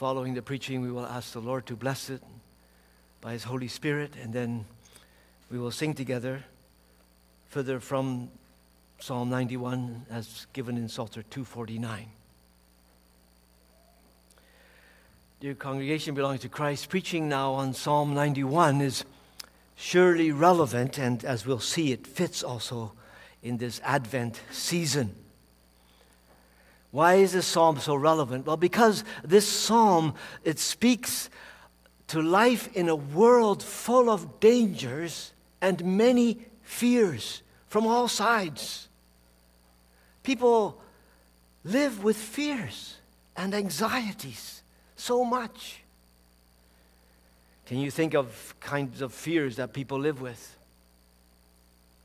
Following 0.00 0.32
the 0.32 0.40
preaching, 0.40 0.80
we 0.80 0.90
will 0.90 1.04
ask 1.04 1.34
the 1.34 1.40
Lord 1.40 1.66
to 1.66 1.76
bless 1.76 2.08
it 2.08 2.22
by 3.20 3.32
His 3.32 3.44
Holy 3.44 3.68
Spirit, 3.68 4.14
and 4.22 4.32
then 4.32 4.64
we 5.52 5.58
will 5.58 5.70
sing 5.70 5.92
together 5.92 6.42
further 7.48 7.80
from 7.80 8.30
Psalm 8.98 9.28
91 9.28 10.06
as 10.10 10.46
given 10.54 10.78
in 10.78 10.88
Psalter 10.88 11.22
249. 11.22 12.06
Dear 15.40 15.54
congregation 15.54 16.14
belonging 16.14 16.38
to 16.38 16.48
Christ, 16.48 16.88
preaching 16.88 17.28
now 17.28 17.52
on 17.52 17.74
Psalm 17.74 18.14
91 18.14 18.80
is 18.80 19.04
surely 19.76 20.32
relevant, 20.32 20.96
and 20.96 21.22
as 21.26 21.44
we'll 21.44 21.60
see, 21.60 21.92
it 21.92 22.06
fits 22.06 22.42
also 22.42 22.92
in 23.42 23.58
this 23.58 23.82
Advent 23.84 24.40
season. 24.50 25.14
Why 26.90 27.14
is 27.14 27.32
this 27.32 27.46
psalm 27.46 27.78
so 27.78 27.94
relevant? 27.94 28.46
Well, 28.46 28.56
because 28.56 29.04
this 29.22 29.48
psalm 29.48 30.14
it 30.44 30.58
speaks 30.58 31.30
to 32.08 32.20
life 32.20 32.74
in 32.76 32.88
a 32.88 32.96
world 32.96 33.62
full 33.62 34.10
of 34.10 34.40
dangers 34.40 35.32
and 35.60 35.84
many 35.84 36.38
fears 36.62 37.42
from 37.68 37.86
all 37.86 38.08
sides. 38.08 38.88
People 40.24 40.80
live 41.62 42.02
with 42.02 42.16
fears 42.16 42.96
and 43.36 43.54
anxieties 43.54 44.62
so 44.96 45.24
much. 45.24 45.82
Can 47.66 47.78
you 47.78 47.90
think 47.92 48.14
of 48.14 48.54
kinds 48.58 49.00
of 49.00 49.14
fears 49.14 49.56
that 49.56 49.72
people 49.72 49.98
live 49.98 50.20
with? 50.20 50.56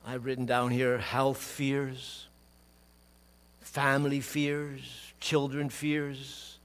I've 0.05 0.23
written 0.23 0.45
down 0.45 0.69
here 0.69 0.99
health 0.99 1.39
fears, 1.39 2.27
family 3.75 4.21
fears, 4.21 5.11
children 5.19 5.69
fears, 5.69 6.59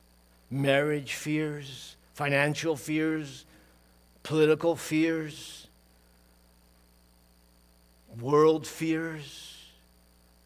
marriage 0.48 1.14
fears, 1.14 1.96
financial 2.14 2.76
fears, 2.76 3.44
political 4.22 4.76
fears, 4.76 5.66
world 8.20 8.64
fears. 8.64 9.58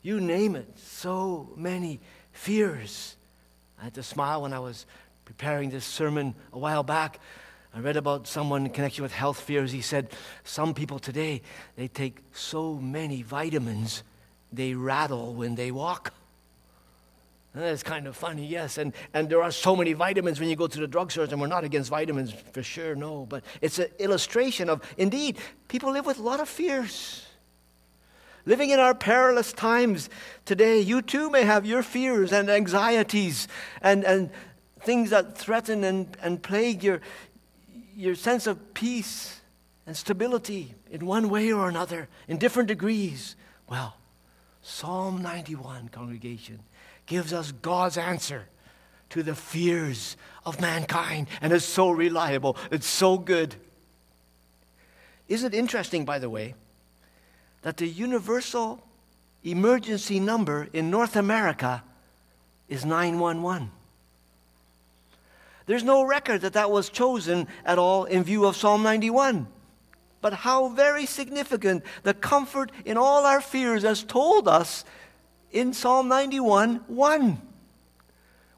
You 0.00 0.22
name 0.22 0.56
it, 0.56 0.66
so 0.78 1.50
many 1.54 2.00
fears. 2.32 3.14
I 3.78 3.84
had 3.84 3.94
to 3.94 4.02
smile 4.02 4.40
when 4.40 4.54
I 4.54 4.58
was 4.58 4.86
preparing 5.26 5.68
this 5.68 5.84
sermon 5.84 6.34
a 6.50 6.58
while 6.58 6.82
back. 6.82 7.20
I 7.74 7.80
read 7.80 7.98
about 7.98 8.26
someone 8.26 8.64
in 8.64 8.72
connection 8.72 9.02
with 9.02 9.12
health 9.12 9.38
fears. 9.38 9.70
He 9.70 9.82
said, 9.82 10.08
Some 10.44 10.72
people 10.72 10.98
today, 10.98 11.42
they 11.76 11.88
take 11.88 12.16
so 12.32 12.76
many 12.76 13.20
vitamins, 13.20 14.02
they 14.50 14.72
rattle 14.72 15.34
when 15.34 15.56
they 15.56 15.70
walk. 15.70 16.14
That's 17.54 17.84
kind 17.84 18.08
of 18.08 18.16
funny, 18.16 18.44
yes. 18.44 18.78
And, 18.78 18.92
and 19.12 19.28
there 19.28 19.40
are 19.40 19.52
so 19.52 19.76
many 19.76 19.92
vitamins 19.92 20.40
when 20.40 20.48
you 20.48 20.56
go 20.56 20.66
to 20.66 20.80
the 20.80 20.88
drugstores, 20.88 21.30
and 21.30 21.40
we're 21.40 21.46
not 21.46 21.62
against 21.62 21.88
vitamins 21.88 22.32
for 22.52 22.64
sure, 22.64 22.96
no. 22.96 23.26
But 23.26 23.44
it's 23.60 23.78
an 23.78 23.88
illustration 24.00 24.68
of, 24.68 24.82
indeed, 24.98 25.38
people 25.68 25.92
live 25.92 26.04
with 26.04 26.18
a 26.18 26.22
lot 26.22 26.40
of 26.40 26.48
fears. 26.48 27.24
Living 28.44 28.70
in 28.70 28.80
our 28.80 28.92
perilous 28.92 29.52
times 29.52 30.10
today, 30.44 30.80
you 30.80 31.00
too 31.00 31.30
may 31.30 31.44
have 31.44 31.64
your 31.64 31.82
fears 31.82 32.32
and 32.32 32.50
anxieties 32.50 33.46
and, 33.80 34.04
and 34.04 34.30
things 34.80 35.10
that 35.10 35.38
threaten 35.38 35.84
and, 35.84 36.16
and 36.22 36.42
plague 36.42 36.82
your, 36.82 37.00
your 37.96 38.16
sense 38.16 38.48
of 38.48 38.74
peace 38.74 39.40
and 39.86 39.96
stability 39.96 40.74
in 40.90 41.06
one 41.06 41.30
way 41.30 41.52
or 41.52 41.68
another, 41.68 42.08
in 42.26 42.36
different 42.36 42.66
degrees. 42.66 43.36
Well, 43.68 43.96
Psalm 44.60 45.22
91, 45.22 45.88
congregation 45.88 46.58
gives 47.06 47.32
us 47.32 47.52
God's 47.52 47.98
answer 47.98 48.46
to 49.10 49.22
the 49.22 49.34
fears 49.34 50.16
of 50.44 50.60
mankind 50.60 51.28
and 51.40 51.52
is 51.52 51.64
so 51.64 51.90
reliable. 51.90 52.56
It's 52.70 52.86
so 52.86 53.18
good. 53.18 53.54
Isn't 55.28 55.54
it 55.54 55.56
interesting, 55.56 56.04
by 56.04 56.18
the 56.18 56.30
way, 56.30 56.54
that 57.62 57.76
the 57.76 57.86
universal 57.86 58.82
emergency 59.42 60.20
number 60.20 60.68
in 60.72 60.90
North 60.90 61.16
America 61.16 61.82
is 62.68 62.84
911? 62.84 63.70
There's 65.66 65.84
no 65.84 66.02
record 66.02 66.42
that 66.42 66.52
that 66.54 66.70
was 66.70 66.90
chosen 66.90 67.48
at 67.64 67.78
all 67.78 68.04
in 68.04 68.22
view 68.22 68.44
of 68.44 68.56
Psalm 68.56 68.82
91. 68.82 69.46
But 70.20 70.32
how 70.32 70.68
very 70.68 71.06
significant 71.06 71.84
the 72.02 72.14
comfort 72.14 72.70
in 72.84 72.96
all 72.96 73.24
our 73.24 73.40
fears 73.40 73.82
has 73.82 74.02
told 74.02 74.48
us 74.48 74.84
in 75.54 75.72
Psalm 75.72 76.08
91 76.08 76.84
1, 76.88 77.40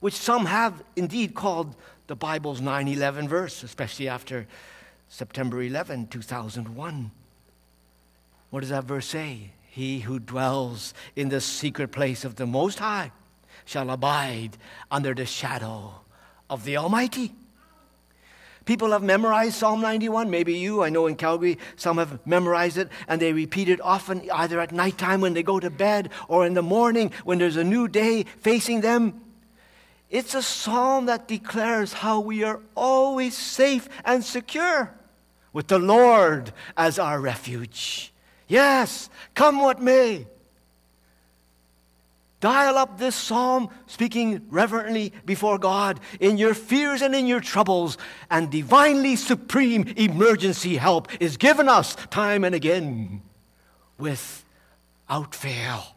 which 0.00 0.14
some 0.14 0.46
have 0.46 0.82
indeed 0.96 1.34
called 1.34 1.76
the 2.08 2.16
Bible's 2.16 2.60
9 2.60 2.88
11 2.88 3.28
verse, 3.28 3.62
especially 3.62 4.08
after 4.08 4.48
September 5.08 5.62
11, 5.62 6.08
2001. 6.08 7.10
What 8.50 8.60
does 8.60 8.70
that 8.70 8.84
verse 8.84 9.06
say? 9.06 9.50
He 9.68 10.00
who 10.00 10.18
dwells 10.18 10.94
in 11.14 11.28
the 11.28 11.40
secret 11.40 11.92
place 11.92 12.24
of 12.24 12.36
the 12.36 12.46
Most 12.46 12.78
High 12.78 13.12
shall 13.66 13.90
abide 13.90 14.56
under 14.90 15.14
the 15.14 15.26
shadow 15.26 16.00
of 16.48 16.64
the 16.64 16.78
Almighty. 16.78 17.34
People 18.66 18.90
have 18.90 19.02
memorized 19.02 19.54
Psalm 19.54 19.80
91. 19.80 20.28
Maybe 20.28 20.54
you, 20.54 20.82
I 20.82 20.88
know 20.88 21.06
in 21.06 21.14
Calgary, 21.14 21.56
some 21.76 21.98
have 21.98 22.18
memorized 22.26 22.76
it 22.76 22.88
and 23.06 23.22
they 23.22 23.32
repeat 23.32 23.68
it 23.68 23.80
often, 23.80 24.28
either 24.30 24.60
at 24.60 24.72
nighttime 24.72 25.20
when 25.20 25.34
they 25.34 25.44
go 25.44 25.60
to 25.60 25.70
bed 25.70 26.10
or 26.28 26.44
in 26.44 26.54
the 26.54 26.62
morning 26.62 27.12
when 27.24 27.38
there's 27.38 27.56
a 27.56 27.64
new 27.64 27.86
day 27.86 28.24
facing 28.24 28.80
them. 28.80 29.20
It's 30.10 30.34
a 30.34 30.42
psalm 30.42 31.06
that 31.06 31.28
declares 31.28 31.92
how 31.92 32.18
we 32.18 32.42
are 32.42 32.60
always 32.74 33.38
safe 33.38 33.88
and 34.04 34.24
secure 34.24 34.92
with 35.52 35.68
the 35.68 35.78
Lord 35.78 36.52
as 36.76 36.98
our 36.98 37.20
refuge. 37.20 38.12
Yes, 38.48 39.10
come 39.34 39.60
what 39.60 39.80
may. 39.80 40.26
Dial 42.40 42.76
up 42.76 42.98
this 42.98 43.16
psalm, 43.16 43.70
speaking 43.86 44.46
reverently 44.50 45.12
before 45.24 45.58
God 45.58 46.00
in 46.20 46.36
your 46.36 46.52
fears 46.52 47.00
and 47.00 47.14
in 47.14 47.26
your 47.26 47.40
troubles, 47.40 47.96
and 48.30 48.50
divinely 48.50 49.16
supreme 49.16 49.88
emergency 49.96 50.76
help 50.76 51.08
is 51.20 51.38
given 51.38 51.68
us 51.68 51.96
time 52.10 52.44
and 52.44 52.54
again 52.54 53.22
without 53.98 55.34
fail. 55.34 55.96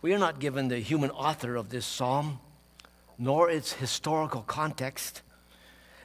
We 0.00 0.14
are 0.14 0.18
not 0.18 0.40
given 0.40 0.68
the 0.68 0.78
human 0.78 1.10
author 1.10 1.56
of 1.56 1.68
this 1.68 1.84
psalm, 1.84 2.40
nor 3.18 3.50
its 3.50 3.74
historical 3.74 4.42
context. 4.42 5.22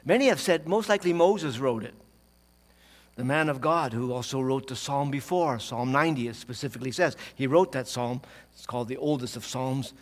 Many 0.04 0.26
have 0.26 0.40
said 0.40 0.68
most 0.68 0.88
likely 0.88 1.12
Moses 1.12 1.58
wrote 1.58 1.84
it 1.84 1.94
the 3.16 3.24
man 3.24 3.48
of 3.48 3.60
God 3.60 3.92
who 3.92 4.12
also 4.12 4.40
wrote 4.40 4.68
the 4.68 4.76
psalm 4.76 5.10
before, 5.10 5.58
Psalm 5.58 5.92
90, 5.92 6.28
it 6.28 6.36
specifically 6.36 6.92
says. 6.92 7.16
He 7.34 7.46
wrote 7.46 7.72
that 7.72 7.88
psalm. 7.88 8.22
It's 8.54 8.66
called 8.66 8.88
the 8.88 8.96
oldest 8.96 9.36
of 9.36 9.44
psalms. 9.44 9.92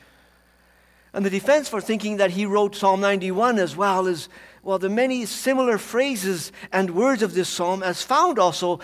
And 1.13 1.25
the 1.25 1.31
defense 1.31 1.69
for 1.69 1.81
thinking 1.81 2.19
that 2.19 2.31
he 2.31 2.47
wrote 2.47 2.77
Psalm 2.77 3.01
91 3.01 3.59
as 3.59 3.75
well 3.75 4.07
is, 4.07 4.29
well, 4.63 4.79
the 4.79 4.91
many 4.91 5.25
similar 5.25 5.79
phrases 5.79 6.53
and 6.71 6.91
words 6.91 7.23
of 7.23 7.35
this 7.35 7.49
psalm 7.49 7.83
as 7.83 8.03
found 8.03 8.39
also 8.39 8.81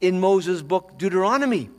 in 0.00 0.20
Moses' 0.20 0.62
book 0.62 0.98
Deuteronomy. 0.98 1.70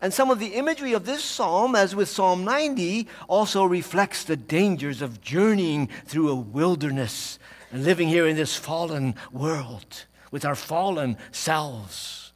And 0.00 0.12
some 0.14 0.30
of 0.30 0.38
the 0.38 0.54
imagery 0.54 0.92
of 0.92 1.06
this 1.06 1.24
psalm, 1.24 1.74
as 1.74 1.96
with 1.96 2.08
Psalm 2.08 2.44
90, 2.44 3.08
also 3.28 3.64
reflects 3.64 4.24
the 4.24 4.36
dangers 4.36 5.02
of 5.02 5.20
journeying 5.20 5.88
through 6.04 6.28
a 6.28 6.34
wilderness 6.34 7.38
and 7.72 7.82
living 7.82 8.08
here 8.08 8.26
in 8.26 8.36
this 8.36 8.54
fallen 8.54 9.14
world 9.32 10.04
with 10.36 10.44
our 10.44 10.54
fallen 10.54 11.16
selves. 11.32 12.30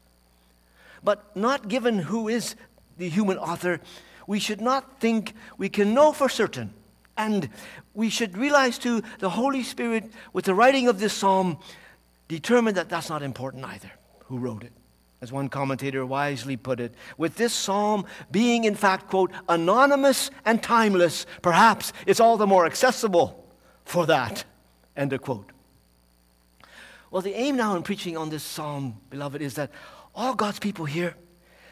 But 1.05 1.37
not 1.37 1.69
given 1.69 1.99
who 1.99 2.29
is 2.29 2.57
the 2.97 3.11
human 3.11 3.37
author, 3.37 3.79
we 4.27 4.39
should 4.41 4.63
not 4.63 4.99
think 5.01 5.35
we 5.59 5.69
can 5.69 5.93
know 5.93 6.11
for 6.13 6.31
certain. 6.31 6.73
And 7.19 7.51
we 7.93 8.09
should 8.09 8.39
realize 8.39 8.79
too, 8.79 9.03
the 9.19 9.29
Holy 9.29 9.63
Spirit, 9.63 10.11
with 10.33 10.47
the 10.47 10.55
writing 10.55 10.89
of 10.89 10.99
this 10.99 11.13
psalm, 11.13 11.59
determined 12.27 12.79
that 12.79 12.89
that's 12.89 13.11
not 13.11 13.23
important 13.23 13.67
either, 13.67 13.91
who 14.25 14.39
wrote 14.39 14.65
it. 14.65 14.73
As 15.21 15.31
one 15.31 15.51
commentator 15.51 16.07
wisely 16.07 16.57
put 16.57 16.81
it, 16.81 16.95
with 17.19 17.35
this 17.35 17.53
psalm 17.53 18.07
being, 18.31 18.65
in 18.65 18.77
fact, 18.77 19.09
quote, 19.09 19.31
anonymous 19.47 20.31
and 20.47 20.63
timeless, 20.63 21.27
perhaps 21.43 21.93
it's 22.07 22.19
all 22.19 22.39
the 22.39 22.47
more 22.47 22.65
accessible 22.65 23.47
for 23.85 24.07
that, 24.07 24.45
end 24.97 25.13
of 25.13 25.21
quote. 25.21 25.51
Well, 27.11 27.23
the 27.23 27.35
aim 27.35 27.57
now 27.57 27.75
in 27.75 27.83
preaching 27.83 28.17
on 28.17 28.31
this 28.31 28.45
psalm, 28.45 29.01
beloved, 29.11 29.43
is 29.43 29.55
that 29.55 29.73
all 30.15 30.35
God's 30.35 30.61
people 30.61 30.85
here, 30.85 31.17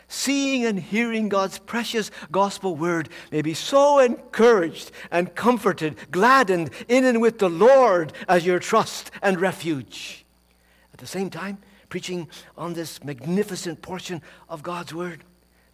seeing 0.09 0.65
and 0.65 0.81
hearing 0.81 1.29
God's 1.29 1.59
precious 1.59 2.11
gospel 2.33 2.75
word, 2.75 3.09
may 3.31 3.43
be 3.43 3.55
so 3.55 4.01
encouraged 4.01 4.91
and 5.13 5.33
comforted, 5.35 5.97
gladdened 6.11 6.71
in 6.89 7.05
and 7.05 7.21
with 7.21 7.39
the 7.39 7.49
Lord 7.49 8.13
as 8.29 8.45
your 8.45 8.59
trust 8.59 9.13
and 9.23 9.41
refuge. 9.41 10.25
At 10.93 10.99
the 10.99 11.07
same 11.07 11.31
time, 11.31 11.59
preaching 11.89 12.29
on 12.57 12.73
this 12.73 13.05
magnificent 13.05 13.81
portion 13.81 14.23
of 14.49 14.63
God's 14.65 14.93
word, 14.93 15.23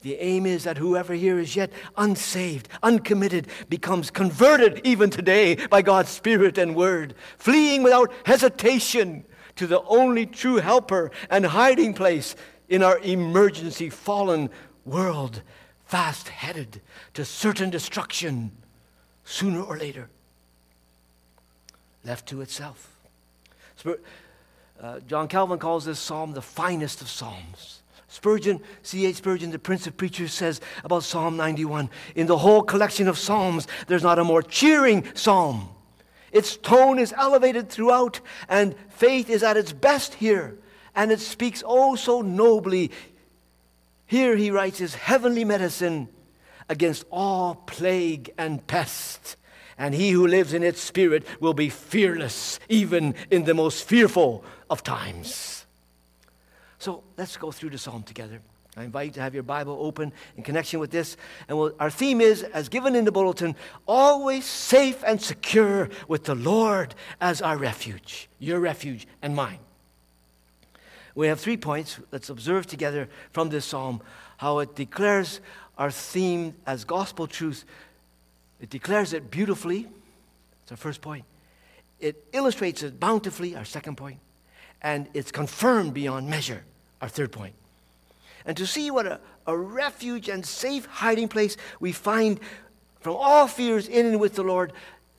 The 0.03 0.17
aim 0.17 0.45
is 0.45 0.65
that 0.65 0.77
whoever 0.77 1.15
here 1.15 1.39
is 1.39 1.57
yet 1.57 1.73
unsaved, 1.97 2.69
uncommitted, 2.83 3.49
becomes 3.71 4.11
converted 4.11 4.83
even 4.85 5.09
today 5.09 5.55
by 5.55 5.81
God's 5.81 6.11
Spirit 6.11 6.59
and 6.59 6.77
Word, 6.77 7.15
fleeing 7.39 7.83
without 7.83 8.13
hesitation 8.27 9.25
to 9.57 9.67
the 9.67 9.83
only 9.83 10.27
true 10.27 10.57
helper 10.57 11.11
and 11.31 11.47
hiding 11.47 11.95
place 11.95 12.35
in 12.69 12.83
our 12.83 12.99
emergency 13.01 13.91
fallen 13.91 14.51
world, 14.85 15.43
fast 15.87 16.29
headed 16.29 16.81
to 17.15 17.25
certain 17.25 17.71
destruction 17.71 18.51
sooner 19.25 19.63
or 19.63 19.77
later, 19.77 20.09
left 22.05 22.29
to 22.29 22.41
itself. 22.41 22.91
Uh, 24.81 25.01
John 25.01 25.29
Calvin 25.29 25.59
calls 25.59 25.85
this 25.85 25.99
psalm 25.99 26.33
the 26.33 26.43
finest 26.43 27.01
of 27.01 27.09
psalms. 27.09 27.81
Spurgeon, 28.09 28.61
C.H. 28.83 29.17
Spurgeon, 29.17 29.51
the 29.51 29.59
Prince 29.59 29.87
of 29.87 29.97
Preachers, 29.97 30.33
says 30.33 30.61
about 30.85 31.03
Psalm 31.03 31.37
91 31.37 31.91
In 32.15 32.27
the 32.27 32.39
whole 32.39 32.63
collection 32.63 33.09
of 33.09 33.19
psalms, 33.19 33.67
there's 33.87 34.03
not 34.03 34.19
a 34.19 34.25
more 34.25 34.43
cheering 34.43 35.05
psalm. 35.15 35.69
Its 36.35 36.57
tone 36.57 36.99
is 36.99 37.15
elevated 37.17 37.71
throughout, 37.71 38.21
and 38.49 38.75
faith 38.89 39.31
is 39.31 39.45
at 39.45 39.57
its 39.57 39.73
best 39.73 40.15
here, 40.15 40.59
and 40.95 41.13
it 41.13 41.21
speaks 41.21 41.63
oh 41.65 41.95
so 41.95 42.23
nobly. 42.23 42.91
Here 44.07 44.37
he 44.37 44.51
writes 44.51 44.79
his 44.79 44.97
heavenly 44.97 45.45
medicine 45.45 46.09
against 46.69 47.05
all 47.13 47.55
plague 47.55 48.33
and 48.37 48.67
pest, 48.67 49.37
and 49.79 49.95
he 49.95 50.11
who 50.11 50.27
lives 50.27 50.53
in 50.53 50.65
its 50.65 50.81
spirit 50.81 51.25
will 51.41 51.55
be 51.55 51.69
fearless 51.69 52.59
even 52.69 53.15
in 53.31 53.45
the 53.45 53.55
most 53.55 53.85
fearful 53.85 54.45
of 54.69 54.83
times. 54.83 55.67
So 56.79 57.05
let's 57.17 57.37
go 57.37 57.53
through 57.53 57.71
the 57.71 57.79
psalm 57.79 58.03
together. 58.03 58.41
I 58.77 58.83
invite 58.85 59.07
you 59.07 59.13
to 59.13 59.21
have 59.21 59.35
your 59.35 59.45
Bible 59.45 59.79
open 59.81 60.13
in 60.37 60.43
connection 60.43 60.81
with 60.81 60.91
this. 60.91 61.17
And 61.49 61.57
we'll, 61.57 61.75
our 61.79 61.91
theme 61.91 62.21
is, 62.21 62.43
as 62.43 62.69
given 62.69 62.97
in 62.97 63.05
the 63.05 63.13
bulletin, 63.13 63.55
always 63.87 64.45
safe 64.45 65.03
and 65.07 65.21
secure 65.23 65.89
with 66.09 66.25
the 66.25 66.35
Lord 66.35 66.95
as 67.21 67.41
our 67.41 67.57
refuge, 67.57 68.29
your 68.41 68.59
refuge 68.59 69.07
and 69.23 69.37
mine. 69.37 69.61
We 71.15 71.29
have 71.29 71.39
three 71.39 71.57
points. 71.57 72.01
Let's 72.11 72.29
observe 72.31 72.67
together 72.67 73.09
from 73.33 73.49
this 73.51 73.65
psalm 73.65 74.01
how 74.39 74.59
it 74.59 74.75
declares 74.75 75.41
our 75.79 75.93
theme 75.93 76.55
as 76.67 76.85
gospel 76.85 77.29
truth. 77.29 77.65
It 78.61 78.71
declares 78.71 79.13
it 79.13 79.31
beautifully. 79.31 79.83
That's 80.63 80.73
our 80.73 80.77
first 80.77 81.01
point. 81.01 81.25
It 82.01 82.25
illustrates 82.33 82.83
it 82.83 82.99
bountifully, 82.99 83.55
our 83.55 83.65
second 83.65 83.97
point. 83.97 84.19
And 84.83 85.09
it's 85.15 85.31
confirmed 85.31 85.95
beyond 85.95 86.29
measure 86.29 86.65
our 87.01 87.09
third 87.09 87.31
point. 87.31 87.55
And 88.47 88.57
to 88.57 88.67
see 88.67 88.91
what 88.91 89.07
a, 89.07 89.21
a 89.47 89.57
refuge 89.57 90.29
and 90.29 90.45
safe 90.45 90.87
hiding 90.87 91.29
place 91.29 91.57
we 91.81 91.93
find 91.93 92.41
from 93.01 93.17
all 93.17 93.47
fears 93.47 93.89
in 93.89 94.07
and 94.07 94.21
with 94.21 94.35
the 94.35 94.43
Lord, 94.43 94.73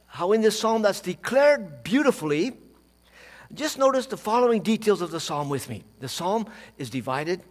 how 0.08 0.32
in 0.32 0.42
this 0.42 0.60
psalm 0.60 0.82
that's 0.82 1.02
declared 1.02 1.84
beautifully, 1.84 2.54
just 3.54 3.78
notice 3.78 4.08
the 4.08 4.18
following 4.18 4.62
details 4.62 5.02
of 5.02 5.12
the 5.12 5.20
psalm 5.20 5.50
with 5.50 5.70
me. 5.70 5.84
The 6.00 6.10
psalm 6.10 6.48
is 6.78 6.90
divided 6.90 7.42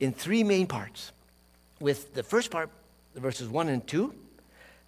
in 0.00 0.12
three 0.12 0.42
main 0.42 0.66
parts, 0.66 1.12
with 1.80 2.14
the 2.14 2.22
first 2.22 2.50
part, 2.50 2.70
verses 3.14 3.48
1 3.48 3.68
and 3.68 3.86
2, 3.86 4.14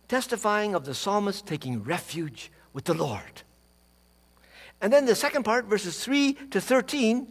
testifying 0.08 0.75
of 0.75 0.84
the 0.84 0.94
psalmist 0.94 1.46
taking 1.46 1.82
refuge 1.82 2.50
with 2.72 2.84
the 2.84 2.94
Lord. 2.94 3.42
And 4.81 4.92
then 4.92 5.06
the 5.06 5.14
second 5.14 5.44
part, 5.44 5.66
verses 5.66 6.02
3 6.02 6.34
to 6.50 6.60
13, 6.60 7.28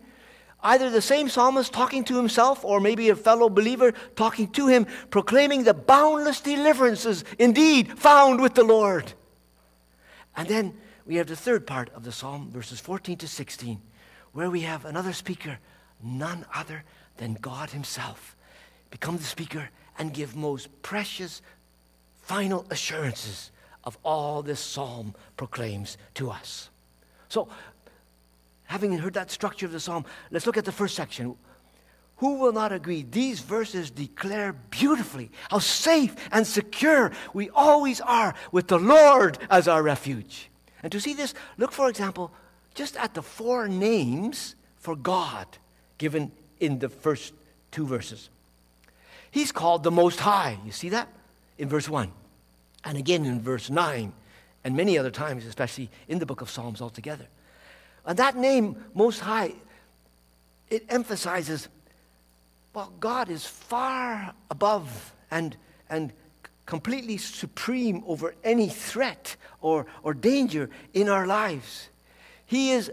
either 0.65 0.89
the 0.89 1.01
same 1.01 1.29
psalmist 1.29 1.71
talking 1.71 2.03
to 2.03 2.17
himself 2.17 2.65
or 2.65 2.79
maybe 2.79 3.09
a 3.09 3.15
fellow 3.15 3.49
believer 3.49 3.93
talking 4.15 4.49
to 4.49 4.67
him, 4.67 4.85
proclaiming 5.09 5.63
the 5.63 5.73
boundless 5.73 6.41
deliverances 6.41 7.23
indeed 7.39 7.97
found 7.97 8.41
with 8.41 8.55
the 8.55 8.63
Lord. 8.63 9.13
And 10.35 10.47
then 10.47 10.73
we 11.05 11.15
have 11.15 11.27
the 11.27 11.35
third 11.35 11.67
part 11.67 11.89
of 11.93 12.03
the 12.03 12.11
psalm, 12.11 12.49
verses 12.51 12.79
14 12.79 13.17
to 13.17 13.27
16, 13.27 13.79
where 14.33 14.49
we 14.49 14.61
have 14.61 14.85
another 14.85 15.13
speaker, 15.13 15.59
none 16.03 16.45
other 16.53 16.83
than 17.17 17.35
God 17.35 17.69
Himself, 17.69 18.35
become 18.89 19.17
the 19.17 19.23
speaker 19.23 19.69
and 19.97 20.13
give 20.13 20.35
most 20.35 20.81
precious 20.81 21.41
final 22.23 22.65
assurances 22.71 23.51
of 23.83 23.97
all 24.03 24.41
this 24.41 24.59
psalm 24.59 25.13
proclaims 25.37 25.97
to 26.15 26.31
us. 26.31 26.69
So 27.29 27.47
having 28.65 28.97
heard 28.97 29.13
that 29.13 29.31
structure 29.31 29.65
of 29.65 29.71
the 29.71 29.79
psalm, 29.79 30.05
let's 30.31 30.45
look 30.45 30.57
at 30.57 30.65
the 30.65 30.71
first 30.71 30.95
section. 30.95 31.35
Who 32.17 32.39
will 32.39 32.53
not 32.53 32.71
agree? 32.71 33.05
These 33.09 33.41
verses 33.41 33.91
declare 33.91 34.53
beautifully 34.53 35.31
how 35.49 35.59
safe 35.59 36.15
and 36.31 36.47
secure 36.47 37.11
we 37.33 37.49
always 37.49 37.99
are 38.01 38.35
with 38.51 38.67
the 38.67 38.79
Lord 38.79 39.37
as 39.49 39.67
our 39.67 39.83
refuge. 39.83 40.49
And 40.81 40.91
to 40.91 41.01
see 41.01 41.13
this, 41.13 41.33
look, 41.57 41.71
for 41.71 41.89
example, 41.89 42.31
just 42.73 42.95
at 42.97 43.13
the 43.13 43.21
four 43.21 43.67
names 43.67 44.55
for 44.77 44.95
God 44.95 45.47
given 45.97 46.31
in 46.59 46.79
the 46.79 46.89
first 46.89 47.33
two 47.71 47.85
verses. 47.85 48.29
He's 49.31 49.51
called 49.51 49.83
the 49.83 49.91
Most 49.91 50.19
High. 50.21 50.57
You 50.65 50.71
see 50.71 50.89
that? 50.89 51.09
In 51.57 51.67
verse 51.67 51.89
1. 51.89 52.11
And 52.85 52.97
again 52.97 53.25
in 53.25 53.41
verse 53.41 53.69
9, 53.69 54.13
and 54.63 54.75
many 54.77 54.97
other 54.97 55.11
times, 55.11 55.45
especially 55.45 55.89
in 56.07 56.19
the 56.19 56.25
book 56.25 56.41
of 56.41 56.49
Psalms 56.49 56.81
altogether. 56.81 57.27
And 58.05 58.17
that 58.19 58.35
name, 58.35 58.83
Most 58.93 59.19
High, 59.19 59.53
it 60.69 60.85
emphasizes, 60.89 61.67
well, 62.73 62.91
God 62.99 63.29
is 63.29 63.45
far 63.45 64.33
above 64.51 65.13
and, 65.31 65.55
and 65.89 66.11
completely 66.65 67.17
supreme 67.17 68.03
over 68.05 68.35
any 68.43 68.69
threat 68.69 69.35
or, 69.61 69.85
or 70.03 70.13
danger 70.13 70.69
in 70.93 71.09
our 71.09 71.25
lives. 71.25 71.89
He 72.45 72.71
is, 72.71 72.91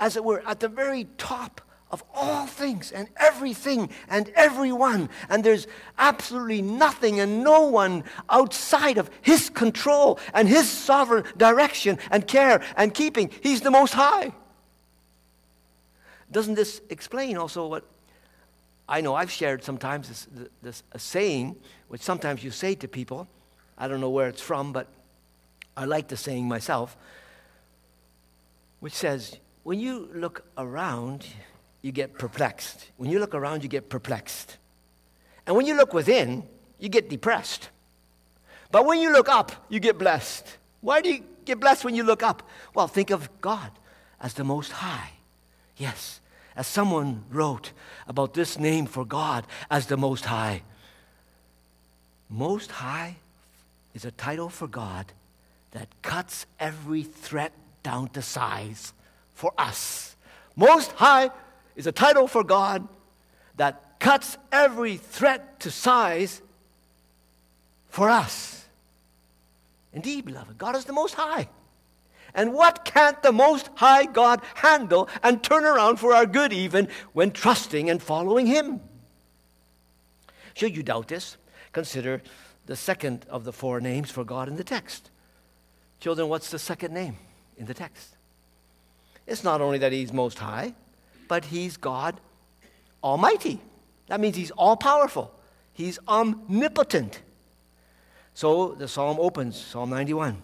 as 0.00 0.16
it 0.16 0.24
were, 0.24 0.42
at 0.46 0.60
the 0.60 0.68
very 0.68 1.08
top 1.18 1.60
of 1.90 2.02
all 2.14 2.46
things 2.46 2.90
and 2.90 3.08
everything 3.16 3.88
and 4.08 4.28
everyone. 4.34 5.08
And 5.28 5.44
there's 5.44 5.66
absolutely 5.98 6.62
nothing 6.62 7.20
and 7.20 7.44
no 7.44 7.68
one 7.68 8.04
outside 8.28 8.98
of 8.98 9.10
His 9.22 9.50
control 9.50 10.18
and 10.32 10.48
His 10.48 10.68
sovereign 10.68 11.24
direction 11.36 11.98
and 12.10 12.26
care 12.26 12.62
and 12.76 12.92
keeping. 12.92 13.30
He's 13.42 13.60
the 13.60 13.70
Most 13.70 13.94
High. 13.94 14.32
Doesn't 16.30 16.54
this 16.54 16.80
explain 16.90 17.36
also 17.36 17.66
what 17.66 17.84
I 18.88 19.00
know 19.00 19.14
I've 19.14 19.30
shared 19.30 19.64
sometimes 19.64 20.08
this, 20.08 20.28
this 20.62 20.82
a 20.92 20.98
saying, 20.98 21.56
which 21.88 22.02
sometimes 22.02 22.44
you 22.44 22.50
say 22.50 22.74
to 22.76 22.88
people. 22.88 23.28
I 23.78 23.88
don't 23.88 24.00
know 24.00 24.10
where 24.10 24.28
it's 24.28 24.42
from, 24.42 24.72
but 24.72 24.88
I 25.76 25.86
like 25.86 26.08
the 26.08 26.16
saying 26.16 26.46
myself, 26.46 26.96
which 28.80 28.92
says, 28.92 29.38
when 29.62 29.80
you 29.80 30.10
look 30.14 30.44
around, 30.58 31.26
you 31.80 31.90
get 31.90 32.18
perplexed. 32.18 32.90
When 32.96 33.10
you 33.10 33.18
look 33.18 33.34
around, 33.34 33.62
you 33.62 33.68
get 33.68 33.88
perplexed. 33.88 34.58
And 35.46 35.56
when 35.56 35.66
you 35.66 35.74
look 35.74 35.92
within, 35.92 36.44
you 36.78 36.88
get 36.88 37.08
depressed. 37.08 37.70
But 38.70 38.86
when 38.86 39.00
you 39.00 39.12
look 39.12 39.28
up, 39.28 39.52
you 39.68 39.80
get 39.80 39.98
blessed. 39.98 40.58
Why 40.80 41.00
do 41.00 41.10
you 41.10 41.24
get 41.44 41.60
blessed 41.60 41.84
when 41.84 41.94
you 41.94 42.02
look 42.02 42.22
up? 42.22 42.42
Well, 42.74 42.88
think 42.88 43.10
of 43.10 43.28
God 43.40 43.70
as 44.20 44.34
the 44.34 44.44
Most 44.44 44.72
High. 44.72 45.10
Yes, 45.76 46.20
as 46.56 46.66
someone 46.66 47.24
wrote 47.30 47.72
about 48.06 48.34
this 48.34 48.58
name 48.58 48.86
for 48.86 49.04
God 49.04 49.46
as 49.70 49.86
the 49.86 49.96
Most 49.96 50.26
High. 50.26 50.62
Most 52.30 52.70
High 52.70 53.16
is 53.94 54.04
a 54.04 54.10
title 54.10 54.48
for 54.48 54.66
God 54.66 55.12
that 55.72 55.88
cuts 56.02 56.46
every 56.60 57.02
threat 57.02 57.52
down 57.82 58.08
to 58.10 58.22
size 58.22 58.92
for 59.34 59.52
us. 59.58 60.16
Most 60.56 60.92
High 60.92 61.30
is 61.76 61.86
a 61.86 61.92
title 61.92 62.28
for 62.28 62.44
God 62.44 62.86
that 63.56 63.98
cuts 63.98 64.36
every 64.52 64.96
threat 64.96 65.60
to 65.60 65.70
size 65.70 66.40
for 67.88 68.08
us. 68.08 68.64
Indeed, 69.92 70.24
beloved, 70.24 70.58
God 70.58 70.76
is 70.76 70.84
the 70.84 70.92
Most 70.92 71.14
High. 71.14 71.48
And 72.34 72.52
what 72.52 72.84
can't 72.84 73.22
the 73.22 73.32
Most 73.32 73.70
High 73.76 74.06
God 74.06 74.42
handle 74.54 75.08
and 75.22 75.42
turn 75.42 75.64
around 75.64 75.96
for 75.96 76.12
our 76.14 76.26
good, 76.26 76.52
even 76.52 76.88
when 77.12 77.30
trusting 77.30 77.88
and 77.88 78.02
following 78.02 78.46
Him? 78.46 78.80
Should 80.54 80.76
you 80.76 80.82
doubt 80.82 81.08
this, 81.08 81.36
consider 81.72 82.22
the 82.66 82.76
second 82.76 83.24
of 83.28 83.44
the 83.44 83.52
four 83.52 83.80
names 83.80 84.10
for 84.10 84.24
God 84.24 84.48
in 84.48 84.56
the 84.56 84.64
text. 84.64 85.10
Children, 86.00 86.28
what's 86.28 86.50
the 86.50 86.58
second 86.58 86.92
name 86.92 87.16
in 87.56 87.66
the 87.66 87.74
text? 87.74 88.16
It's 89.26 89.44
not 89.44 89.60
only 89.60 89.78
that 89.78 89.92
He's 89.92 90.12
Most 90.12 90.38
High, 90.38 90.74
but 91.28 91.46
He's 91.46 91.76
God 91.76 92.20
Almighty. 93.02 93.60
That 94.08 94.20
means 94.20 94.36
He's 94.36 94.50
all 94.52 94.76
powerful, 94.76 95.32
He's 95.72 95.98
omnipotent. 96.08 97.20
So 98.34 98.74
the 98.74 98.88
psalm 98.88 99.18
opens, 99.20 99.56
Psalm 99.56 99.90
91 99.90 100.42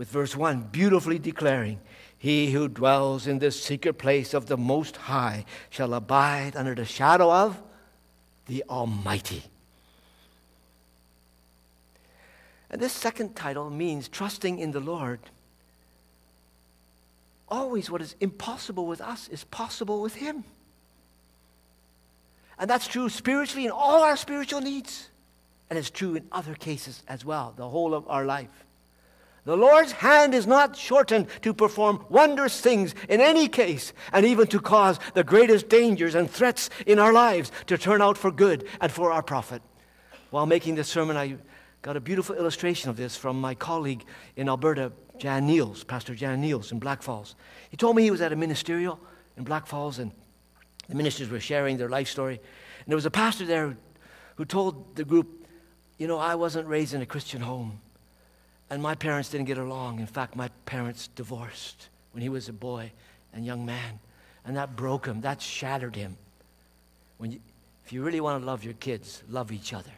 with 0.00 0.08
verse 0.08 0.34
1, 0.34 0.68
beautifully 0.72 1.18
declaring, 1.18 1.78
He 2.16 2.52
who 2.52 2.68
dwells 2.68 3.26
in 3.26 3.38
the 3.38 3.50
secret 3.50 3.98
place 3.98 4.32
of 4.32 4.46
the 4.46 4.56
Most 4.56 4.96
High 4.96 5.44
shall 5.68 5.92
abide 5.92 6.56
under 6.56 6.74
the 6.74 6.86
shadow 6.86 7.30
of 7.30 7.62
the 8.46 8.64
Almighty. 8.70 9.42
And 12.70 12.80
this 12.80 12.94
second 12.94 13.36
title 13.36 13.68
means 13.68 14.08
trusting 14.08 14.58
in 14.58 14.70
the 14.70 14.80
Lord. 14.80 15.20
Always 17.46 17.90
what 17.90 18.00
is 18.00 18.16
impossible 18.20 18.86
with 18.86 19.02
us 19.02 19.28
is 19.28 19.44
possible 19.44 20.00
with 20.00 20.14
Him. 20.14 20.44
And 22.58 22.70
that's 22.70 22.88
true 22.88 23.10
spiritually 23.10 23.66
in 23.66 23.70
all 23.70 24.02
our 24.02 24.16
spiritual 24.16 24.62
needs. 24.62 25.10
And 25.68 25.78
it's 25.78 25.90
true 25.90 26.14
in 26.14 26.26
other 26.32 26.54
cases 26.54 27.02
as 27.06 27.22
well, 27.22 27.52
the 27.54 27.68
whole 27.68 27.92
of 27.92 28.08
our 28.08 28.24
life. 28.24 28.48
The 29.44 29.56
Lord's 29.56 29.92
hand 29.92 30.34
is 30.34 30.46
not 30.46 30.76
shortened 30.76 31.28
to 31.42 31.54
perform 31.54 32.04
wondrous 32.10 32.60
things 32.60 32.94
in 33.08 33.20
any 33.20 33.48
case, 33.48 33.92
and 34.12 34.26
even 34.26 34.46
to 34.48 34.60
cause 34.60 34.98
the 35.14 35.24
greatest 35.24 35.68
dangers 35.68 36.14
and 36.14 36.30
threats 36.30 36.68
in 36.86 36.98
our 36.98 37.12
lives 37.12 37.50
to 37.66 37.78
turn 37.78 38.02
out 38.02 38.18
for 38.18 38.30
good 38.30 38.66
and 38.80 38.92
for 38.92 39.12
our 39.12 39.22
profit. 39.22 39.62
While 40.30 40.46
making 40.46 40.74
this 40.74 40.88
sermon, 40.88 41.16
I 41.16 41.36
got 41.82 41.96
a 41.96 42.00
beautiful 42.00 42.36
illustration 42.36 42.90
of 42.90 42.96
this 42.96 43.16
from 43.16 43.40
my 43.40 43.54
colleague 43.54 44.04
in 44.36 44.48
Alberta, 44.48 44.92
Jan 45.18 45.46
Niels, 45.46 45.84
Pastor 45.84 46.14
Jan 46.14 46.40
Niels 46.40 46.70
in 46.70 46.78
Blackfalds. 46.78 47.34
He 47.70 47.76
told 47.76 47.96
me 47.96 48.02
he 48.02 48.10
was 48.10 48.20
at 48.20 48.32
a 48.32 48.36
ministerial 48.36 49.00
in 49.38 49.44
Blackfalds, 49.44 49.98
and 49.98 50.12
the 50.88 50.94
ministers 50.94 51.30
were 51.30 51.40
sharing 51.40 51.78
their 51.78 51.88
life 51.88 52.08
story. 52.08 52.34
And 52.34 52.86
there 52.86 52.96
was 52.96 53.06
a 53.06 53.10
pastor 53.10 53.46
there 53.46 53.76
who 54.36 54.44
told 54.44 54.96
the 54.96 55.04
group, 55.04 55.46
You 55.96 56.06
know, 56.06 56.18
I 56.18 56.34
wasn't 56.34 56.68
raised 56.68 56.92
in 56.92 57.00
a 57.00 57.06
Christian 57.06 57.40
home. 57.40 57.80
And 58.70 58.82
my 58.82 58.94
parents 58.94 59.28
didn't 59.30 59.46
get 59.46 59.58
along. 59.58 59.98
In 59.98 60.06
fact, 60.06 60.36
my 60.36 60.48
parents 60.64 61.08
divorced 61.08 61.88
when 62.12 62.22
he 62.22 62.28
was 62.28 62.48
a 62.48 62.52
boy 62.52 62.92
and 63.34 63.44
young 63.44 63.66
man. 63.66 63.98
And 64.44 64.56
that 64.56 64.76
broke 64.76 65.06
him, 65.06 65.20
that 65.22 65.42
shattered 65.42 65.96
him. 65.96 66.16
When 67.18 67.32
you, 67.32 67.40
if 67.84 67.92
you 67.92 68.02
really 68.02 68.20
want 68.20 68.40
to 68.40 68.46
love 68.46 68.64
your 68.64 68.74
kids, 68.74 69.22
love 69.28 69.52
each 69.52 69.72
other. 69.72 69.90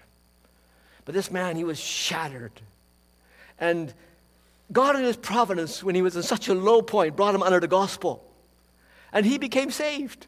But 1.04 1.14
this 1.14 1.30
man, 1.30 1.56
he 1.56 1.64
was 1.64 1.78
shattered. 1.78 2.52
And 3.60 3.92
God, 4.72 4.96
in 4.96 5.04
His 5.04 5.16
providence, 5.16 5.82
when 5.82 5.94
he 5.94 6.02
was 6.02 6.16
in 6.16 6.22
such 6.22 6.48
a 6.48 6.54
low 6.54 6.82
point, 6.82 7.16
brought 7.16 7.34
him 7.34 7.42
under 7.42 7.60
the 7.60 7.68
gospel. 7.68 8.24
And 9.12 9.26
he 9.26 9.38
became 9.38 9.70
saved. 9.70 10.26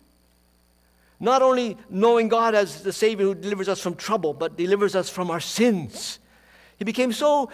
Not 1.19 1.41
only 1.41 1.79
knowing 1.89 2.29
God 2.29 2.55
as 2.55 2.83
the 2.83 2.93
Savior 2.93 3.25
who 3.25 3.35
delivers 3.35 3.69
us 3.69 3.81
from 3.81 3.95
trouble, 3.95 4.35
but 4.35 4.57
delivers 4.57 4.95
us 4.95 5.09
from 5.09 5.31
our 5.31 5.41
sins. 5.41 6.19
He 6.77 6.85
became 6.85 7.13
so 7.13 7.51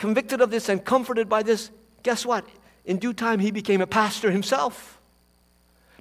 convicted 0.00 0.40
of 0.40 0.50
this 0.50 0.68
and 0.68 0.84
comforted 0.84 1.28
by 1.28 1.44
this, 1.44 1.70
guess 2.02 2.26
what? 2.26 2.44
In 2.86 2.96
due 2.96 3.12
time, 3.12 3.38
he 3.38 3.52
became 3.52 3.82
a 3.82 3.86
pastor 3.86 4.30
himself. 4.30 4.98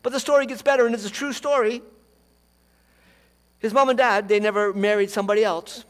But 0.01 0.13
the 0.13 0.19
story 0.19 0.47
gets 0.47 0.61
better, 0.61 0.85
and 0.85 0.95
it's 0.95 1.05
a 1.05 1.11
true 1.11 1.33
story. 1.33 1.83
His 3.59 3.73
mom 3.73 3.89
and 3.89 3.97
dad, 3.97 4.29
they 4.29 4.39
never 4.39 4.73
married 4.73 5.11
somebody 5.11 5.43
else, 5.43 5.83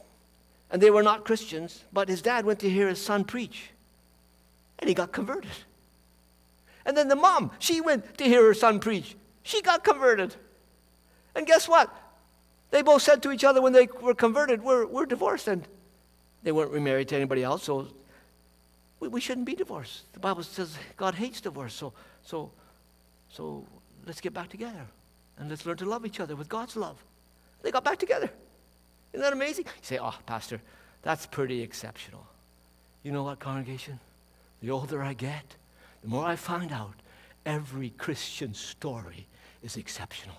and 0.71 0.81
they 0.81 0.89
were 0.89 1.03
not 1.03 1.23
Christians, 1.23 1.83
but 1.93 2.09
his 2.09 2.23
dad 2.23 2.45
went 2.45 2.59
to 2.61 2.69
hear 2.69 2.89
his 2.89 2.99
son 2.99 3.23
preach, 3.23 3.69
and 4.79 4.89
he 4.89 4.95
got 4.95 5.11
converted. 5.11 5.51
And 6.85 6.97
then 6.97 7.09
the 7.09 7.15
mom, 7.15 7.51
she 7.59 7.79
went 7.79 8.17
to 8.17 8.23
hear 8.23 8.43
her 8.43 8.55
son 8.55 8.79
preach. 8.79 9.15
She 9.43 9.61
got 9.61 9.83
converted. 9.83 10.35
And 11.35 11.45
guess 11.45 11.69
what? 11.69 11.95
They 12.71 12.81
both 12.81 13.03
said 13.03 13.21
to 13.23 13.31
each 13.31 13.43
other 13.43 13.61
when 13.61 13.73
they 13.73 13.87
were 14.01 14.15
converted, 14.15 14.63
We're, 14.63 14.87
we're 14.87 15.05
divorced. 15.05 15.47
And 15.47 15.67
they 16.41 16.51
weren't 16.51 16.71
remarried 16.71 17.09
to 17.09 17.15
anybody 17.15 17.43
else, 17.43 17.63
so 17.63 17.87
we, 18.99 19.07
we 19.07 19.21
shouldn't 19.21 19.45
be 19.45 19.55
divorced. 19.55 20.11
The 20.13 20.19
Bible 20.19 20.43
says 20.43 20.77
God 20.97 21.15
hates 21.15 21.41
divorce, 21.41 21.73
so, 21.73 21.93
so, 22.23 22.51
so 23.29 23.65
let's 24.05 24.21
get 24.21 24.33
back 24.33 24.49
together 24.49 24.85
and 25.37 25.49
let's 25.49 25.65
learn 25.65 25.77
to 25.77 25.85
love 25.85 26.05
each 26.05 26.19
other 26.19 26.35
with 26.35 26.49
God's 26.49 26.75
love. 26.75 26.97
They 27.61 27.71
got 27.71 27.83
back 27.83 27.99
together. 27.99 28.29
Isn't 29.13 29.23
that 29.23 29.33
amazing? 29.33 29.65
You 29.65 29.71
say, 29.81 29.99
oh, 30.01 30.15
Pastor, 30.25 30.61
that's 31.01 31.25
pretty 31.25 31.61
exceptional. 31.61 32.25
You 33.03 33.11
know 33.11 33.23
what, 33.23 33.39
congregation? 33.39 33.99
The 34.61 34.71
older 34.71 35.01
I 35.01 35.13
get, 35.13 35.55
the 36.01 36.09
more 36.09 36.25
I 36.25 36.35
find 36.35 36.71
out 36.71 36.93
every 37.45 37.91
Christian 37.91 38.53
story 38.53 39.27
is 39.63 39.77
exceptional. 39.77 40.35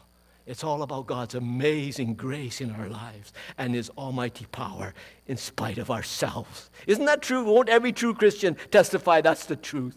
It's 0.51 0.65
all 0.65 0.83
about 0.83 1.07
God's 1.07 1.37
amazing 1.37 2.15
grace 2.15 2.61
in 2.61 2.73
our 2.73 2.89
lives 2.89 3.33
and 3.57 3.73
His 3.73 3.89
almighty 3.91 4.47
power 4.51 4.95
in 5.29 5.37
spite 5.37 5.79
of 5.79 5.93
ourselves. 5.93 6.71
Isn't 6.89 7.05
that 7.05 7.23
true? 7.23 7.45
Won't 7.45 7.69
every 7.69 7.93
true 7.93 8.15
Christian 8.15 8.57
testify 8.73 9.21
that's 9.21 9.47
the 9.47 9.55
truth? 9.55 9.97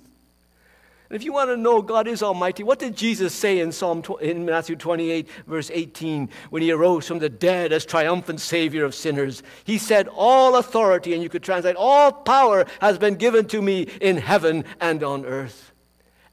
And 1.09 1.15
if 1.15 1.23
you 1.23 1.33
want 1.33 1.49
to 1.49 1.57
know 1.57 1.81
God 1.81 2.07
is 2.07 2.21
almighty, 2.21 2.61
what 2.61 2.77
did 2.77 2.95
Jesus 2.95 3.33
say 3.33 3.61
in 3.61 3.71
Psalm 3.71 4.03
in 4.21 4.45
Matthew 4.45 4.75
28 4.75 5.27
verse 5.47 5.71
18 5.73 6.29
when 6.51 6.61
he 6.61 6.71
arose 6.71 7.07
from 7.07 7.17
the 7.17 7.29
dead 7.29 7.73
as 7.73 7.83
triumphant 7.83 8.39
savior 8.39 8.85
of 8.85 8.93
sinners? 8.93 9.41
He 9.63 9.79
said, 9.79 10.07
"All 10.07 10.57
authority 10.57 11.15
and 11.15 11.23
you 11.23 11.29
could 11.29 11.41
translate 11.41 11.75
all 11.75 12.11
power 12.11 12.67
has 12.79 12.99
been 12.99 13.15
given 13.15 13.47
to 13.47 13.59
me 13.59 13.87
in 13.99 14.17
heaven 14.17 14.65
and 14.79 15.03
on 15.03 15.25
earth." 15.25 15.71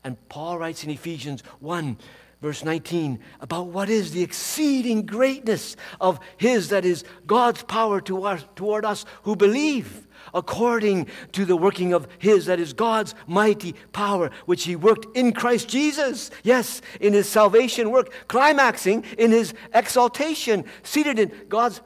And 0.04 0.18
Paul 0.28 0.58
writes 0.58 0.84
in 0.84 0.90
Ephesians 0.90 1.42
1 1.60 1.96
verse 2.40 2.64
19, 2.64 3.18
about 3.40 3.66
what 3.66 3.90
is 3.90 4.12
the 4.12 4.22
exceeding 4.22 5.04
greatness 5.04 5.76
of 6.00 6.18
His, 6.36 6.68
that 6.70 6.84
is, 6.84 7.04
God's 7.26 7.62
power 7.62 8.00
toward 8.00 8.84
us 8.84 9.04
who 9.24 9.36
believe, 9.36 10.06
according 10.32 11.06
to 11.32 11.44
the 11.44 11.56
working 11.56 11.92
of 11.92 12.08
His, 12.18 12.46
that 12.46 12.58
is, 12.58 12.72
God's 12.72 13.14
mighty 13.26 13.74
power, 13.92 14.30
which 14.46 14.64
He 14.64 14.74
worked 14.74 15.16
in 15.16 15.32
Christ 15.32 15.68
Jesus. 15.68 16.30
Yes, 16.42 16.80
in 17.00 17.12
His 17.12 17.28
salvation 17.28 17.90
work, 17.90 18.12
climaxing 18.28 19.04
in 19.18 19.32
His 19.32 19.52
exaltation, 19.74 20.64
seated 20.82 21.18
in 21.18 21.32
God's 21.48 21.82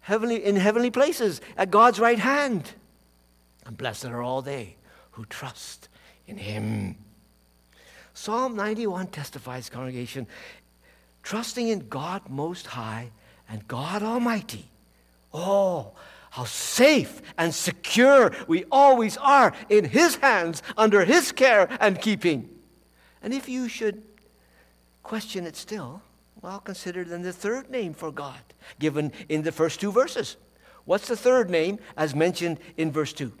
heavenly, 0.00 0.44
in 0.44 0.56
heavenly 0.56 0.90
places, 0.90 1.40
at 1.56 1.70
God's 1.70 1.98
right 1.98 2.18
hand. 2.18 2.70
And 3.66 3.76
blessed 3.76 4.06
are 4.06 4.22
all 4.22 4.42
they 4.42 4.76
who 5.12 5.24
trust 5.26 5.88
in 6.26 6.36
Him. 6.38 6.96
Psalm 8.20 8.54
91 8.54 9.06
testifies, 9.06 9.70
congregation, 9.70 10.26
trusting 11.22 11.68
in 11.68 11.88
God 11.88 12.28
Most 12.28 12.66
High 12.66 13.12
and 13.48 13.66
God 13.66 14.02
Almighty. 14.02 14.66
Oh, 15.32 15.92
how 16.28 16.44
safe 16.44 17.22
and 17.38 17.54
secure 17.54 18.30
we 18.46 18.66
always 18.70 19.16
are 19.16 19.54
in 19.70 19.86
His 19.86 20.16
hands, 20.16 20.62
under 20.76 21.06
His 21.06 21.32
care 21.32 21.66
and 21.80 21.98
keeping. 21.98 22.50
And 23.22 23.32
if 23.32 23.48
you 23.48 23.68
should 23.68 24.02
question 25.02 25.46
it 25.46 25.56
still, 25.56 26.02
well, 26.42 26.60
consider 26.60 27.04
then 27.04 27.22
the 27.22 27.32
third 27.32 27.70
name 27.70 27.94
for 27.94 28.12
God 28.12 28.42
given 28.78 29.12
in 29.30 29.44
the 29.44 29.52
first 29.52 29.80
two 29.80 29.92
verses. 29.92 30.36
What's 30.84 31.08
the 31.08 31.16
third 31.16 31.48
name 31.48 31.78
as 31.96 32.14
mentioned 32.14 32.60
in 32.76 32.92
verse 32.92 33.14
2? 33.14 33.32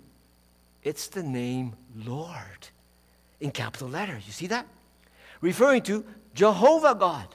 It's 0.82 1.06
the 1.08 1.22
name 1.22 1.74
Lord 1.94 2.70
in 3.40 3.50
capital 3.50 3.88
letters. 3.88 4.26
You 4.26 4.32
see 4.32 4.46
that? 4.48 4.66
Referring 5.40 5.82
to 5.82 6.04
Jehovah 6.34 6.94
God 6.94 7.26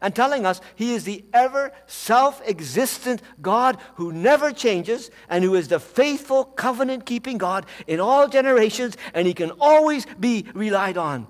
and 0.00 0.14
telling 0.14 0.44
us 0.44 0.60
he 0.74 0.94
is 0.94 1.04
the 1.04 1.24
ever 1.32 1.72
self 1.86 2.40
existent 2.46 3.22
God 3.40 3.78
who 3.96 4.12
never 4.12 4.52
changes 4.52 5.10
and 5.28 5.44
who 5.44 5.54
is 5.54 5.68
the 5.68 5.80
faithful 5.80 6.44
covenant 6.44 7.06
keeping 7.06 7.38
God 7.38 7.66
in 7.86 8.00
all 8.00 8.28
generations 8.28 8.96
and 9.14 9.26
he 9.26 9.34
can 9.34 9.52
always 9.60 10.06
be 10.18 10.46
relied 10.54 10.96
on. 10.96 11.26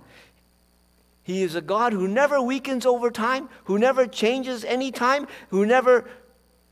He 1.22 1.42
is 1.42 1.56
a 1.56 1.60
God 1.60 1.92
who 1.92 2.06
never 2.06 2.40
weakens 2.40 2.86
over 2.86 3.10
time, 3.10 3.48
who 3.64 3.78
never 3.78 4.06
changes 4.06 4.64
any 4.64 4.92
time, 4.92 5.26
who 5.48 5.66
never 5.66 6.08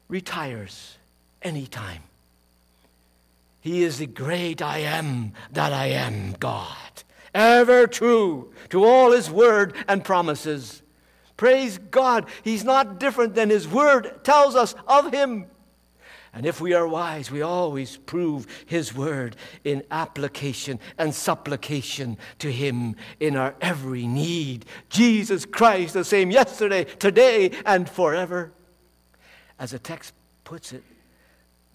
retires 0.08 0.96
any 1.42 1.66
time. 1.66 2.02
He 3.60 3.82
is 3.82 3.98
the 3.98 4.06
great 4.06 4.62
I 4.62 4.78
am 4.78 5.32
that 5.50 5.72
I 5.72 5.86
am 5.86 6.34
God 6.38 7.03
ever 7.34 7.86
true 7.86 8.52
to 8.70 8.84
all 8.84 9.12
his 9.12 9.30
word 9.30 9.74
and 9.88 10.04
promises. 10.04 10.82
Praise 11.36 11.78
God, 11.78 12.26
he's 12.42 12.64
not 12.64 13.00
different 13.00 13.34
than 13.34 13.50
his 13.50 13.66
word 13.66 14.24
tells 14.24 14.54
us 14.54 14.74
of 14.86 15.12
him. 15.12 15.46
And 16.34 16.46
if 16.46 16.60
we 16.60 16.74
are 16.74 16.86
wise, 16.86 17.30
we 17.30 17.42
always 17.42 17.96
prove 17.96 18.48
His 18.66 18.92
word 18.92 19.36
in 19.62 19.84
application 19.92 20.80
and 20.98 21.14
supplication 21.14 22.18
to 22.40 22.50
Him 22.50 22.96
in 23.20 23.36
our 23.36 23.54
every 23.60 24.08
need. 24.08 24.66
Jesus 24.88 25.46
Christ, 25.46 25.94
the 25.94 26.04
same 26.04 26.32
yesterday, 26.32 26.84
today, 26.84 27.52
and 27.64 27.88
forever. 27.88 28.52
As 29.60 29.70
the 29.70 29.78
text 29.78 30.12
puts 30.42 30.72
it, 30.72 30.82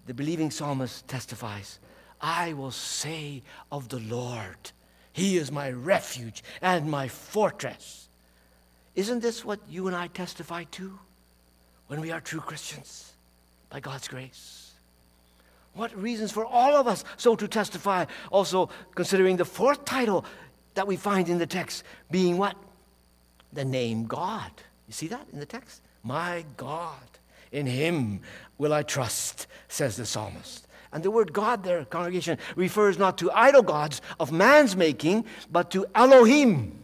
the 0.06 0.14
believing 0.14 0.52
psalmist 0.52 1.08
testifies 1.08 1.80
I 2.20 2.52
will 2.52 2.72
say 2.72 3.44
of 3.72 3.88
the 3.88 4.00
Lord, 4.00 4.72
he 5.14 5.38
is 5.38 5.52
my 5.52 5.72
refuge 5.72 6.44
and 6.62 6.90
my 6.90 7.08
fortress. 7.08 8.08
Isn't 8.96 9.22
this 9.22 9.46
what 9.46 9.60
you 9.70 9.88
and 9.88 9.96
I 9.96 10.08
testify 10.08 10.66
to 10.72 10.98
when 11.88 12.02
we 12.02 12.12
are 12.12 12.22
true 12.22 12.42
Christians 12.42 13.14
by 13.70 13.80
God's 13.80 14.08
grace? 14.08 14.74
What 15.74 15.96
reasons 15.96 16.32
for 16.32 16.46
all 16.46 16.76
of 16.76 16.88
us 16.88 17.04
so 17.18 17.36
to 17.36 17.48
testify? 17.48 18.06
Also, 18.32 18.70
considering 18.96 19.38
the 19.38 19.46
fourth 19.46 19.86
title 19.86 20.26
that 20.74 20.88
we 20.88 20.96
find 20.96 21.30
in 21.30 21.38
the 21.38 21.48
text 21.48 21.84
being 22.12 22.38
what? 22.38 22.56
The 23.54 23.66
name 23.66 24.06
God. 24.06 24.52
You 24.88 24.94
see 24.94 25.08
that 25.08 25.26
in 25.32 25.40
the 25.40 25.46
text? 25.46 25.82
My 26.04 26.44
God. 26.58 26.96
In 27.52 27.66
him 27.66 28.22
will 28.58 28.74
I 28.74 28.84
trust, 28.84 29.48
says 29.68 29.96
the 29.96 30.06
psalmist. 30.06 30.68
And 30.92 31.04
the 31.04 31.12
word 31.12 31.34
God 31.34 31.64
there, 31.64 31.86
congregation, 31.86 32.38
refers 32.56 32.98
not 32.98 33.18
to 33.20 33.32
idol 33.32 33.62
gods 33.62 34.02
of 34.20 34.32
man's 34.32 34.76
making, 34.76 35.26
but 35.52 35.70
to 35.72 35.86
Elohim, 35.94 36.80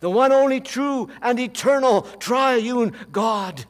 the 0.00 0.10
one 0.10 0.32
only 0.32 0.60
true 0.60 1.08
and 1.22 1.38
eternal 1.38 2.02
triune 2.02 2.94
God. 3.12 3.64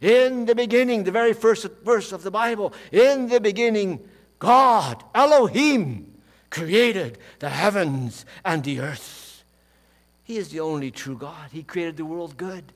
In 0.00 0.44
the 0.44 0.54
beginning, 0.54 1.04
the 1.04 1.10
very 1.10 1.32
first 1.32 1.66
verse 1.82 2.12
of 2.12 2.22
the 2.22 2.30
Bible, 2.30 2.74
in 2.92 3.28
the 3.28 3.40
beginning, 3.40 4.00
God, 4.38 5.02
Elohim, 5.14 6.12
created 6.50 7.18
the 7.38 7.48
heavens 7.48 8.26
and 8.44 8.62
the 8.62 8.80
earth. 8.80 9.42
He 10.24 10.36
is 10.36 10.50
the 10.50 10.60
only 10.60 10.90
true 10.90 11.16
God. 11.16 11.50
He 11.52 11.62
created 11.62 11.96
the 11.96 12.04
world 12.04 12.36
good. 12.36 12.72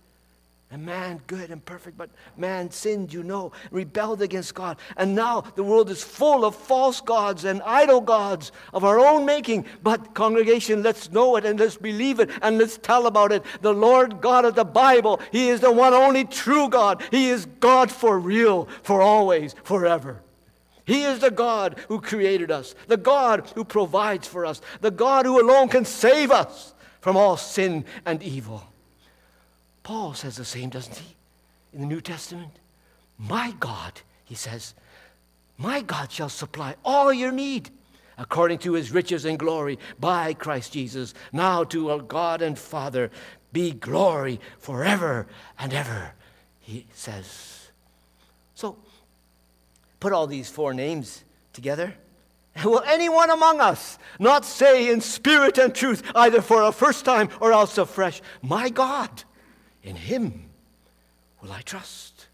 And 0.73 0.87
man, 0.87 1.21
good 1.27 1.51
and 1.51 1.65
perfect, 1.65 1.99
but 1.99 2.11
man 2.37 2.71
sinned, 2.71 3.13
you 3.13 3.25
know, 3.25 3.51
rebelled 3.73 4.23
against 4.23 4.55
God. 4.55 4.77
And 4.97 5.17
now 5.17 5.41
the 5.41 5.65
world 5.65 5.91
is 5.91 6.05
full 6.05 6.45
of 6.45 6.55
false 6.55 7.01
gods 7.01 7.45
and 7.45 7.61
idol 7.63 8.01
gods 8.01 8.53
of 8.73 8.85
our 8.85 9.01
own 9.01 9.27
making. 9.27 9.67
But, 9.83 10.15
congregation, 10.15 10.85
let's 10.85 11.11
know 11.11 11.35
it 11.35 11.45
and 11.45 11.59
let's 11.59 11.77
believe 11.77 12.21
it 12.21 12.31
and 12.41 12.57
let's 12.57 12.79
tell 12.79 13.09
about 13.09 13.33
it. 13.33 13.45
The 13.63 13.75
Lord 13.75 14.21
God 14.21 14.45
of 14.45 14.55
the 14.55 14.65
Bible, 14.65 15.21
He 15.33 15.49
is 15.49 15.59
the 15.59 15.73
one 15.73 15.93
only 15.93 16.25
true 16.25 16.69
God. 16.69 17.03
He 17.11 17.31
is 17.31 17.47
God 17.59 17.91
for 17.91 18.21
real, 18.21 18.69
for 18.85 19.03
always, 19.03 19.57
forever. 19.65 20.23
He 20.85 21.03
is 21.03 21.19
the 21.19 21.33
God 21.33 21.81
who 21.89 22.01
created 22.01 22.53
us, 22.53 22.77
the 22.87 22.97
God 22.97 23.51
who 23.57 23.65
provides 23.65 24.29
for 24.29 24.47
us, 24.47 24.61
the 24.81 24.93
God 24.93 25.27
who 25.27 25.41
alone 25.41 25.69
can 25.69 25.85
save 25.85 26.31
us 26.31 26.75
from 27.01 27.17
all 27.17 27.37
sin 27.37 27.85
and 28.07 28.23
evil. 28.23 28.70
Paul 29.83 30.15
says 30.15 30.37
the 30.37 30.45
same, 30.45 30.71
doesn't 30.71 30.97
he? 30.97 31.15
In 31.73 31.81
the 31.81 31.87
New 31.87 32.01
Testament. 32.01 32.53
My 33.19 33.55
God, 33.59 34.01
he 34.25 34.35
says, 34.35 34.75
my 35.61 35.83
God 35.83 36.11
shall 36.11 36.31
supply 36.31 36.75
all 36.87 37.13
your 37.13 37.33
need 37.33 37.69
according 38.17 38.59
to 38.61 38.73
his 38.73 38.93
riches 38.93 39.27
and 39.27 39.39
glory 39.39 39.79
by 39.99 40.33
Christ 40.33 40.73
Jesus. 40.73 41.13
Now 41.33 41.65
to 41.65 41.91
our 41.91 41.99
God 41.99 42.41
and 42.41 42.59
Father 42.59 43.11
be 43.53 43.73
glory 43.73 44.41
forever 44.59 45.27
and 45.59 45.75
ever, 45.75 46.13
he 46.61 46.87
says. 46.95 47.69
So, 48.55 48.79
put 50.01 50.15
all 50.15 50.27
these 50.27 50.49
four 50.49 50.73
names 50.73 51.25
together. 51.53 51.95
Will 52.65 52.83
anyone 52.87 53.29
among 53.29 53.61
us 53.61 53.99
not 54.19 54.47
say 54.47 54.91
in 54.91 55.03
spirit 55.03 55.59
and 55.59 55.75
truth, 55.75 56.03
either 56.15 56.41
for 56.41 56.63
a 56.63 56.73
first 56.73 57.05
time 57.05 57.29
or 57.39 57.53
else 57.53 57.77
afresh, 57.77 58.23
My 58.41 58.71
God? 58.71 59.25
In 59.83 59.97
him 59.97 60.51
will 61.43 61.53
I 61.53 61.63
trust. 61.63 62.27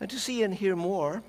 And 0.00 0.10
to 0.10 0.18
see 0.18 0.42
and 0.42 0.54
hear 0.54 0.76
more 0.76 1.22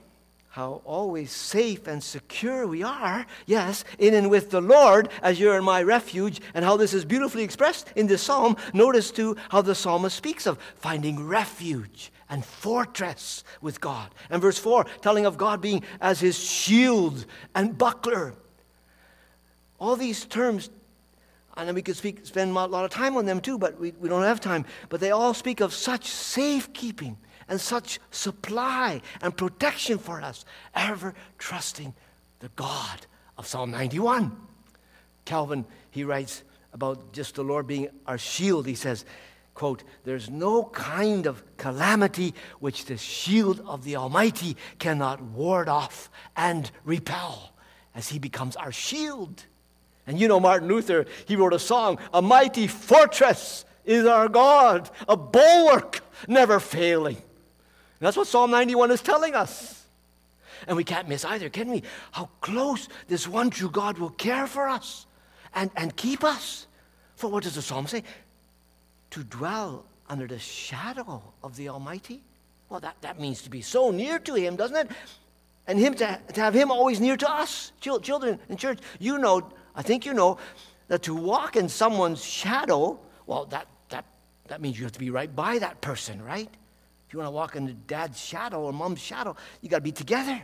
how 0.49 0.81
always 0.85 1.31
safe 1.31 1.85
and 1.85 2.03
secure 2.03 2.65
we 2.65 2.81
are, 2.81 3.27
yes, 3.45 3.83
in 3.99 4.15
and 4.15 4.27
with 4.27 4.49
the 4.49 4.59
Lord 4.59 5.07
as 5.21 5.39
you're 5.39 5.55
in 5.55 5.63
my 5.63 5.83
refuge, 5.83 6.41
and 6.55 6.65
how 6.65 6.75
this 6.77 6.95
is 6.95 7.05
beautifully 7.05 7.43
expressed 7.43 7.93
in 7.95 8.07
this 8.07 8.23
psalm. 8.23 8.57
Notice 8.73 9.11
too 9.11 9.37
how 9.49 9.61
the 9.61 9.75
psalmist 9.75 10.17
speaks 10.17 10.47
of 10.47 10.57
finding 10.75 11.27
refuge 11.27 12.11
and 12.27 12.43
fortress 12.43 13.43
with 13.61 13.79
God. 13.79 14.09
And 14.31 14.41
verse 14.41 14.57
4, 14.57 14.85
telling 15.01 15.27
of 15.27 15.37
God 15.37 15.61
being 15.61 15.83
as 16.01 16.19
his 16.19 16.37
shield 16.37 17.25
and 17.53 17.77
buckler. 17.77 18.33
All 19.79 19.95
these 19.95 20.25
terms 20.25 20.71
and 21.57 21.67
then 21.67 21.73
we 21.73 21.81
could 21.81 21.97
speak, 21.97 22.23
spend 22.23 22.51
a 22.51 22.65
lot 22.65 22.85
of 22.85 22.91
time 22.91 23.17
on 23.17 23.25
them 23.25 23.41
too, 23.41 23.57
but 23.57 23.79
we, 23.79 23.91
we 23.99 24.07
don't 24.07 24.23
have 24.23 24.39
time. 24.39 24.63
But 24.89 24.99
they 24.99 25.09
all 25.09 25.33
speak 25.33 25.59
of 25.59 25.73
such 25.73 26.05
safekeeping 26.05 27.17
and 27.49 27.59
such 27.59 27.99
supply 28.11 29.01
and 29.21 29.35
protection 29.35 29.97
for 29.97 30.21
us, 30.21 30.45
ever 30.75 31.15
trusting 31.39 31.95
the 32.39 32.49
God 32.49 33.07
of 33.37 33.47
Psalm 33.47 33.71
91. 33.71 34.37
Calvin, 35.25 35.65
he 35.89 36.03
writes 36.03 36.43
about 36.73 37.11
just 37.11 37.35
the 37.35 37.43
Lord 37.43 37.65
being 37.65 37.89
our 38.05 38.19
shield. 38.19 38.67
He 38.67 38.75
says, 38.75 39.03
quote, 39.55 39.83
There's 40.03 40.29
no 40.29 40.65
kind 40.65 41.25
of 41.25 41.43
calamity 41.57 42.35
which 42.59 42.85
the 42.85 42.97
shield 42.97 43.61
of 43.65 43.83
the 43.83 43.95
Almighty 43.95 44.57
cannot 44.77 45.21
ward 45.21 45.69
off 45.69 46.11
and 46.35 46.69
repel 46.85 47.53
as 47.95 48.09
he 48.09 48.19
becomes 48.19 48.55
our 48.55 48.71
shield. 48.71 49.45
And 50.07 50.19
you 50.19 50.27
know, 50.29 50.39
Martin 50.39 50.69
Luther, 50.69 51.05
he 51.25 51.35
wrote 51.35 51.53
a 51.53 51.59
song, 51.59 51.99
A 52.13 52.21
Mighty 52.21 52.67
Fortress 52.67 53.65
is 53.85 54.05
our 54.05 54.29
God, 54.29 54.89
a 55.07 55.17
bulwark 55.17 56.01
never 56.27 56.59
failing. 56.59 57.15
And 57.15 58.05
that's 58.05 58.17
what 58.17 58.27
Psalm 58.27 58.51
91 58.51 58.91
is 58.91 59.01
telling 59.01 59.35
us. 59.35 59.85
And 60.67 60.75
we 60.75 60.83
can't 60.83 61.07
miss 61.07 61.23
either, 61.25 61.49
can 61.49 61.69
we? 61.69 61.83
How 62.11 62.29
close 62.41 62.87
this 63.07 63.27
one 63.27 63.49
true 63.49 63.69
God 63.69 63.97
will 63.97 64.09
care 64.09 64.47
for 64.47 64.67
us 64.67 65.05
and, 65.53 65.69
and 65.75 65.95
keep 65.95 66.23
us. 66.23 66.67
For 67.15 67.29
what 67.29 67.43
does 67.43 67.55
the 67.55 67.61
psalm 67.61 67.87
say? 67.87 68.03
To 69.11 69.23
dwell 69.23 69.85
under 70.09 70.27
the 70.27 70.39
shadow 70.39 71.21
of 71.43 71.55
the 71.55 71.69
Almighty. 71.69 72.21
Well, 72.69 72.79
that, 72.81 72.97
that 73.01 73.19
means 73.19 73.41
to 73.43 73.49
be 73.49 73.61
so 73.61 73.91
near 73.91 74.19
to 74.19 74.35
Him, 74.35 74.55
doesn't 74.55 74.75
it? 74.75 74.91
And 75.67 75.79
him 75.79 75.95
to, 75.95 76.19
to 76.33 76.41
have 76.41 76.53
Him 76.53 76.71
always 76.71 76.99
near 76.99 77.17
to 77.17 77.29
us. 77.29 77.71
Children 77.79 78.39
in 78.49 78.57
church, 78.57 78.79
you 78.99 79.17
know 79.17 79.51
I 79.77 79.83
think 79.83 80.05
you 80.05 80.13
know 80.13 80.39
that 80.87 81.03
to 81.03 81.13
walk 81.13 81.55
in 81.55 81.69
someone's 81.69 82.23
shadow, 82.23 82.99
well, 83.27 83.45
that, 83.45 83.67
that, 83.89 84.05
that 84.47 84.59
means 84.59 84.77
you 84.77 84.83
have 84.83 84.93
to 84.93 84.99
be 84.99 85.11
right 85.11 85.33
by 85.33 85.59
that 85.59 85.79
person, 85.81 86.21
right? 86.21 86.49
If 87.07 87.13
you 87.13 87.19
want 87.19 87.27
to 87.27 87.31
walk 87.31 87.55
in 87.55 87.65
the 87.65 87.73
dad's 87.73 88.19
shadow 88.19 88.61
or 88.61 88.73
mom's 88.73 88.99
shadow, 88.99 89.35
you 89.61 89.69
got 89.69 89.77
to 89.77 89.83
be 89.83 89.91
together. 89.91 90.41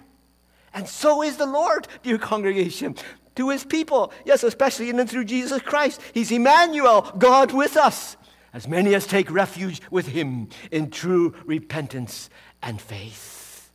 And 0.74 0.88
so 0.88 1.24
is 1.24 1.38
the 1.38 1.46
Lord, 1.46 1.88
dear 2.04 2.18
congregation, 2.18 2.96
to 3.36 3.50
his 3.50 3.66
people. 3.66 4.14
Yes, 4.24 4.44
especially 4.44 4.90
in 4.90 5.00
and 5.00 5.10
through 5.10 5.26
Jesus 5.26 5.62
Christ. 5.62 6.00
He's 6.14 6.32
Emmanuel, 6.32 7.12
God 7.18 7.52
with 7.52 7.76
us. 7.76 8.18
As 8.54 8.68
many 8.68 8.94
as 8.94 9.08
take 9.08 9.32
refuge 9.32 9.82
with 9.90 10.08
him 10.08 10.50
in 10.72 10.92
true 10.92 11.34
repentance 11.46 12.30
and 12.62 12.80
faith. 12.80 13.72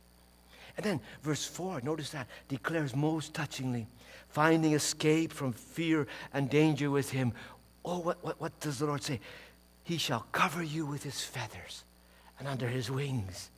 And 0.77 0.85
then 0.85 1.01
verse 1.21 1.45
4, 1.45 1.81
notice 1.81 2.11
that, 2.11 2.27
declares 2.47 2.95
most 2.95 3.33
touchingly 3.33 3.87
finding 4.29 4.73
escape 4.73 5.33
from 5.33 5.53
fear 5.53 6.07
and 6.33 6.49
danger 6.49 6.89
with 6.89 7.11
him. 7.11 7.33
Oh, 7.83 7.99
what, 7.99 8.23
what, 8.23 8.39
what 8.39 8.59
does 8.59 8.79
the 8.79 8.85
Lord 8.85 9.03
say? 9.03 9.19
He 9.83 9.97
shall 9.97 10.25
cover 10.31 10.63
you 10.63 10.85
with 10.85 11.03
his 11.03 11.21
feathers, 11.21 11.83
and 12.37 12.47
under 12.47 12.67
his 12.67 12.91
wings 12.91 13.49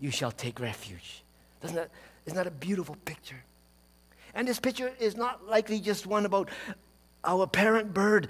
you 0.00 0.10
shall 0.10 0.32
take 0.32 0.60
refuge. 0.60 1.22
Doesn't 1.60 1.76
that, 1.76 1.90
isn't 2.26 2.36
that 2.36 2.46
a 2.46 2.50
beautiful 2.50 2.96
picture? 3.04 3.42
And 4.34 4.46
this 4.46 4.58
picture 4.58 4.92
is 4.98 5.16
not 5.16 5.46
likely 5.48 5.80
just 5.80 6.06
one 6.06 6.26
about 6.26 6.50
our 7.24 7.46
parent 7.46 7.94
bird, 7.94 8.28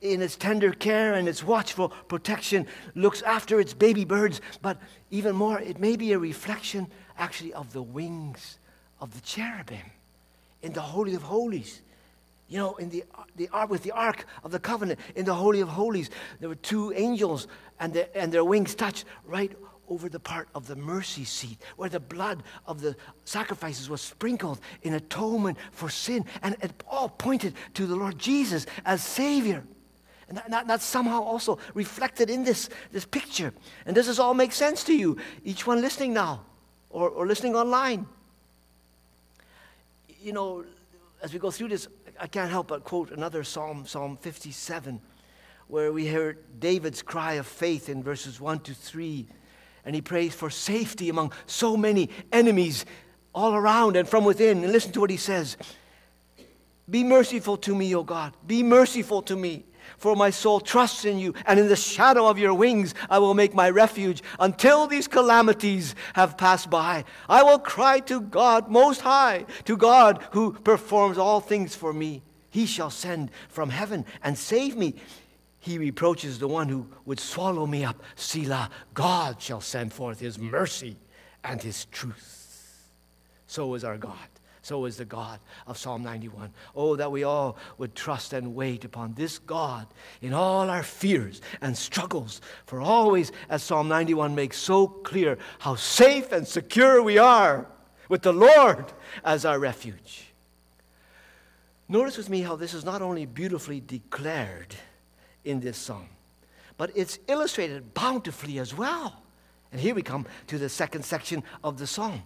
in 0.00 0.22
its 0.22 0.36
tender 0.36 0.72
care 0.72 1.14
and 1.14 1.28
its 1.28 1.42
watchful 1.42 1.88
protection, 2.08 2.66
looks 2.94 3.20
after 3.22 3.60
its 3.60 3.74
baby 3.74 4.04
birds, 4.04 4.40
but 4.62 4.78
even 5.10 5.34
more, 5.34 5.58
it 5.60 5.78
may 5.78 5.96
be 5.96 6.12
a 6.12 6.18
reflection 6.18 6.86
actually 7.18 7.52
of 7.52 7.72
the 7.72 7.82
wings 7.82 8.58
of 9.00 9.14
the 9.14 9.20
cherubim 9.20 9.90
in 10.62 10.72
the 10.72 10.80
Holy 10.80 11.14
of 11.14 11.22
Holies. 11.22 11.82
You 12.48 12.58
know, 12.58 12.76
in 12.76 12.88
the, 12.88 13.04
the 13.36 13.48
ark 13.48 13.68
with 13.68 13.82
the 13.82 13.90
Ark 13.90 14.24
of 14.42 14.52
the 14.52 14.58
Covenant, 14.58 14.98
in 15.14 15.26
the 15.26 15.34
Holy 15.34 15.60
of 15.60 15.68
Holies, 15.68 16.08
there 16.40 16.48
were 16.48 16.54
two 16.54 16.92
angels, 16.94 17.46
and, 17.78 17.92
the, 17.92 18.16
and 18.16 18.32
their 18.32 18.44
wings 18.44 18.74
touched 18.74 19.04
right 19.24 19.52
over 19.88 20.08
the 20.08 20.20
part 20.20 20.48
of 20.54 20.66
the 20.66 20.76
mercy 20.76 21.24
seat 21.24 21.58
where 21.76 21.88
the 21.88 22.00
blood 22.00 22.42
of 22.66 22.80
the 22.80 22.96
sacrifices 23.24 23.88
was 23.88 24.00
sprinkled 24.00 24.60
in 24.82 24.94
atonement 24.94 25.58
for 25.72 25.88
sin. 25.88 26.24
And 26.42 26.56
it 26.62 26.72
all 26.88 27.08
pointed 27.08 27.54
to 27.74 27.86
the 27.86 27.96
Lord 27.96 28.18
Jesus 28.18 28.66
as 28.84 29.02
Savior. 29.02 29.64
And 30.28 30.36
that, 30.36 30.50
that, 30.50 30.68
that's 30.68 30.84
somehow 30.84 31.22
also 31.22 31.58
reflected 31.74 32.28
in 32.28 32.44
this, 32.44 32.68
this 32.92 33.04
picture. 33.06 33.52
And 33.86 33.94
does 33.94 34.06
this 34.06 34.18
all 34.18 34.34
make 34.34 34.52
sense 34.52 34.84
to 34.84 34.94
you? 34.94 35.16
Each 35.44 35.66
one 35.66 35.80
listening 35.80 36.12
now 36.12 36.44
or, 36.90 37.08
or 37.08 37.26
listening 37.26 37.56
online 37.56 38.06
you 40.20 40.32
know, 40.32 40.64
as 41.22 41.32
we 41.32 41.38
go 41.38 41.50
through 41.50 41.68
this, 41.68 41.88
I 42.18 42.26
can't 42.26 42.50
help 42.50 42.68
but 42.68 42.84
quote 42.84 43.10
another 43.10 43.44
psalm, 43.44 43.86
Psalm 43.86 44.16
57, 44.16 45.00
where 45.68 45.92
we 45.92 46.06
hear 46.06 46.38
David's 46.58 47.02
cry 47.02 47.34
of 47.34 47.46
faith 47.46 47.88
in 47.88 48.02
verses 48.02 48.40
1 48.40 48.60
to 48.60 48.74
3. 48.74 49.26
And 49.84 49.94
he 49.94 50.00
prays 50.00 50.34
for 50.34 50.50
safety 50.50 51.08
among 51.08 51.32
so 51.46 51.76
many 51.76 52.10
enemies 52.32 52.84
all 53.34 53.54
around 53.54 53.96
and 53.96 54.08
from 54.08 54.24
within. 54.24 54.64
And 54.64 54.72
listen 54.72 54.92
to 54.92 55.00
what 55.00 55.10
he 55.10 55.16
says 55.16 55.56
Be 56.90 57.04
merciful 57.04 57.56
to 57.58 57.74
me, 57.74 57.94
O 57.94 58.02
God. 58.02 58.34
Be 58.46 58.62
merciful 58.62 59.22
to 59.22 59.36
me 59.36 59.64
for 59.96 60.14
my 60.14 60.30
soul 60.30 60.60
trusts 60.60 61.04
in 61.04 61.18
you, 61.18 61.34
and 61.46 61.58
in 61.58 61.68
the 61.68 61.76
shadow 61.76 62.26
of 62.26 62.38
your 62.38 62.54
wings 62.54 62.94
I 63.08 63.18
will 63.18 63.34
make 63.34 63.54
my 63.54 63.70
refuge 63.70 64.22
until 64.38 64.86
these 64.86 65.08
calamities 65.08 65.94
have 66.14 66.36
passed 66.36 66.70
by. 66.70 67.04
I 67.28 67.42
will 67.42 67.58
cry 67.58 68.00
to 68.00 68.20
God 68.20 68.70
most 68.70 69.00
high, 69.00 69.46
to 69.64 69.76
God 69.76 70.24
who 70.32 70.52
performs 70.52 71.18
all 71.18 71.40
things 71.40 71.74
for 71.74 71.92
me. 71.92 72.22
He 72.50 72.66
shall 72.66 72.90
send 72.90 73.30
from 73.48 73.70
heaven 73.70 74.04
and 74.22 74.36
save 74.36 74.76
me. 74.76 74.94
He 75.60 75.78
reproaches 75.78 76.38
the 76.38 76.48
one 76.48 76.68
who 76.68 76.86
would 77.04 77.20
swallow 77.20 77.66
me 77.66 77.84
up. 77.84 78.02
Selah, 78.16 78.70
God 78.94 79.42
shall 79.42 79.60
send 79.60 79.92
forth 79.92 80.20
his 80.20 80.38
mercy 80.38 80.96
and 81.44 81.60
his 81.60 81.84
truth. 81.86 82.88
So 83.46 83.74
is 83.74 83.84
our 83.84 83.98
God. 83.98 84.28
So 84.68 84.84
is 84.84 84.98
the 84.98 85.06
God 85.06 85.40
of 85.66 85.78
Psalm 85.78 86.02
91. 86.02 86.52
Oh, 86.76 86.94
that 86.96 87.10
we 87.10 87.24
all 87.24 87.56
would 87.78 87.94
trust 87.94 88.34
and 88.34 88.54
wait 88.54 88.84
upon 88.84 89.14
this 89.14 89.38
God 89.38 89.86
in 90.20 90.34
all 90.34 90.68
our 90.68 90.82
fears 90.82 91.40
and 91.62 91.74
struggles. 91.74 92.42
For 92.66 92.78
always, 92.78 93.32
as 93.48 93.62
Psalm 93.62 93.88
91 93.88 94.34
makes 94.34 94.58
so 94.58 94.86
clear, 94.86 95.38
how 95.58 95.76
safe 95.76 96.32
and 96.32 96.46
secure 96.46 97.02
we 97.02 97.16
are 97.16 97.66
with 98.10 98.20
the 98.20 98.34
Lord 98.34 98.92
as 99.24 99.46
our 99.46 99.58
refuge. 99.58 100.34
Notice 101.88 102.18
with 102.18 102.28
me 102.28 102.42
how 102.42 102.54
this 102.54 102.74
is 102.74 102.84
not 102.84 103.00
only 103.00 103.24
beautifully 103.24 103.80
declared 103.80 104.74
in 105.46 105.60
this 105.60 105.78
psalm, 105.78 106.10
but 106.76 106.90
it's 106.94 107.18
illustrated 107.26 107.94
bountifully 107.94 108.58
as 108.58 108.74
well. 108.76 109.22
And 109.72 109.80
here 109.80 109.94
we 109.94 110.02
come 110.02 110.26
to 110.48 110.58
the 110.58 110.68
second 110.68 111.06
section 111.06 111.42
of 111.64 111.78
the 111.78 111.86
psalm. 111.86 112.22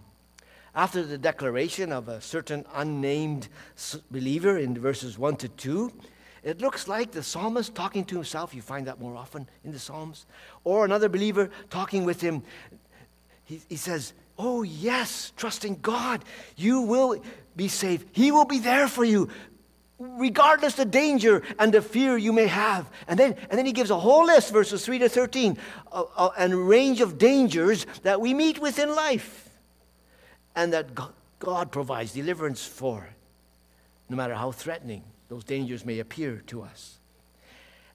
After 0.75 1.03
the 1.03 1.19
declaration 1.19 1.91
of 1.91 2.07
a 2.07 2.19
certain 2.19 2.65
unnamed 2.73 3.47
believer 4.09 4.57
in 4.57 4.77
verses 4.77 5.19
1 5.19 5.35
to 5.37 5.47
2, 5.49 5.91
it 6.43 6.61
looks 6.61 6.87
like 6.87 7.11
the 7.11 7.21
psalmist 7.21 7.75
talking 7.75 8.03
to 8.05 8.15
himself. 8.15 8.55
You 8.55 8.63
find 8.63 8.87
that 8.87 8.99
more 8.99 9.15
often 9.15 9.47
in 9.63 9.71
the 9.71 9.79
Psalms. 9.79 10.25
Or 10.63 10.83
another 10.83 11.09
believer 11.09 11.51
talking 11.69 12.05
with 12.05 12.21
him. 12.21 12.41
He, 13.45 13.61
he 13.69 13.75
says, 13.75 14.13
Oh, 14.37 14.63
yes, 14.63 15.31
trusting 15.37 15.77
God, 15.83 16.25
you 16.55 16.81
will 16.81 17.23
be 17.55 17.67
safe. 17.67 18.03
He 18.11 18.31
will 18.31 18.45
be 18.45 18.59
there 18.59 18.87
for 18.87 19.05
you 19.05 19.29
regardless 19.99 20.73
the 20.73 20.83
danger 20.83 21.43
and 21.59 21.71
the 21.73 21.81
fear 21.81 22.17
you 22.17 22.33
may 22.33 22.47
have. 22.47 22.89
And 23.07 23.17
then, 23.17 23.35
and 23.49 23.57
then 23.57 23.65
he 23.65 23.71
gives 23.71 23.91
a 23.91 23.97
whole 23.97 24.25
list, 24.25 24.51
verses 24.51 24.83
3 24.83 24.99
to 24.99 25.07
13, 25.07 25.57
uh, 25.91 26.03
uh, 26.17 26.29
and 26.37 26.67
range 26.67 26.99
of 26.99 27.17
dangers 27.17 27.85
that 28.01 28.19
we 28.19 28.33
meet 28.33 28.59
with 28.59 28.79
in 28.79 28.93
life 28.93 29.52
and 30.55 30.73
that 30.73 30.89
God 31.39 31.71
provides 31.71 32.13
deliverance 32.13 32.65
for, 32.65 33.09
no 34.09 34.17
matter 34.17 34.35
how 34.35 34.51
threatening 34.51 35.03
those 35.29 35.43
dangers 35.43 35.85
may 35.85 35.99
appear 35.99 36.43
to 36.47 36.61
us. 36.61 36.99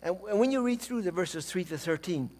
And 0.03 0.19
when 0.21 0.53
you 0.53 0.63
read 0.63 0.81
through 0.81 1.03
the 1.03 1.11
verses 1.11 1.47
3 1.47 1.65
to 1.65 1.79
13, 1.79 2.31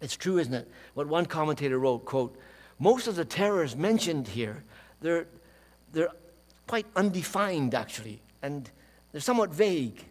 it's 0.00 0.16
true, 0.16 0.38
isn't 0.38 0.54
it? 0.54 0.68
What 0.94 1.06
one 1.06 1.26
commentator 1.26 1.78
wrote, 1.78 2.04
quote, 2.04 2.36
most 2.78 3.06
of 3.06 3.16
the 3.16 3.24
terrors 3.24 3.76
mentioned 3.76 4.28
here, 4.28 4.64
they're, 5.00 5.26
they're 5.92 6.10
quite 6.66 6.86
undefined, 6.96 7.74
actually, 7.74 8.20
and 8.42 8.68
they're 9.12 9.20
somewhat 9.20 9.50
vague. 9.50 10.04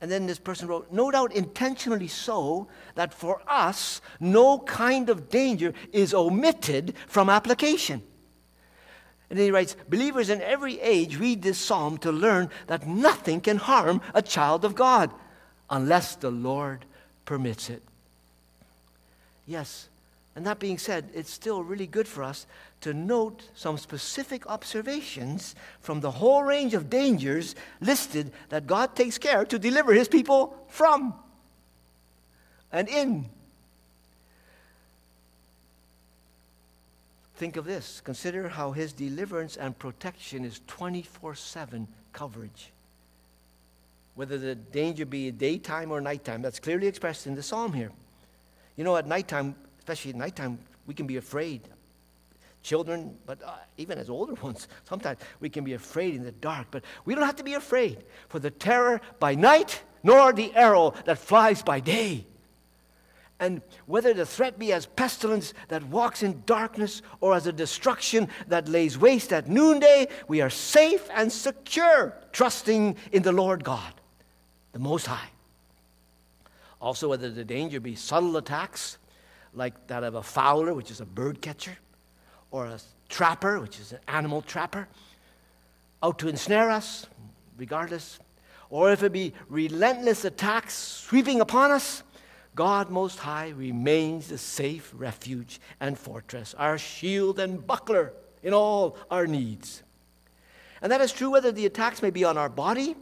And 0.00 0.10
then 0.10 0.26
this 0.26 0.38
person 0.38 0.68
wrote, 0.68 0.90
no 0.90 1.10
doubt 1.10 1.32
intentionally 1.32 2.08
so, 2.08 2.68
that 2.94 3.12
for 3.12 3.42
us, 3.46 4.00
no 4.20 4.58
kind 4.58 5.08
of 5.08 5.28
danger 5.28 5.72
is 5.92 6.14
omitted 6.14 6.94
from 7.06 7.28
application. 7.28 8.02
And 9.30 9.38
then 9.38 9.46
he 9.46 9.50
writes, 9.50 9.76
believers 9.88 10.28
in 10.30 10.42
every 10.42 10.80
age 10.80 11.18
read 11.18 11.42
this 11.42 11.58
psalm 11.58 11.98
to 11.98 12.12
learn 12.12 12.50
that 12.66 12.86
nothing 12.86 13.40
can 13.40 13.56
harm 13.56 14.00
a 14.12 14.22
child 14.22 14.64
of 14.64 14.74
God 14.74 15.10
unless 15.70 16.14
the 16.14 16.30
Lord 16.30 16.84
permits 17.24 17.70
it. 17.70 17.82
Yes, 19.46 19.88
and 20.36 20.46
that 20.46 20.58
being 20.58 20.78
said, 20.78 21.08
it's 21.14 21.30
still 21.30 21.62
really 21.62 21.86
good 21.86 22.08
for 22.08 22.22
us 22.22 22.46
to 22.80 22.92
note 22.92 23.48
some 23.54 23.78
specific 23.78 24.46
observations 24.46 25.54
from 25.80 26.00
the 26.00 26.10
whole 26.10 26.42
range 26.42 26.74
of 26.74 26.90
dangers 26.90 27.54
listed 27.80 28.32
that 28.48 28.66
God 28.66 28.96
takes 28.96 29.16
care 29.16 29.44
to 29.44 29.58
deliver 29.58 29.94
his 29.94 30.08
people 30.08 30.56
from 30.68 31.14
and 32.72 32.88
in. 32.88 33.26
Think 37.36 37.56
of 37.56 37.64
this. 37.64 38.00
Consider 38.00 38.48
how 38.48 38.72
his 38.72 38.92
deliverance 38.92 39.56
and 39.56 39.78
protection 39.78 40.44
is 40.44 40.60
24 40.66 41.34
7 41.34 41.88
coverage. 42.12 42.72
Whether 44.14 44.38
the 44.38 44.54
danger 44.54 45.04
be 45.04 45.30
daytime 45.32 45.90
or 45.90 46.00
nighttime, 46.00 46.42
that's 46.42 46.60
clearly 46.60 46.86
expressed 46.86 47.26
in 47.26 47.34
the 47.34 47.42
psalm 47.42 47.72
here. 47.72 47.90
You 48.76 48.84
know, 48.84 48.96
at 48.96 49.06
nighttime, 49.06 49.56
especially 49.78 50.12
at 50.12 50.16
nighttime, 50.16 50.58
we 50.86 50.94
can 50.94 51.06
be 51.06 51.16
afraid 51.16 51.68
children, 52.64 53.16
but 53.26 53.40
uh, 53.44 53.52
even 53.76 53.98
as 53.98 54.10
older 54.10 54.34
ones, 54.42 54.66
sometimes 54.88 55.20
we 55.38 55.48
can 55.48 55.62
be 55.62 55.74
afraid 55.74 56.16
in 56.16 56.24
the 56.24 56.32
dark. 56.32 56.66
But 56.72 56.82
we 57.04 57.14
don't 57.14 57.24
have 57.24 57.36
to 57.36 57.44
be 57.44 57.54
afraid 57.54 58.02
for 58.28 58.40
the 58.40 58.50
terror 58.50 59.00
by 59.20 59.36
night, 59.36 59.82
nor 60.02 60.32
the 60.32 60.52
arrow 60.56 60.94
that 61.04 61.18
flies 61.18 61.62
by 61.62 61.78
day. 61.78 62.26
And 63.40 63.62
whether 63.86 64.14
the 64.14 64.26
threat 64.26 64.58
be 64.58 64.72
as 64.72 64.86
pestilence 64.86 65.54
that 65.68 65.82
walks 65.88 66.22
in 66.22 66.42
darkness 66.46 67.02
or 67.20 67.34
as 67.34 67.46
a 67.46 67.52
destruction 67.52 68.28
that 68.46 68.68
lays 68.68 68.96
waste 68.96 69.32
at 69.32 69.48
noonday, 69.48 70.06
we 70.28 70.40
are 70.40 70.50
safe 70.50 71.08
and 71.12 71.32
secure, 71.32 72.14
trusting 72.32 72.96
in 73.12 73.22
the 73.22 73.32
Lord 73.32 73.64
God, 73.64 73.92
the 74.72 74.78
Most 74.78 75.06
High. 75.06 75.28
Also, 76.80 77.08
whether 77.08 77.28
the 77.28 77.44
danger 77.44 77.80
be 77.80 77.96
subtle 77.96 78.36
attacks 78.36 78.98
like 79.52 79.86
that 79.88 80.04
of 80.04 80.14
a 80.14 80.22
fowler, 80.22 80.72
which 80.72 80.90
is 80.90 81.00
a 81.00 81.06
bird 81.06 81.40
catcher, 81.42 81.76
or 82.52 82.66
a 82.66 82.78
trapper, 83.08 83.58
which 83.58 83.80
is 83.80 83.92
an 83.92 83.98
animal 84.06 84.42
trapper, 84.42 84.86
out 86.04 86.20
to 86.20 86.28
ensnare 86.28 86.70
us, 86.70 87.06
regardless, 87.56 88.20
or 88.70 88.92
if 88.92 89.02
it 89.02 89.12
be 89.12 89.32
relentless 89.48 90.24
attacks 90.24 90.74
sweeping 90.74 91.40
upon 91.40 91.72
us, 91.72 92.03
God 92.54 92.90
Most 92.90 93.18
High 93.18 93.50
remains 93.50 94.28
the 94.28 94.38
safe 94.38 94.92
refuge 94.94 95.60
and 95.80 95.98
fortress, 95.98 96.54
our 96.54 96.78
shield 96.78 97.38
and 97.38 97.66
buckler 97.66 98.12
in 98.42 98.54
all 98.54 98.96
our 99.10 99.26
needs. 99.26 99.82
And 100.80 100.92
that 100.92 101.00
is 101.00 101.12
true 101.12 101.30
whether 101.30 101.50
the 101.50 101.66
attacks 101.66 102.02
may 102.02 102.10
be 102.10 102.24
on 102.24 102.38
our 102.38 102.48
body 102.48 102.94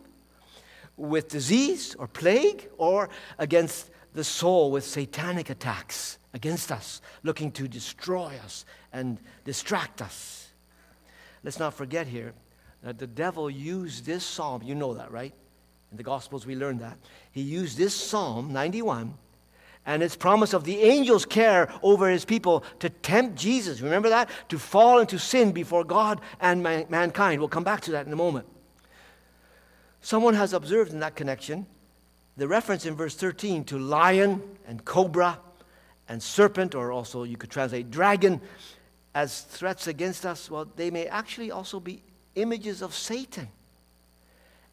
with 0.97 1.29
disease 1.29 1.95
or 1.99 2.07
plague, 2.07 2.69
or 2.79 3.09
against 3.38 3.91
the 4.15 4.25
soul 4.25 4.71
with 4.71 4.85
satanic 4.85 5.51
attacks 5.51 6.19
against 6.35 6.71
us, 6.71 7.01
looking 7.23 7.51
to 7.53 7.67
destroy 7.67 8.38
us 8.45 8.65
and 8.93 9.19
distract 9.45 10.01
us. 10.03 10.51
Let's 11.43 11.59
not 11.59 11.75
forget 11.75 12.07
here 12.07 12.35
that 12.83 12.99
the 12.99 13.07
devil 13.07 13.51
used 13.51 14.05
this 14.05 14.25
psalm. 14.25 14.62
You 14.62 14.75
know 14.75 14.95
that, 14.95 15.11
right? 15.11 15.33
In 15.91 15.97
the 15.97 16.03
Gospels, 16.03 16.47
we 16.47 16.57
learned 16.57 16.81
that. 16.81 16.99
He 17.33 17.43
used 17.43 17.77
this 17.77 17.95
psalm, 17.95 18.53
91, 18.53 19.15
and 19.85 20.03
its 20.03 20.16
promise 20.16 20.53
of 20.53 20.64
the 20.64 20.83
angel's 20.83 21.25
care 21.25 21.73
over 21.83 22.09
his 22.09 22.25
people 22.25 22.64
to 22.79 22.88
tempt 22.88 23.37
Jesus. 23.37 23.81
Remember 23.81 24.09
that? 24.11 24.31
To 24.51 24.59
fall 24.59 25.01
into 25.01 25.18
sin 25.18 25.53
before 25.53 25.85
God 25.85 26.21
and 26.40 26.62
man- 26.62 26.87
mankind. 26.88 27.40
We'll 27.40 27.49
come 27.49 27.64
back 27.64 27.81
to 27.83 27.92
that 27.92 28.07
in 28.07 28.12
a 28.12 28.16
moment. 28.16 28.47
Someone 30.01 30.35
has 30.35 30.53
observed 30.53 30.92
in 30.92 31.01
that 31.01 31.16
connection 31.16 31.66
the 32.37 32.49
reference 32.49 32.87
in 32.87 32.95
verse 32.95 33.14
13 33.14 33.64
to 33.64 33.79
lion 33.79 34.42
and 34.66 34.85
cobra 34.85 35.38
and 36.09 36.23
serpent, 36.23 36.75
or 36.75 36.92
also 36.92 37.25
you 37.25 37.37
could 37.37 37.51
translate 37.51 37.90
dragon, 37.90 38.40
as 39.14 39.42
threats 39.42 39.87
against 39.87 40.25
us, 40.25 40.51
well, 40.51 40.66
they 40.77 40.90
may 40.90 41.07
actually 41.07 41.51
also 41.51 41.79
be 41.79 42.03
images 42.35 42.81
of 42.81 42.95
Satan 42.95 43.49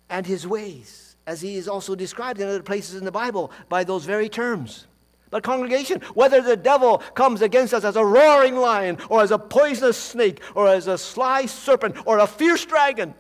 and 0.10 0.26
his 0.26 0.48
ways, 0.48 1.16
as 1.28 1.42
he 1.42 1.56
is 1.56 1.68
also 1.68 1.96
described 1.96 2.40
in 2.40 2.48
other 2.48 2.64
places 2.64 2.96
in 2.96 3.06
the 3.06 3.12
Bible 3.12 3.52
by 3.68 3.84
those 3.84 4.06
very 4.06 4.30
terms. 4.30 4.88
But, 5.32 5.44
congregation, 5.44 6.02
whether 6.14 6.42
the 6.42 6.58
devil 6.58 7.00
comes 7.14 7.42
against 7.42 7.74
us 7.74 7.84
as 7.84 7.96
a 7.96 8.04
roaring 8.04 8.56
lion, 8.56 8.98
or 9.10 9.22
as 9.22 9.32
a 9.32 9.38
poisonous 9.38 9.98
snake, 9.98 10.42
or 10.56 10.68
as 10.68 10.88
a 10.88 10.98
sly 10.98 11.46
serpent, 11.46 11.96
or 12.08 12.20
a 12.20 12.28
fierce 12.28 12.66
dragon, 12.66 13.14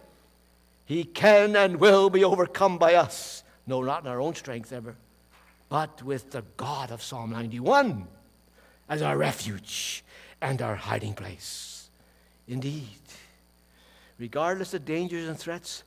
he 0.85 1.03
can 1.03 1.55
and 1.55 1.79
will 1.79 2.09
be 2.09 2.23
overcome 2.23 2.79
by 2.79 2.95
us. 2.95 3.43
No, 3.67 3.83
not 3.83 4.03
in 4.03 4.09
our 4.09 4.19
own 4.19 4.33
strength 4.33 4.73
ever, 4.73 4.95
but 5.69 6.01
with 6.01 6.31
the 6.31 6.43
God 6.57 6.89
of 6.89 7.03
Psalm 7.03 7.29
91 7.29 8.07
as 8.89 9.03
our 9.03 9.15
refuge 9.15 10.03
and 10.41 10.61
our 10.63 10.75
hiding 10.75 11.13
place. 11.13 11.89
Indeed, 12.47 12.87
regardless 14.17 14.73
of 14.73 14.85
dangers 14.85 15.29
and 15.29 15.37
threats, 15.37 15.83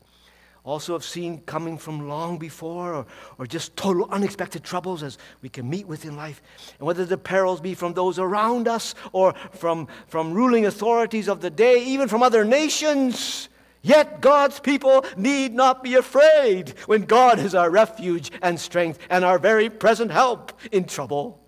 also 0.65 0.93
have 0.93 1.05
seen 1.05 1.41
coming 1.41 1.77
from 1.77 2.09
long 2.09 2.39
before 2.39 2.95
or, 2.95 3.07
or 3.39 3.47
just 3.47 3.77
total 3.77 4.09
unexpected 4.11 4.63
troubles 4.63 5.03
as 5.03 5.19
we 5.41 5.49
can 5.49 5.69
meet 5.69 5.87
with 5.87 6.05
in 6.05 6.17
life. 6.17 6.43
And 6.79 6.87
whether 6.87 7.05
the 7.05 7.19
perils 7.19 7.61
be 7.61 7.75
from 7.75 7.95
those 7.95 8.19
around 8.19 8.69
us 8.69 8.95
or 9.13 9.35
from, 9.53 9.89
from 10.07 10.33
ruling 10.33 10.67
authorities 10.67 11.29
of 11.29 11.41
the 11.41 11.51
day, 11.51 11.85
even 11.85 12.09
from 12.09 12.23
other 12.23 12.45
nations, 12.45 13.49
yet 13.83 14.21
God's 14.21 14.61
people 14.61 15.05
need 15.17 15.53
not 15.53 15.83
be 15.83 15.95
afraid 15.95 16.75
when 16.87 17.03
God 17.03 17.39
is 17.39 17.55
our 17.55 17.71
refuge 17.71 18.31
and 18.41 18.59
strength 18.59 19.01
and 19.11 19.25
our 19.25 19.39
very 19.39 19.69
present 19.69 20.11
help 20.11 20.53
in 20.71 20.85
trouble 20.85 21.43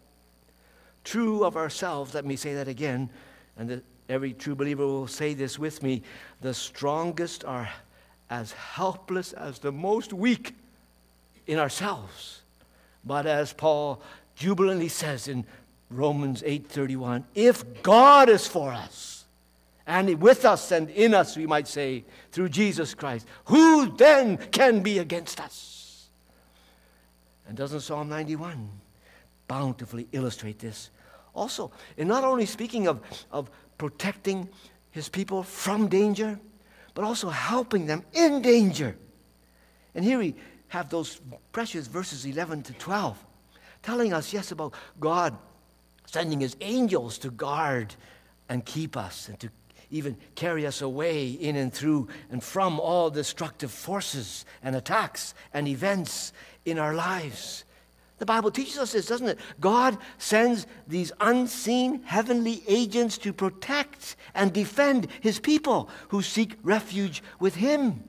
true 1.05 1.44
of 1.44 1.57
ourselves, 1.57 2.14
let 2.14 2.24
me 2.24 2.35
say 2.35 2.55
that 2.55 2.66
again, 2.66 3.11
and 3.57 3.68
that 3.68 3.85
every 4.09 4.33
true 4.33 4.55
believer 4.55 4.85
will 4.85 5.07
say 5.07 5.35
this 5.35 5.59
with 5.59 5.83
me 5.83 6.03
the 6.40 6.53
strongest 6.53 7.44
are 7.44 7.68
as 8.30 8.52
helpless 8.52 9.32
as 9.32 9.58
the 9.58 9.72
most 9.72 10.12
weak 10.12 10.54
in 11.46 11.58
ourselves. 11.58 12.42
But 13.04 13.26
as 13.26 13.52
Paul 13.52 14.00
jubilantly 14.34 14.88
says 14.88 15.28
in 15.28 15.44
Romans 15.90 16.42
8:31, 16.42 17.24
if 17.34 17.82
God 17.82 18.28
is 18.28 18.46
for 18.46 18.72
us, 18.72 19.14
and 19.87 20.20
with 20.20 20.44
us 20.44 20.72
and 20.72 20.88
in 20.90 21.14
us, 21.14 21.37
we 21.37 21.46
might 21.46 21.68
say, 21.68 22.04
through 22.32 22.48
Jesus 22.48 22.94
Christ. 22.94 23.26
Who 23.46 23.94
then 23.96 24.38
can 24.38 24.80
be 24.80 24.98
against 24.98 25.40
us? 25.40 26.08
And 27.46 27.56
doesn't 27.56 27.80
Psalm 27.80 28.08
91 28.08 28.70
bountifully 29.46 30.08
illustrate 30.12 30.58
this? 30.58 30.90
Also, 31.34 31.70
in 31.96 32.08
not 32.08 32.24
only 32.24 32.46
speaking 32.46 32.88
of, 32.88 33.02
of 33.30 33.50
protecting 33.76 34.48
his 34.90 35.08
people 35.08 35.42
from 35.42 35.88
danger, 35.88 36.38
but 36.94 37.04
also 37.04 37.28
helping 37.28 37.87
them 37.87 38.04
in 38.12 38.40
danger. 38.40 38.96
And 39.94 40.04
here 40.04 40.18
we 40.18 40.35
have 40.68 40.88
those 40.88 41.20
precious 41.52 41.87
verses 41.87 42.24
11 42.24 42.62
to 42.62 42.72
12, 42.74 43.18
telling 43.83 44.12
us, 44.12 44.33
yes, 44.33 44.50
about 44.50 44.74
God 44.98 45.37
sending 46.07 46.40
his 46.40 46.57
angels 46.61 47.18
to 47.18 47.30
guard 47.30 47.94
and 48.48 48.64
keep 48.64 48.96
us 48.96 49.28
and 49.28 49.38
to 49.40 49.50
even 49.90 50.16
carry 50.35 50.66
us 50.66 50.83
away 50.83 51.28
in 51.28 51.57
and 51.57 51.72
through 51.72 52.09
and 52.30 52.42
from 52.42 52.80
all 52.80 53.11
destructive 53.11 53.70
forces 53.70 54.44
and 54.62 54.74
attacks 54.74 55.35
and 55.52 55.68
events 55.68 56.33
in 56.64 56.78
our 56.78 56.94
lives. 56.94 57.64
The 58.18 58.27
Bible 58.27 58.50
teaches 58.50 58.79
us 58.79 58.92
this, 58.92 59.07
doesn't 59.07 59.29
it? 59.29 59.38
God 59.61 59.98
sends 60.18 60.66
these 60.87 61.11
unseen 61.20 62.03
heavenly 62.05 62.62
agents 62.68 63.18
to 63.18 63.33
protect 63.33 64.16
and 64.35 64.53
defend 64.53 65.09
his 65.20 65.40
people 65.40 65.88
who 66.09 66.22
seek 66.22 66.57
refuge 66.62 67.22
with 67.40 67.57
him. 67.57 68.05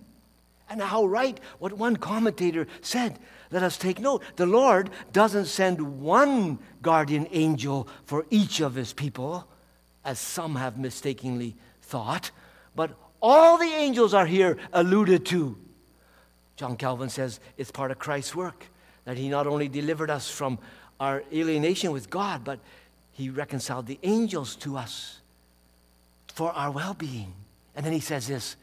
And 0.70 0.82
how 0.82 1.06
right 1.06 1.40
what 1.60 1.74
one 1.74 1.96
commentator 1.96 2.68
said. 2.82 3.20
Let 3.52 3.64
us 3.64 3.78
take 3.78 4.00
note. 4.00 4.24
The 4.36 4.46
Lord 4.46 4.90
doesn't 5.12 5.46
send 5.46 6.02
one 6.02 6.60
guardian 6.82 7.28
angel 7.32 7.88
for 8.06 8.26
each 8.30 8.60
of 8.62 8.76
his 8.76 8.94
people, 8.94 9.48
as 10.04 10.20
some 10.20 10.56
have 10.56 10.78
mistakenly 10.78 11.56
thought, 11.82 12.32
but 12.76 12.92
all 13.22 13.58
the 13.58 13.66
angels 13.66 14.14
are 14.14 14.26
here 14.26 14.58
alluded 14.74 15.26
to. 15.28 15.58
John 16.58 16.78
Calvin 16.78 17.10
says 17.10 17.40
it's 17.58 17.72
part 17.72 17.92
of 17.92 18.00
Christ's 18.00 18.36
work 18.36 18.66
that 19.06 19.18
he 19.18 19.30
not 19.30 19.48
only 19.48 19.70
delivered 19.70 20.10
us 20.10 20.30
from 20.30 20.60
our 21.00 21.24
alienation 21.34 21.92
with 21.92 22.10
God, 22.10 22.44
but 22.44 22.60
he 23.12 23.30
reconciled 23.30 23.88
the 23.88 24.00
angels 24.04 24.56
to 24.58 24.78
us 24.78 25.22
for 26.28 26.52
our 26.52 26.72
well 26.72 26.94
being. 26.94 27.34
And 27.76 27.86
then 27.86 27.94
he 27.94 28.00
says 28.00 28.28
this 28.28 28.58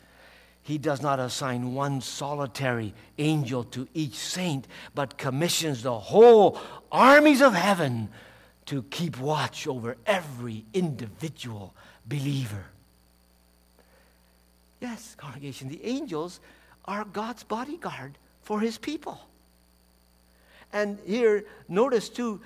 He 0.63 0.79
does 0.79 1.01
not 1.01 1.19
assign 1.19 1.75
one 1.75 2.01
solitary 2.01 2.93
angel 3.19 3.65
to 3.65 3.89
each 3.95 4.15
saint, 4.15 4.67
but 4.95 5.17
commissions 5.17 5.83
the 5.83 5.99
whole 5.99 6.61
armies 6.91 7.41
of 7.41 7.55
heaven 7.55 8.11
to 8.67 8.83
keep 8.85 9.19
watch 9.19 9.67
over 9.67 9.97
every 10.07 10.65
individual 10.73 11.75
believer. 12.07 12.67
Yes, 14.81 15.15
congregation, 15.17 15.69
the 15.69 15.85
angels 15.85 16.41
are 16.85 17.05
God's 17.05 17.45
bodyguard 17.45 18.19
for 18.43 18.61
his 18.61 18.79
people. 18.79 19.21
And 20.73 20.99
here, 21.07 21.45
notice 21.69 22.09
too 22.09 22.41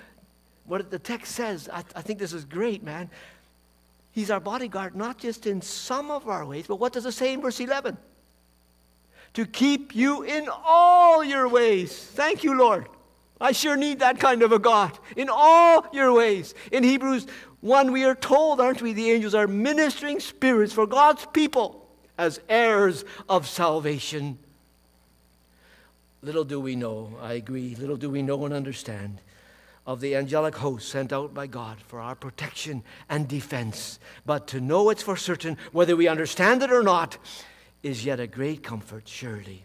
what 0.65 0.91
the 0.91 0.99
text 0.99 1.33
says. 1.35 1.69
I, 1.71 1.83
I 1.95 2.01
think 2.01 2.19
this 2.19 2.33
is 2.33 2.45
great, 2.45 2.83
man. 2.83 3.09
He's 4.11 4.31
our 4.31 4.39
bodyguard, 4.39 4.95
not 4.95 5.17
just 5.17 5.45
in 5.45 5.61
some 5.61 6.11
of 6.11 6.27
our 6.27 6.45
ways, 6.45 6.65
but 6.67 6.77
what 6.77 6.93
does 6.93 7.05
it 7.05 7.11
say 7.11 7.33
in 7.33 7.41
verse 7.41 7.59
11? 7.59 7.97
To 9.35 9.45
keep 9.45 9.95
you 9.95 10.23
in 10.23 10.49
all 10.51 11.23
your 11.23 11.47
ways. 11.47 11.95
Thank 11.95 12.43
you, 12.43 12.57
Lord. 12.57 12.87
I 13.39 13.51
sure 13.51 13.77
need 13.77 13.99
that 13.99 14.19
kind 14.19 14.41
of 14.41 14.51
a 14.51 14.59
God. 14.59 14.97
In 15.15 15.29
all 15.31 15.85
your 15.93 16.11
ways. 16.13 16.55
In 16.71 16.83
Hebrews 16.83 17.27
1, 17.61 17.91
we 17.91 18.03
are 18.05 18.15
told, 18.15 18.59
aren't 18.59 18.81
we? 18.81 18.93
The 18.93 19.11
angels 19.11 19.35
are 19.35 19.47
ministering 19.47 20.19
spirits 20.19 20.73
for 20.73 20.87
God's 20.87 21.25
people 21.27 21.87
as 22.17 22.39
heirs 22.49 23.05
of 23.29 23.47
salvation. 23.47 24.39
Little 26.21 26.43
do 26.43 26.59
we 26.59 26.75
know, 26.75 27.17
I 27.21 27.33
agree, 27.33 27.75
little 27.75 27.97
do 27.97 28.09
we 28.09 28.21
know 28.21 28.45
and 28.45 28.53
understand 28.53 29.19
of 29.87 30.01
the 30.01 30.15
angelic 30.17 30.55
host 30.55 30.89
sent 30.89 31.13
out 31.13 31.33
by 31.33 31.47
God 31.47 31.77
for 31.79 32.01
our 32.01 32.13
protection 32.13 32.83
and 33.09 33.25
defense. 33.27 33.99
But 34.25 34.45
to 34.47 34.59
know 34.59 34.89
it's 34.89 35.01
for 35.01 35.15
certain, 35.15 35.57
whether 35.71 35.95
we 35.95 36.09
understand 36.09 36.61
it 36.61 36.71
or 36.73 36.83
not, 36.83 37.17
is 37.81 38.03
yet 38.03 38.19
a 38.19 38.27
great 38.27 38.63
comfort, 38.63 39.07
surely. 39.07 39.63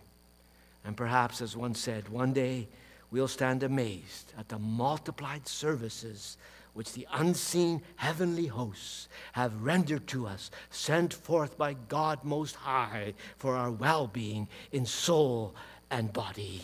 And 0.84 0.96
perhaps, 0.96 1.42
as 1.42 1.56
one 1.56 1.74
said, 1.74 2.08
one 2.08 2.32
day 2.32 2.68
we'll 3.10 3.26
stand 3.26 3.64
amazed 3.64 4.32
at 4.38 4.48
the 4.48 4.60
multiplied 4.60 5.48
services 5.48 6.36
which 6.72 6.92
the 6.92 7.06
unseen 7.12 7.82
heavenly 7.96 8.46
hosts 8.46 9.08
have 9.32 9.62
rendered 9.62 10.06
to 10.06 10.26
us, 10.26 10.50
sent 10.70 11.12
forth 11.12 11.58
by 11.58 11.74
God 11.88 12.24
Most 12.24 12.54
High 12.56 13.12
for 13.36 13.56
our 13.56 13.70
well 13.70 14.06
being 14.06 14.48
in 14.70 14.86
soul 14.86 15.54
and 15.92 16.12
body. 16.12 16.60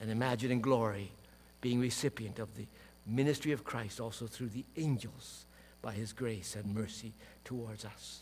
And 0.00 0.10
imagine 0.10 0.50
in 0.50 0.60
glory 0.60 1.12
being 1.60 1.78
recipient 1.78 2.40
of 2.40 2.48
the 2.56 2.66
ministry 3.06 3.52
of 3.52 3.62
Christ 3.62 4.00
also 4.00 4.26
through 4.26 4.48
the 4.48 4.64
angels 4.76 5.44
by 5.82 5.92
his 5.92 6.12
grace 6.12 6.56
and 6.56 6.74
mercy 6.74 7.12
towards 7.44 7.84
us. 7.84 8.20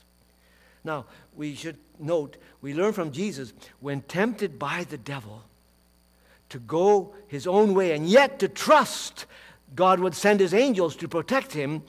Now, 0.84 1.06
we 1.34 1.54
should 1.54 1.78
note, 1.98 2.36
we 2.60 2.74
learn 2.74 2.92
from 2.92 3.10
Jesus 3.10 3.52
when 3.80 4.02
tempted 4.02 4.58
by 4.58 4.84
the 4.84 4.98
devil 4.98 5.42
to 6.50 6.58
go 6.58 7.14
his 7.26 7.46
own 7.46 7.74
way 7.74 7.92
and 7.92 8.06
yet 8.06 8.38
to 8.40 8.48
trust 8.48 9.26
God 9.74 9.98
would 9.98 10.14
send 10.14 10.38
his 10.38 10.54
angels 10.54 10.94
to 10.96 11.08
protect 11.08 11.52
him, 11.52 11.82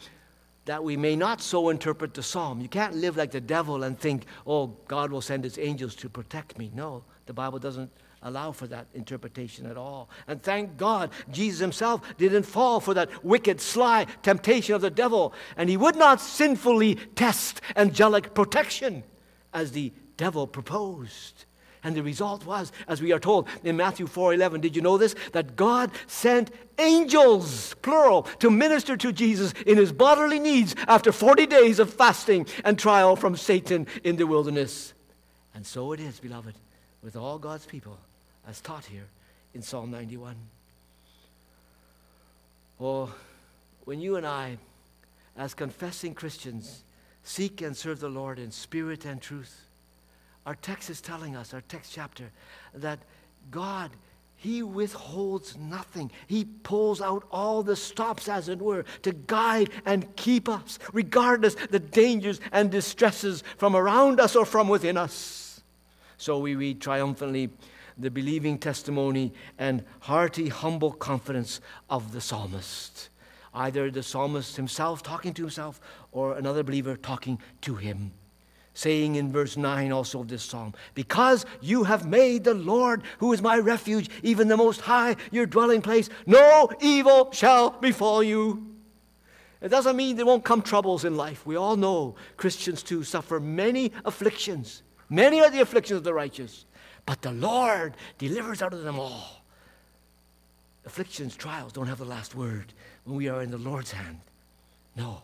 that 0.65 0.83
we 0.83 0.97
may 0.97 1.15
not 1.15 1.41
so 1.41 1.69
interpret 1.69 2.13
the 2.13 2.23
psalm. 2.23 2.59
You 2.59 2.67
can't 2.67 2.95
live 2.95 3.15
like 3.15 3.31
the 3.31 3.39
devil 3.39 3.83
and 3.83 3.97
think, 3.97 4.25
oh, 4.45 4.67
God 4.87 5.11
will 5.11 5.21
send 5.21 5.43
his 5.43 5.57
angels 5.57 5.95
to 5.97 6.09
protect 6.09 6.57
me. 6.57 6.71
No, 6.73 7.03
the 7.27 7.33
Bible 7.33 7.59
doesn't 7.59 7.91
allow 8.21 8.51
for 8.51 8.67
that 8.67 8.87
interpretation 8.93 9.65
at 9.65 9.77
all. 9.77 10.09
And 10.27 10.41
thank 10.41 10.77
God, 10.77 11.11
Jesus 11.31 11.59
himself 11.59 12.01
didn't 12.17 12.43
fall 12.43 12.79
for 12.79 12.93
that 12.93 13.23
wicked, 13.23 13.61
sly 13.61 14.05
temptation 14.23 14.75
of 14.75 14.81
the 14.81 14.89
devil, 14.89 15.33
and 15.55 15.69
he 15.69 15.77
would 15.77 15.95
not 15.95 16.19
sinfully 16.19 16.95
test 17.15 17.61
angelic 17.75 18.33
protection 18.33 19.03
as 19.53 19.71
the 19.71 19.93
devil 20.17 20.47
proposed. 20.47 21.45
And 21.83 21.95
the 21.95 22.03
result 22.03 22.45
was, 22.45 22.71
as 22.87 23.01
we 23.01 23.13
are 23.13 23.19
told 23.19 23.47
in 23.63 23.77
Matthew 23.77 24.07
4:11, 24.07 24.61
did 24.61 24.75
you 24.75 24.81
know 24.81 24.97
this? 24.97 25.15
That 25.31 25.55
God 25.55 25.91
sent 26.07 26.51
angels, 26.79 27.75
plural, 27.81 28.23
to 28.39 28.51
minister 28.51 28.97
to 28.97 29.13
Jesus 29.13 29.53
in 29.65 29.77
his 29.77 29.91
bodily 29.91 30.39
needs 30.39 30.75
after 30.87 31.11
40 31.11 31.45
days 31.45 31.79
of 31.79 31.93
fasting 31.93 32.47
and 32.65 32.77
trial 32.77 33.15
from 33.15 33.37
Satan 33.37 33.87
in 34.03 34.17
the 34.17 34.27
wilderness. 34.27 34.93
And 35.53 35.65
so 35.65 35.93
it 35.93 35.99
is, 35.99 36.19
beloved, 36.19 36.55
with 37.01 37.15
all 37.15 37.37
God's 37.37 37.65
people, 37.65 37.97
as 38.47 38.61
taught 38.61 38.85
here 38.85 39.07
in 39.53 39.61
Psalm 39.61 39.91
91. 39.91 40.35
Oh, 42.79 43.13
when 43.85 43.99
you 43.99 44.17
and 44.17 44.25
I, 44.25 44.57
as 45.35 45.53
confessing 45.53 46.13
Christians, 46.13 46.83
seek 47.23 47.61
and 47.61 47.75
serve 47.75 47.99
the 47.99 48.09
Lord 48.09 48.39
in 48.39 48.51
spirit 48.51 49.05
and 49.05 49.21
truth, 49.21 49.65
our 50.45 50.55
text 50.55 50.89
is 50.89 51.01
telling 51.01 51.35
us, 51.35 51.53
our 51.53 51.61
text 51.61 51.91
chapter, 51.93 52.31
that 52.73 52.99
God, 53.51 53.91
He 54.35 54.63
withholds 54.63 55.57
nothing. 55.57 56.11
He 56.27 56.45
pulls 56.45 57.01
out 57.01 57.27
all 57.31 57.63
the 57.63 57.75
stops, 57.75 58.29
as 58.29 58.47
it 58.47 58.59
were, 58.59 58.85
to 59.01 59.11
guide 59.11 59.69
and 59.85 60.15
keep 60.15 60.47
us, 60.47 60.79
regardless 60.93 61.55
the 61.55 61.79
dangers 61.79 62.39
and 62.51 62.71
distresses 62.71 63.43
from 63.57 63.75
around 63.75 64.19
us 64.19 64.35
or 64.35 64.45
from 64.45 64.69
within 64.69 64.97
us. 64.97 65.46
So 66.17 66.39
we 66.39 66.55
read 66.55 66.81
triumphantly 66.81 67.49
the 67.97 68.11
believing 68.11 68.57
testimony 68.57 69.33
and 69.57 69.83
hearty, 70.01 70.49
humble 70.49 70.91
confidence 70.91 71.61
of 71.89 72.11
the 72.11 72.21
psalmist. 72.21 73.09
Either 73.53 73.89
the 73.89 74.03
psalmist 74.03 74.55
himself 74.55 75.01
talking 75.01 75.33
to 75.33 75.43
himself 75.43 75.81
or 76.11 76.37
another 76.37 76.63
believer 76.63 76.95
talking 76.95 77.39
to 77.61 77.75
him 77.75 78.11
saying 78.77 79.15
in 79.15 79.31
verse 79.31 79.57
9 79.57 79.91
also 79.91 80.21
of 80.21 80.27
this 80.27 80.43
psalm, 80.43 80.71
Because 80.93 81.47
you 81.61 81.83
have 81.85 82.07
made 82.07 82.43
the 82.43 82.53
Lord, 82.53 83.01
who 83.17 83.33
is 83.33 83.41
my 83.41 83.57
refuge, 83.57 84.07
even 84.21 84.47
the 84.47 84.55
Most 84.55 84.81
High, 84.81 85.15
your 85.31 85.47
dwelling 85.47 85.81
place, 85.81 86.09
no 86.27 86.69
evil 86.79 87.31
shall 87.31 87.71
befall 87.71 88.21
you. 88.21 88.75
It 89.61 89.69
doesn't 89.69 89.95
mean 89.95 90.15
there 90.15 90.27
won't 90.27 90.45
come 90.45 90.61
troubles 90.61 91.05
in 91.05 91.17
life. 91.17 91.43
We 91.43 91.55
all 91.55 91.75
know 91.75 92.15
Christians 92.37 92.83
too 92.83 93.03
suffer 93.03 93.39
many 93.39 93.91
afflictions. 94.05 94.83
Many 95.09 95.41
are 95.41 95.49
the 95.49 95.61
afflictions 95.61 95.97
of 95.97 96.03
the 96.03 96.13
righteous, 96.13 96.65
but 97.05 97.21
the 97.21 97.31
Lord 97.31 97.95
delivers 98.17 98.61
out 98.61 98.73
of 98.73 98.83
them 98.83 98.99
all. 98.99 99.41
Afflictions, 100.85 101.35
trials 101.35 101.73
don't 101.73 101.87
have 101.87 101.97
the 101.97 102.05
last 102.05 102.35
word 102.35 102.73
when 103.05 103.17
we 103.17 103.27
are 103.27 103.41
in 103.41 103.51
the 103.51 103.57
Lord's 103.57 103.91
hand. 103.91 104.19
No. 104.95 105.21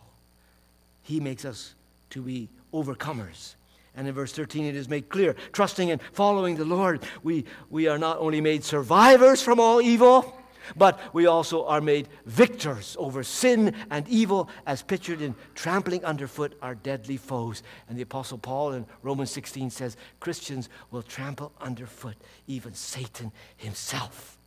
He 1.02 1.20
makes 1.20 1.44
us 1.44 1.74
to 2.10 2.22
be 2.22 2.48
overcomers. 2.72 3.54
And 3.96 4.08
in 4.08 4.14
verse 4.14 4.32
13, 4.32 4.64
it 4.64 4.74
is 4.74 4.88
made 4.88 5.08
clear 5.08 5.36
trusting 5.52 5.90
and 5.90 6.00
following 6.12 6.56
the 6.56 6.64
Lord, 6.64 7.02
we, 7.22 7.44
we 7.70 7.86
are 7.86 7.98
not 7.98 8.18
only 8.18 8.40
made 8.40 8.64
survivors 8.64 9.40
from 9.40 9.60
all 9.60 9.80
evil, 9.80 10.38
But 10.76 10.98
we 11.12 11.26
also 11.26 11.66
are 11.66 11.80
made 11.80 12.08
victors 12.26 12.96
over 12.98 13.22
sin 13.22 13.74
and 13.90 14.08
evil, 14.08 14.48
as 14.66 14.82
pictured 14.82 15.20
in 15.20 15.34
trampling 15.54 16.04
underfoot 16.04 16.56
our 16.62 16.74
deadly 16.74 17.16
foes. 17.16 17.62
And 17.88 17.98
the 17.98 18.02
Apostle 18.02 18.38
Paul 18.38 18.72
in 18.72 18.86
Romans 19.02 19.30
16 19.30 19.70
says 19.70 19.96
Christians 20.20 20.68
will 20.90 21.02
trample 21.02 21.52
underfoot 21.60 22.16
even 22.46 22.74
Satan 22.74 23.32
himself. 23.56 24.38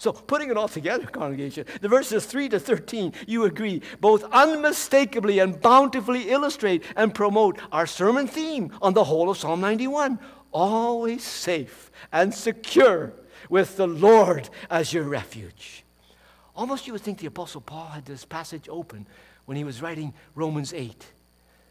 So, 0.00 0.12
putting 0.12 0.48
it 0.48 0.56
all 0.56 0.68
together, 0.68 1.06
congregation, 1.06 1.66
the 1.80 1.88
verses 1.88 2.24
3 2.24 2.48
to 2.50 2.60
13, 2.60 3.12
you 3.26 3.46
agree, 3.46 3.82
both 4.00 4.22
unmistakably 4.30 5.40
and 5.40 5.60
bountifully 5.60 6.30
illustrate 6.30 6.84
and 6.94 7.12
promote 7.12 7.58
our 7.72 7.84
sermon 7.84 8.28
theme 8.28 8.72
on 8.80 8.94
the 8.94 9.02
whole 9.02 9.28
of 9.28 9.38
Psalm 9.38 9.60
91 9.60 10.20
always 10.52 11.24
safe 11.24 11.90
and 12.12 12.32
secure 12.32 13.12
with 13.48 13.76
the 13.76 13.86
Lord 13.86 14.48
as 14.70 14.92
your 14.92 15.04
refuge. 15.04 15.84
Almost 16.54 16.86
you 16.86 16.92
would 16.92 17.02
think 17.02 17.18
the 17.18 17.26
Apostle 17.26 17.60
Paul 17.60 17.86
had 17.86 18.04
this 18.04 18.24
passage 18.24 18.68
open 18.68 19.06
when 19.44 19.56
he 19.56 19.64
was 19.64 19.80
writing 19.80 20.12
Romans 20.34 20.74
8 20.74 21.06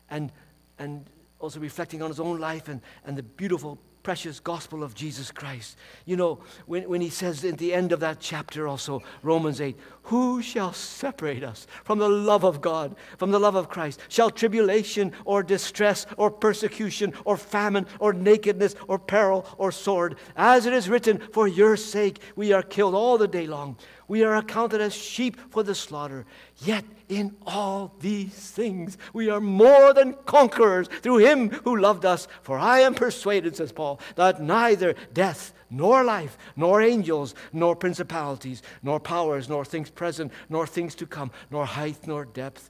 and, 0.10 0.32
and 0.80 1.06
also 1.40 1.60
reflecting 1.60 2.02
on 2.02 2.10
his 2.10 2.20
own 2.20 2.40
life 2.40 2.68
and, 2.68 2.82
and 3.06 3.18
the 3.18 3.24
beautiful 3.24 3.78
precious 4.08 4.40
gospel 4.40 4.84
of 4.84 4.96
Jesus 4.96 5.32
Christ. 5.32 5.76
You 6.06 6.16
know, 6.16 6.40
when, 6.66 6.88
when 6.88 7.02
he 7.02 7.10
says 7.10 7.44
at 7.44 7.58
the 7.58 7.74
end 7.74 7.92
of 7.92 8.00
that 8.00 8.22
chapter 8.22 8.66
also, 8.66 9.04
Romans 9.22 9.60
8, 9.60 9.78
who 10.04 10.42
shall 10.42 10.72
separate 10.72 11.44
us 11.44 11.68
from 11.84 12.00
the 12.00 12.08
love 12.08 12.46
of 12.46 12.62
God, 12.62 12.96
from 13.18 13.32
the 13.32 13.40
love 13.40 13.56
of 13.56 13.68
Christ? 13.68 14.00
Shall 14.08 14.30
tribulation 14.30 15.12
or 15.26 15.44
distress 15.44 16.06
or 16.16 16.32
persecution 16.32 17.12
or 17.26 17.36
famine 17.36 17.86
or 18.00 18.14
nakedness 18.14 18.76
or 18.88 18.98
peril 18.98 19.46
or 19.58 19.74
sword? 19.74 20.16
As 20.38 20.66
it 20.66 20.72
is 20.72 20.88
written, 20.88 21.20
for 21.34 21.46
your 21.46 21.76
sake 21.76 22.22
we 22.38 22.54
are 22.54 22.64
killed 22.64 22.96
all 22.96 23.18
the 23.18 23.28
day 23.28 23.46
long. 23.46 23.76
We 24.08 24.24
are 24.24 24.38
accounted 24.38 24.80
as 24.80 24.94
sheep 24.94 25.36
for 25.52 25.64
the 25.64 25.76
slaughter. 25.76 26.26
Yet 26.60 26.86
in 27.10 27.36
all 27.46 27.94
these 28.00 28.34
things 28.34 28.98
we 29.14 29.30
are 29.30 29.40
more 29.40 29.94
than 29.94 30.14
conquerors 30.26 30.88
through 31.02 31.18
him 31.18 31.50
who 31.50 31.78
loved 31.78 32.06
us. 32.06 32.28
For 32.42 32.58
I 32.60 32.80
am 32.80 32.94
persuaded, 32.94 33.56
says 33.56 33.72
Paul, 33.72 34.00
that 34.16 34.42
neither 34.42 34.96
death, 35.14 35.54
nor 35.70 36.04
life, 36.04 36.38
nor 36.56 36.82
angels, 36.82 37.36
nor 37.52 37.76
principalities, 37.76 38.62
nor 38.82 39.00
powers, 39.00 39.50
nor 39.50 39.66
things 39.66 39.90
present, 39.90 40.32
nor 40.50 40.66
things 40.66 40.96
to 40.96 41.06
come, 41.06 41.32
nor 41.52 41.66
height, 41.66 42.08
nor 42.08 42.26
depth, 42.26 42.70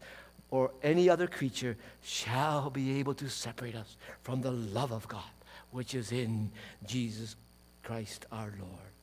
or 0.50 0.72
any 0.82 1.10
other 1.10 1.28
creature 1.28 1.78
shall 2.02 2.70
be 2.70 3.00
able 3.00 3.14
to 3.14 3.30
separate 3.30 3.76
us 3.76 3.98
from 4.24 4.42
the 4.42 4.52
love 4.52 4.92
of 4.92 5.08
God, 5.08 5.22
which 5.72 5.94
is 5.94 6.12
in 6.12 6.52
Jesus 6.86 7.36
Christ 7.84 8.26
our 8.32 8.54
Lord. 8.60 8.94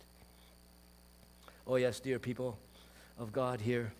Oh, 1.67 1.77
yes, 1.77 2.01
dear 2.01 2.19
people 2.19 2.59
of 3.19 3.33
God 3.33 3.61
here, 3.61 3.93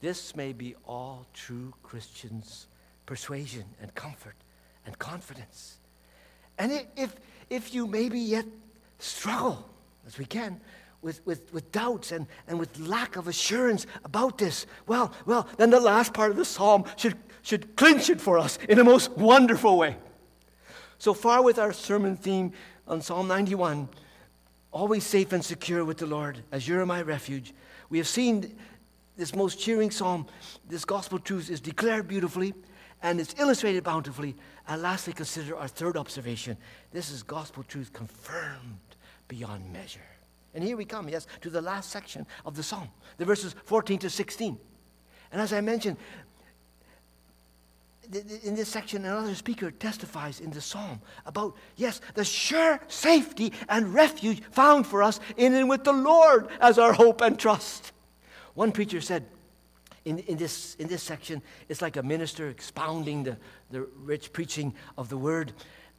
this 0.00 0.36
may 0.36 0.52
be 0.52 0.74
all 0.86 1.26
true 1.32 1.72
Christians' 1.82 2.66
persuasion 3.06 3.64
and 3.80 3.94
comfort 3.94 4.34
and 4.84 4.98
confidence. 4.98 5.78
And 6.58 6.86
if, 6.96 7.14
if 7.50 7.74
you 7.74 7.86
maybe 7.86 8.18
yet 8.18 8.46
struggle, 8.98 9.68
as 10.06 10.18
we 10.18 10.24
can, 10.24 10.60
with, 11.02 11.24
with, 11.26 11.52
with 11.52 11.70
doubts 11.72 12.12
and, 12.12 12.26
and 12.48 12.58
with 12.58 12.78
lack 12.78 13.16
of 13.16 13.28
assurance 13.28 13.86
about 14.04 14.38
this, 14.38 14.66
well, 14.86 15.12
well, 15.24 15.48
then 15.56 15.70
the 15.70 15.80
last 15.80 16.12
part 16.12 16.30
of 16.30 16.36
the 16.36 16.44
psalm 16.44 16.84
should, 16.96 17.16
should 17.42 17.76
clinch 17.76 18.10
it 18.10 18.20
for 18.20 18.38
us 18.38 18.58
in 18.68 18.78
a 18.78 18.84
most 18.84 19.10
wonderful 19.12 19.78
way. 19.78 19.96
So 20.98 21.14
far 21.14 21.42
with 21.42 21.58
our 21.58 21.72
sermon 21.72 22.16
theme 22.16 22.52
on 22.88 23.02
Psalm 23.02 23.28
91, 23.28 23.88
always 24.72 25.04
safe 25.04 25.32
and 25.32 25.44
secure 25.44 25.84
with 25.84 25.98
the 25.98 26.06
Lord, 26.06 26.42
as 26.50 26.66
you're 26.66 26.84
my 26.86 27.02
refuge. 27.02 27.54
We 27.88 27.98
have 27.98 28.08
seen 28.08 28.56
this 29.16 29.34
most 29.34 29.58
cheering 29.58 29.90
psalm, 29.90 30.26
this 30.68 30.84
gospel 30.84 31.18
truth 31.18 31.50
is 31.50 31.60
declared 31.60 32.06
beautifully 32.06 32.54
and 33.02 33.20
it's 33.20 33.34
illustrated 33.38 33.84
bountifully. 33.84 34.36
And 34.68 34.82
lastly, 34.82 35.12
consider 35.12 35.56
our 35.56 35.68
third 35.68 35.96
observation. 35.96 36.56
This 36.92 37.10
is 37.10 37.22
gospel 37.22 37.62
truth 37.62 37.92
confirmed 37.92 38.78
beyond 39.28 39.72
measure. 39.72 40.00
And 40.54 40.64
here 40.64 40.76
we 40.76 40.84
come, 40.84 41.08
yes, 41.08 41.26
to 41.42 41.50
the 41.50 41.60
last 41.60 41.90
section 41.90 42.26
of 42.46 42.56
the 42.56 42.62
psalm, 42.62 42.88
the 43.18 43.24
verses 43.24 43.54
14 43.64 43.98
to 44.00 44.10
16. 44.10 44.58
And 45.32 45.40
as 45.40 45.52
I 45.52 45.60
mentioned, 45.60 45.98
in 48.44 48.54
this 48.54 48.68
section, 48.68 49.04
another 49.04 49.34
speaker 49.34 49.70
testifies 49.70 50.40
in 50.40 50.50
the 50.50 50.60
psalm 50.60 51.00
about, 51.26 51.56
yes, 51.76 52.00
the 52.14 52.24
sure 52.24 52.80
safety 52.88 53.52
and 53.68 53.92
refuge 53.92 54.42
found 54.50 54.86
for 54.86 55.02
us 55.02 55.20
in 55.36 55.54
and 55.54 55.68
with 55.68 55.84
the 55.84 55.92
Lord 55.92 56.48
as 56.60 56.78
our 56.78 56.92
hope 56.92 57.20
and 57.20 57.38
trust. 57.38 57.92
One 58.56 58.72
preacher 58.72 59.00
said, 59.00 59.24
in, 60.04 60.18
in, 60.20 60.36
this, 60.36 60.76
in 60.76 60.88
this 60.88 61.02
section, 61.02 61.42
it's 61.68 61.82
like 61.82 61.96
a 61.96 62.02
minister 62.02 62.48
expounding 62.48 63.22
the, 63.24 63.36
the 63.70 63.82
rich 64.02 64.32
preaching 64.32 64.74
of 64.96 65.08
the 65.08 65.16
word. 65.16 65.52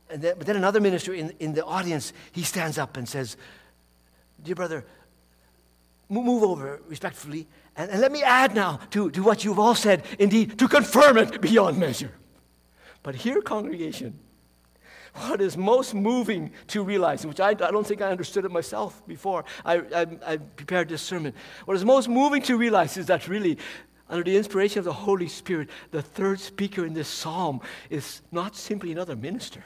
And 0.10 0.22
then, 0.22 0.36
but 0.38 0.48
then 0.48 0.56
another 0.56 0.82
minister 0.82 1.14
in, 1.14 1.34
in 1.40 1.54
the 1.54 1.64
audience, 1.64 2.14
he 2.32 2.44
stands 2.44 2.78
up 2.78 2.98
and 2.98 3.08
says, 3.08 3.38
Dear 4.44 4.56
brother, 4.56 4.86
move 6.10 6.44
over 6.44 6.82
respectfully 6.88 7.48
and, 7.76 7.92
and 7.92 8.02
let 8.02 8.12
me 8.12 8.24
add 8.24 8.56
now 8.56 8.80
to, 8.92 9.12
to 9.12 9.22
what 9.22 9.46
you've 9.46 9.60
all 9.60 9.76
said, 9.76 10.04
indeed, 10.18 10.58
to 10.58 10.68
confirm 10.68 11.18
it 11.18 11.40
beyond 11.40 11.78
measure. 11.78 12.12
But 13.04 13.16
here, 13.16 13.42
congregation, 13.42 14.18
what 15.14 15.42
is 15.42 15.58
most 15.58 15.94
moving 15.94 16.52
to 16.68 16.84
realize, 16.84 17.26
which 17.26 17.40
I, 17.40 17.50
I 17.50 17.54
don't 17.54 17.86
think 17.86 18.02
I 18.02 18.10
understood 18.10 18.46
it 18.46 18.52
myself 18.52 19.06
before 19.08 19.46
I, 19.66 19.78
I, 19.78 20.08
I 20.26 20.38
prepared 20.38 20.90
this 20.90 21.02
sermon, 21.02 21.34
what 21.66 21.76
is 21.76 21.86
most 21.86 22.08
moving 22.08 22.42
to 22.44 22.58
realize 22.58 22.98
is 22.98 23.08
that 23.08 23.28
really, 23.28 23.58
under 24.10 24.24
the 24.24 24.38
inspiration 24.38 24.80
of 24.80 24.86
the 24.86 24.94
Holy 24.94 25.28
Spirit, 25.28 25.70
the 25.92 26.02
third 26.02 26.40
speaker 26.40 26.86
in 26.86 26.94
this 26.94 27.08
psalm 27.08 27.62
is 27.90 28.22
not 28.32 28.56
simply 28.56 28.92
another 28.92 29.16
minister 29.16 29.64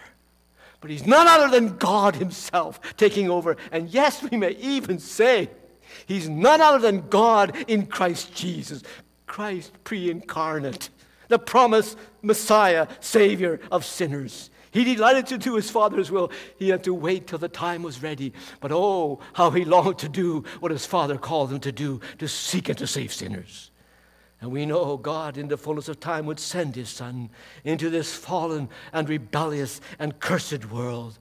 but 0.81 0.89
he's 0.89 1.05
none 1.05 1.27
other 1.27 1.47
than 1.47 1.77
God 1.77 2.15
Himself 2.15 2.79
taking 2.97 3.29
over. 3.29 3.55
And 3.71 3.87
yes, 3.89 4.23
we 4.23 4.35
may 4.35 4.53
even 4.53 4.97
say 4.97 5.47
He's 6.05 6.29
none 6.29 6.61
other 6.61 6.79
than 6.79 7.07
God 7.09 7.55
in 7.67 7.85
Christ 7.85 8.33
Jesus, 8.33 8.83
Christ 9.27 9.71
pre 9.83 10.09
incarnate, 10.09 10.89
the 11.27 11.39
promised 11.39 11.97
Messiah, 12.21 12.87
Savior 12.99 13.59
of 13.71 13.85
sinners. 13.85 14.49
He 14.71 14.83
delighted 14.85 15.27
to 15.27 15.37
do 15.37 15.55
his 15.55 15.69
Father's 15.69 16.09
will. 16.09 16.31
He 16.57 16.69
had 16.69 16.83
to 16.85 16.93
wait 16.93 17.27
till 17.27 17.39
the 17.39 17.49
time 17.49 17.83
was 17.83 18.01
ready. 18.01 18.33
But 18.61 18.71
oh, 18.71 19.19
how 19.33 19.49
he 19.51 19.65
longed 19.65 19.99
to 19.99 20.09
do 20.09 20.45
what 20.61 20.71
his 20.71 20.85
Father 20.85 21.17
called 21.17 21.51
him 21.51 21.59
to 21.61 21.71
do 21.71 21.99
to 22.19 22.27
seek 22.27 22.69
and 22.69 22.77
to 22.77 22.87
save 22.87 23.11
sinners. 23.11 23.71
And 24.39 24.49
we 24.51 24.65
know 24.65 24.97
God, 24.97 25.37
in 25.37 25.49
the 25.49 25.57
fullness 25.57 25.87
of 25.87 25.99
time, 25.99 26.25
would 26.25 26.39
send 26.39 26.75
his 26.75 26.89
Son 26.89 27.29
into 27.63 27.89
this 27.89 28.13
fallen 28.13 28.69
and 28.91 29.07
rebellious 29.07 29.81
and 29.99 30.19
cursed 30.19 30.71
world. 30.71 31.19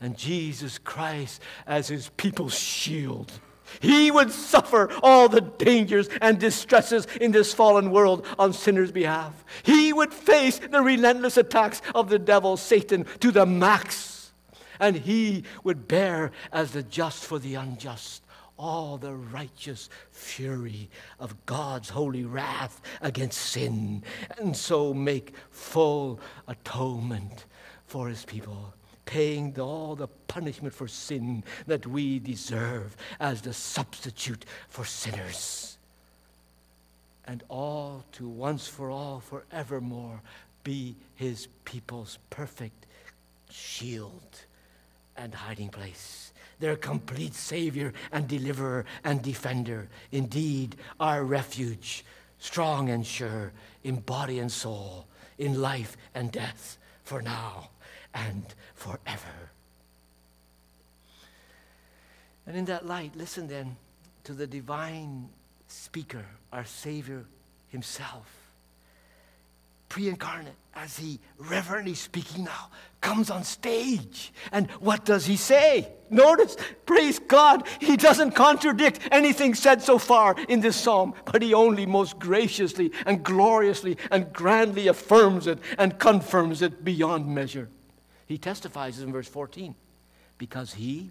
And 0.00 0.16
Jesus 0.16 0.78
Christ 0.78 1.42
as 1.66 1.88
his 1.88 2.08
people's 2.16 2.58
shield 2.58 3.32
he 3.80 4.10
would 4.10 4.30
suffer 4.30 4.90
all 5.02 5.28
the 5.28 5.40
dangers 5.40 6.08
and 6.20 6.38
distresses 6.38 7.06
in 7.20 7.32
this 7.32 7.54
fallen 7.54 7.90
world 7.90 8.26
on 8.38 8.52
sinners' 8.52 8.92
behalf. 8.92 9.44
He 9.62 9.92
would 9.92 10.12
face 10.12 10.58
the 10.58 10.82
relentless 10.82 11.36
attacks 11.36 11.82
of 11.94 12.08
the 12.08 12.18
devil, 12.18 12.56
Satan, 12.56 13.06
to 13.20 13.30
the 13.30 13.46
max. 13.46 14.32
And 14.80 14.96
he 14.96 15.44
would 15.62 15.86
bear 15.86 16.32
as 16.52 16.72
the 16.72 16.82
just 16.82 17.24
for 17.24 17.38
the 17.38 17.54
unjust 17.54 18.22
all 18.58 18.96
the 18.96 19.12
righteous 19.12 19.88
fury 20.12 20.88
of 21.18 21.46
God's 21.46 21.88
holy 21.88 22.24
wrath 22.24 22.80
against 23.00 23.40
sin, 23.40 24.04
and 24.38 24.56
so 24.56 24.94
make 24.94 25.34
full 25.50 26.20
atonement 26.46 27.46
for 27.86 28.08
his 28.08 28.24
people 28.24 28.72
paying 29.04 29.58
all 29.58 29.96
the 29.96 30.06
punishment 30.06 30.74
for 30.74 30.88
sin 30.88 31.44
that 31.66 31.86
we 31.86 32.18
deserve 32.18 32.96
as 33.20 33.42
the 33.42 33.52
substitute 33.52 34.44
for 34.68 34.84
sinners. 34.84 35.78
And 37.26 37.42
all 37.48 38.04
to 38.12 38.28
once 38.28 38.66
for 38.66 38.90
all, 38.90 39.20
forevermore, 39.20 40.20
be 40.64 40.96
his 41.14 41.48
people's 41.64 42.18
perfect 42.30 42.86
shield 43.50 44.40
and 45.16 45.34
hiding 45.34 45.68
place, 45.68 46.32
their 46.58 46.76
complete 46.76 47.34
Savior 47.34 47.92
and 48.12 48.26
deliverer 48.26 48.84
and 49.04 49.22
defender, 49.22 49.88
indeed, 50.10 50.76
our 50.98 51.24
refuge, 51.24 52.04
strong 52.38 52.88
and 52.88 53.06
sure 53.06 53.52
in 53.84 53.96
body 53.96 54.38
and 54.38 54.50
soul, 54.50 55.06
in 55.38 55.60
life 55.60 55.96
and 56.14 56.32
death, 56.32 56.78
for 57.04 57.20
now 57.20 57.68
and 58.14 58.44
forever. 58.74 59.50
And 62.46 62.56
in 62.56 62.64
that 62.66 62.86
light, 62.86 63.16
listen 63.16 63.48
then 63.48 63.76
to 64.24 64.32
the 64.32 64.46
divine 64.46 65.28
speaker, 65.68 66.24
our 66.52 66.64
Savior 66.64 67.24
Himself, 67.70 68.26
pre 69.88 70.08
incarnate, 70.08 70.54
as 70.74 70.96
he 70.96 71.20
reverently 71.38 71.94
speaking 71.94 72.44
now, 72.44 72.70
comes 73.00 73.30
on 73.30 73.44
stage. 73.44 74.32
And 74.50 74.70
what 74.72 75.04
does 75.04 75.26
he 75.26 75.36
say? 75.36 75.88
Notice, 76.08 76.56
praise 76.86 77.18
God, 77.18 77.66
he 77.80 77.96
doesn't 77.96 78.32
contradict 78.32 79.00
anything 79.10 79.54
said 79.54 79.82
so 79.82 79.98
far 79.98 80.34
in 80.48 80.60
this 80.60 80.76
psalm, 80.76 81.14
but 81.26 81.42
he 81.42 81.52
only 81.52 81.84
most 81.84 82.18
graciously 82.18 82.92
and 83.06 83.22
gloriously 83.22 83.98
and 84.10 84.32
grandly 84.32 84.88
affirms 84.88 85.46
it 85.46 85.58
and 85.78 85.98
confirms 85.98 86.62
it 86.62 86.84
beyond 86.84 87.26
measure. 87.26 87.68
He 88.26 88.38
testifies 88.38 89.00
in 89.00 89.12
verse 89.12 89.28
14 89.28 89.74
because 90.38 90.74
he, 90.74 91.10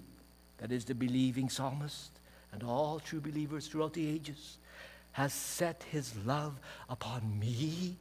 that 0.57 0.71
is 0.71 0.85
the 0.85 0.95
believing 0.95 1.49
psalmist, 1.49 2.11
and 2.51 2.63
all 2.63 2.99
true 2.99 3.21
believers 3.21 3.67
throughout 3.67 3.93
the 3.93 4.07
ages, 4.07 4.57
has 5.13 5.33
set 5.33 5.83
his 5.91 6.13
love 6.25 6.59
upon 6.89 7.39
me 7.39 7.97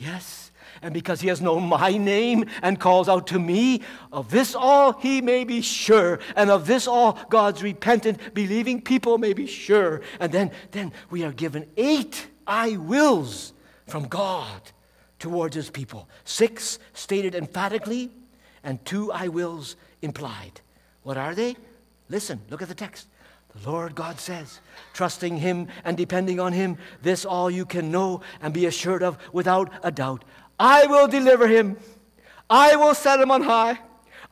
Yes, 0.00 0.50
and 0.80 0.94
because 0.94 1.20
he 1.20 1.28
has 1.28 1.42
known 1.42 1.64
my 1.64 1.98
name 1.98 2.46
and 2.62 2.80
calls 2.80 3.06
out 3.06 3.26
to 3.28 3.38
me, 3.38 3.82
of 4.10 4.30
this 4.30 4.54
all 4.54 4.94
he 4.94 5.20
may 5.20 5.44
be 5.44 5.60
sure, 5.60 6.20
and 6.36 6.50
of 6.50 6.66
this 6.66 6.86
all 6.86 7.18
God's 7.28 7.62
repentant, 7.62 8.32
believing 8.32 8.80
people 8.80 9.18
may 9.18 9.34
be 9.34 9.46
sure. 9.46 10.00
And 10.18 10.32
then, 10.32 10.52
then 10.70 10.94
we 11.10 11.22
are 11.22 11.32
given 11.32 11.66
eight 11.76 12.28
I 12.46 12.78
wills 12.78 13.52
from 13.88 14.08
God 14.08 14.62
towards 15.18 15.54
his 15.54 15.68
people. 15.68 16.08
Six 16.24 16.78
stated 16.94 17.34
emphatically, 17.34 18.10
and 18.62 18.84
two 18.84 19.12
I 19.12 19.28
wills 19.28 19.76
implied. 20.02 20.60
What 21.02 21.16
are 21.16 21.34
they? 21.34 21.56
Listen, 22.08 22.40
look 22.50 22.62
at 22.62 22.68
the 22.68 22.74
text. 22.74 23.06
The 23.54 23.70
Lord 23.70 23.94
God 23.94 24.20
says, 24.20 24.60
trusting 24.92 25.38
Him 25.38 25.68
and 25.84 25.96
depending 25.96 26.38
on 26.38 26.52
Him, 26.52 26.78
this 27.02 27.24
all 27.24 27.50
you 27.50 27.66
can 27.66 27.90
know 27.90 28.20
and 28.40 28.54
be 28.54 28.66
assured 28.66 29.02
of 29.02 29.18
without 29.32 29.72
a 29.82 29.90
doubt. 29.90 30.24
I 30.60 30.86
will 30.86 31.08
deliver 31.08 31.48
him. 31.48 31.78
I 32.50 32.76
will 32.76 32.94
set 32.94 33.18
him 33.18 33.30
on 33.30 33.42
high. 33.42 33.78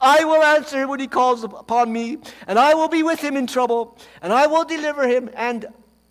I 0.01 0.25
will 0.25 0.43
answer 0.43 0.83
Him 0.83 0.91
when 0.91 1.01
he 1.01 1.09
calls 1.09 1.43
upon 1.43 1.93
me, 1.93 2.19
and 2.47 2.59
I 2.59 2.75
will 2.75 2.89
be 2.89 3.03
with 3.03 3.21
him 3.21 3.37
in 3.37 3.47
trouble, 3.47 3.97
and 4.21 4.33
I 4.33 4.47
will 4.47 4.65
deliver 4.65 5.09
him 5.09 5.31
and 5.35 5.67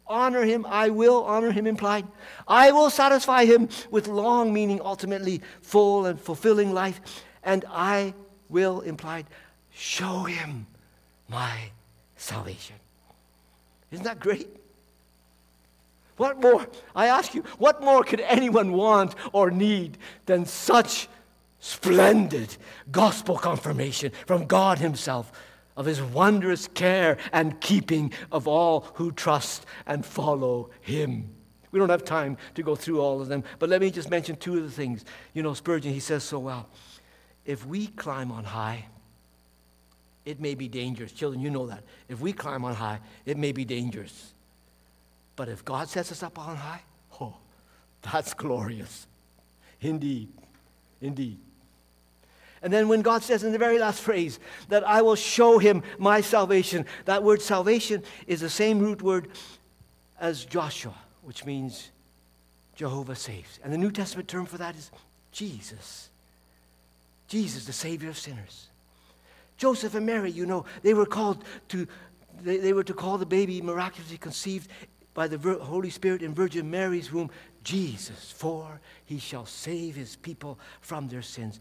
honor 0.08 0.44
him. 0.44 0.66
I 0.68 0.90
will 0.90 1.24
honor 1.24 1.52
him, 1.52 1.68
implied. 1.68 2.08
I 2.48 2.72
will 2.72 2.90
satisfy 2.90 3.46
him 3.46 3.70
with 3.92 4.08
long, 4.08 4.52
meaning 4.52 4.82
ultimately 4.84 5.42
full 5.62 6.08
and 6.08 6.20
fulfilling 6.20 6.74
life, 6.74 7.00
and 7.48 7.64
I 7.72 8.14
will, 8.50 8.82
implied, 8.82 9.26
show 9.72 10.24
him 10.26 10.68
my 11.30 11.72
salvation. 12.18 12.76
Isn't 13.90 14.04
that 14.04 14.20
great? 14.20 14.50
What 16.18 16.42
more, 16.42 16.68
I 16.94 17.08
ask 17.08 17.34
you, 17.34 17.44
what 17.58 17.82
more 17.82 18.04
could 18.04 18.20
anyone 18.20 18.74
want 18.74 19.16
or 19.32 19.50
need 19.50 19.98
than 20.26 20.46
such 20.46 21.08
splendid 21.60 22.58
gospel 22.92 23.38
confirmation 23.38 24.12
from 24.26 24.46
God 24.46 24.80
Himself 24.80 25.32
of 25.78 25.86
His 25.86 26.02
wondrous 26.02 26.68
care 26.68 27.18
and 27.32 27.62
keeping 27.62 28.12
of 28.32 28.48
all 28.48 28.88
who 28.96 29.12
trust 29.12 29.66
and 29.86 30.06
follow 30.06 30.70
Him? 30.82 31.30
We 31.72 31.80
don't 31.80 31.90
have 31.90 32.04
time 32.04 32.38
to 32.56 32.64
go 32.64 32.76
through 32.76 33.00
all 33.00 33.22
of 33.22 33.28
them, 33.28 33.44
but 33.60 33.70
let 33.70 33.80
me 33.80 33.92
just 33.92 34.10
mention 34.10 34.36
two 34.36 34.58
of 34.58 34.64
the 34.64 34.72
things. 34.72 35.06
You 35.34 35.44
know, 35.44 35.54
Spurgeon, 35.54 35.94
he 35.94 36.00
says 36.00 36.24
so 36.24 36.40
well. 36.40 36.68
If 37.48 37.66
we 37.66 37.88
climb 37.88 38.32
on 38.32 38.44
high, 38.44 38.86
it 40.26 40.42
may 40.42 40.54
be 40.54 40.68
dangerous. 40.68 41.14
Children, 41.14 41.42
you 41.42 41.50
know 41.50 41.66
that. 41.68 41.82
If 42.10 42.20
we 42.20 42.34
climb 42.34 42.66
on 42.66 42.76
high, 42.76 43.00
it 43.26 43.38
may 43.38 43.54
be 43.54 43.64
dangerous. 43.64 44.34
But 45.38 45.48
if 45.48 45.64
God 45.64 45.88
sets 45.88 46.12
us 46.12 46.22
up 46.22 46.38
on 46.38 46.58
high, 46.58 46.82
oh, 47.22 47.38
that's 48.02 48.34
glorious. 48.34 49.08
Indeed. 49.80 50.28
Indeed. 51.00 51.40
And 52.62 52.74
then 52.74 52.90
when 52.90 53.02
God 53.02 53.24
says 53.24 53.44
in 53.44 53.54
the 53.54 53.58
very 53.58 53.80
last 53.80 54.02
phrase 54.02 54.40
that 54.68 54.86
I 54.86 55.02
will 55.02 55.16
show 55.16 55.58
him 55.58 55.84
my 55.98 56.20
salvation, 56.20 56.86
that 57.06 57.24
word 57.24 57.42
salvation 57.42 58.04
is 58.26 58.42
the 58.42 58.50
same 58.50 58.80
root 58.80 59.02
word 59.02 59.30
as 60.20 60.44
Joshua, 60.44 60.96
which 61.22 61.46
means 61.46 61.92
Jehovah 62.76 63.16
saves. 63.16 63.60
And 63.64 63.72
the 63.72 63.78
New 63.78 63.92
Testament 63.92 64.28
term 64.28 64.46
for 64.46 64.58
that 64.58 64.76
is 64.76 64.92
Jesus. 65.32 66.10
Jesus, 67.28 67.66
the 67.66 67.74
Savior 67.74 68.10
of 68.10 68.18
sinners. 68.18 68.68
Joseph 69.58 69.96
and 69.96 70.06
Mary, 70.06 70.32
you 70.32 70.46
know, 70.46 70.66
they 70.84 70.94
were 70.94 71.06
called 71.06 71.44
to, 71.70 71.88
they, 72.42 72.58
they 72.58 72.74
were 72.74 72.84
to 72.84 72.94
call 72.94 73.18
the 73.18 73.26
baby 73.26 73.62
miraculously 73.62 74.18
conceived 74.18 74.70
by 75.14 75.28
the 75.28 75.38
Holy 75.60 75.90
Spirit 75.90 76.22
in 76.22 76.34
Virgin 76.34 76.70
Mary's 76.70 77.12
womb 77.12 77.32
Jesus, 77.64 78.32
for 78.32 78.80
he 79.04 79.18
shall 79.18 79.46
save 79.46 79.96
his 79.96 80.16
people 80.16 80.60
from 80.80 81.08
their 81.08 81.24
sins. 81.24 81.60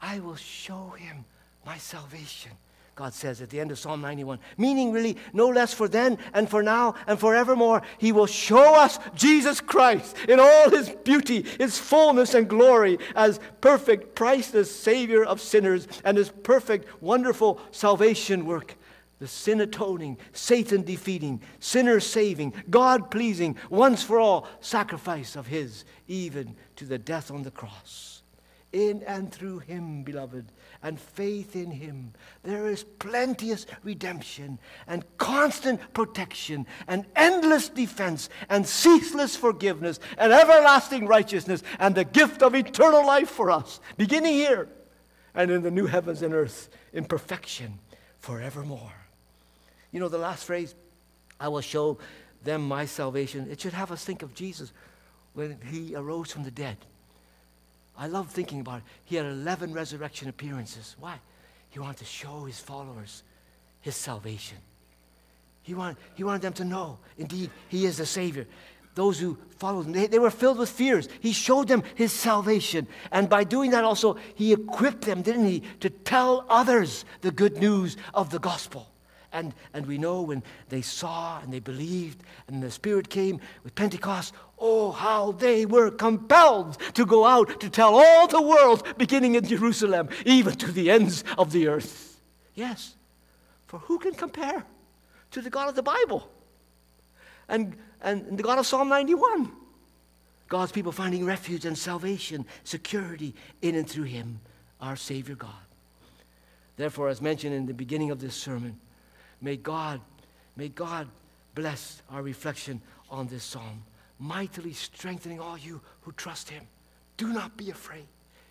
I 0.00 0.20
will 0.20 0.36
show 0.36 0.90
him 0.90 1.24
my 1.64 1.78
salvation. 1.78 2.52
God 2.94 3.14
says 3.14 3.40
at 3.40 3.48
the 3.48 3.58
end 3.58 3.70
of 3.70 3.78
Psalm 3.78 4.02
91, 4.02 4.38
meaning 4.58 4.92
really 4.92 5.16
no 5.32 5.48
less 5.48 5.72
for 5.72 5.88
then 5.88 6.18
and 6.34 6.48
for 6.48 6.62
now 6.62 6.94
and 7.06 7.18
forevermore, 7.18 7.82
He 7.96 8.12
will 8.12 8.26
show 8.26 8.74
us 8.74 8.98
Jesus 9.14 9.62
Christ 9.62 10.14
in 10.28 10.38
all 10.38 10.68
His 10.68 10.90
beauty, 11.02 11.46
His 11.58 11.78
fullness 11.78 12.34
and 12.34 12.48
glory 12.48 12.98
as 13.16 13.40
perfect, 13.62 14.14
priceless 14.14 14.74
Savior 14.74 15.24
of 15.24 15.40
sinners 15.40 15.88
and 16.04 16.18
His 16.18 16.28
perfect, 16.28 16.86
wonderful 17.02 17.60
salvation 17.70 18.44
work. 18.44 18.76
The 19.20 19.28
sin 19.28 19.60
atoning, 19.60 20.18
Satan 20.32 20.82
defeating, 20.82 21.40
sinner 21.60 21.98
saving, 22.00 22.52
God 22.68 23.10
pleasing, 23.10 23.56
once 23.70 24.02
for 24.02 24.20
all 24.20 24.48
sacrifice 24.60 25.34
of 25.34 25.46
His, 25.46 25.84
even 26.08 26.56
to 26.76 26.84
the 26.84 26.98
death 26.98 27.30
on 27.30 27.42
the 27.42 27.52
cross. 27.52 28.11
In 28.72 29.02
and 29.02 29.30
through 29.30 29.58
Him, 29.58 30.02
beloved 30.02 30.46
and 30.82 30.98
faith 30.98 31.54
in 31.54 31.70
Him, 31.70 32.14
there 32.42 32.68
is 32.68 32.84
plenteous 32.84 33.66
redemption 33.82 34.58
and 34.86 35.04
constant 35.18 35.80
protection 35.92 36.66
and 36.88 37.04
endless 37.14 37.68
defense 37.68 38.30
and 38.48 38.66
ceaseless 38.66 39.36
forgiveness 39.36 40.00
and 40.16 40.32
everlasting 40.32 41.06
righteousness 41.06 41.62
and 41.78 41.94
the 41.94 42.04
gift 42.04 42.42
of 42.42 42.54
eternal 42.54 43.06
life 43.06 43.28
for 43.28 43.50
us, 43.50 43.80
beginning 43.98 44.34
here 44.34 44.68
and 45.34 45.50
in 45.50 45.62
the 45.62 45.70
new 45.70 45.86
heavens 45.86 46.22
and 46.22 46.32
earth 46.32 46.70
in 46.94 47.04
perfection 47.04 47.78
forevermore. 48.20 48.92
You 49.90 50.00
know, 50.00 50.08
the 50.08 50.18
last 50.18 50.44
phrase, 50.44 50.74
I 51.38 51.48
will 51.48 51.60
show 51.60 51.98
them 52.42 52.66
my 52.66 52.86
salvation, 52.86 53.48
it 53.50 53.60
should 53.60 53.72
have 53.74 53.92
us 53.92 54.04
think 54.04 54.22
of 54.22 54.34
Jesus 54.34 54.72
when 55.34 55.58
He 55.70 55.94
arose 55.94 56.32
from 56.32 56.42
the 56.42 56.50
dead. 56.50 56.78
I 57.96 58.06
love 58.06 58.30
thinking 58.30 58.60
about 58.60 58.78
it. 58.78 58.84
He 59.04 59.16
had 59.16 59.26
11 59.26 59.72
resurrection 59.72 60.28
appearances. 60.28 60.96
Why? 60.98 61.18
He 61.70 61.78
wanted 61.78 61.98
to 61.98 62.04
show 62.04 62.44
his 62.44 62.58
followers 62.58 63.22
his 63.80 63.96
salvation. 63.96 64.58
He 65.62 65.74
wanted, 65.74 65.96
he 66.14 66.24
wanted 66.24 66.42
them 66.42 66.52
to 66.54 66.64
know, 66.64 66.98
indeed, 67.18 67.50
he 67.68 67.84
is 67.84 67.98
the 67.98 68.06
Savior. 68.06 68.46
Those 68.94 69.18
who 69.18 69.38
followed 69.58 69.86
him, 69.86 69.92
they, 69.92 70.06
they 70.06 70.18
were 70.18 70.30
filled 70.30 70.58
with 70.58 70.68
fears. 70.68 71.08
He 71.20 71.32
showed 71.32 71.68
them 71.68 71.82
his 71.94 72.12
salvation. 72.12 72.86
And 73.10 73.28
by 73.28 73.44
doing 73.44 73.70
that, 73.70 73.84
also, 73.84 74.16
he 74.34 74.52
equipped 74.52 75.02
them, 75.02 75.22
didn't 75.22 75.46
he, 75.46 75.62
to 75.80 75.88
tell 75.88 76.44
others 76.48 77.04
the 77.22 77.30
good 77.30 77.56
news 77.56 77.96
of 78.12 78.30
the 78.30 78.38
gospel. 78.38 78.88
And, 79.32 79.54
and 79.72 79.86
we 79.86 79.96
know 79.96 80.20
when 80.20 80.42
they 80.68 80.82
saw 80.82 81.40
and 81.40 81.52
they 81.52 81.60
believed 81.60 82.22
and 82.48 82.62
the 82.62 82.70
Spirit 82.70 83.08
came 83.08 83.40
with 83.64 83.74
Pentecost, 83.74 84.34
oh, 84.62 84.92
how 84.92 85.32
they 85.32 85.66
were 85.66 85.90
compelled 85.90 86.78
to 86.94 87.04
go 87.04 87.26
out 87.26 87.60
to 87.60 87.68
tell 87.68 87.96
all 87.96 88.28
the 88.28 88.40
world, 88.40 88.86
beginning 88.96 89.34
in 89.34 89.44
Jerusalem, 89.44 90.08
even 90.24 90.54
to 90.54 90.70
the 90.70 90.90
ends 90.90 91.24
of 91.36 91.52
the 91.52 91.68
earth. 91.68 92.20
Yes, 92.54 92.94
for 93.66 93.80
who 93.80 93.98
can 93.98 94.14
compare 94.14 94.64
to 95.32 95.42
the 95.42 95.50
God 95.50 95.68
of 95.68 95.74
the 95.74 95.82
Bible 95.82 96.30
and, 97.48 97.76
and 98.00 98.38
the 98.38 98.42
God 98.42 98.58
of 98.58 98.66
Psalm 98.66 98.88
91? 98.88 99.50
God's 100.48 100.72
people 100.72 100.92
finding 100.92 101.24
refuge 101.24 101.64
and 101.64 101.76
salvation, 101.76 102.46
security 102.62 103.34
in 103.60 103.74
and 103.74 103.88
through 103.88 104.04
Him, 104.04 104.40
our 104.80 104.96
Savior 104.96 105.34
God. 105.34 105.50
Therefore, 106.76 107.08
as 107.08 107.20
mentioned 107.20 107.54
in 107.54 107.66
the 107.66 107.74
beginning 107.74 108.10
of 108.10 108.20
this 108.20 108.34
sermon, 108.34 108.78
May 109.42 109.56
God, 109.56 110.00
may 110.56 110.68
God 110.68 111.08
bless 111.54 112.00
our 112.08 112.22
reflection 112.22 112.80
on 113.10 113.26
this 113.26 113.42
psalm, 113.42 113.82
mightily 114.22 114.72
strengthening 114.72 115.40
all 115.40 115.58
you 115.58 115.80
who 116.02 116.12
trust 116.12 116.48
him. 116.48 116.62
Do 117.16 117.32
not 117.32 117.56
be 117.56 117.70
afraid. 117.70 118.06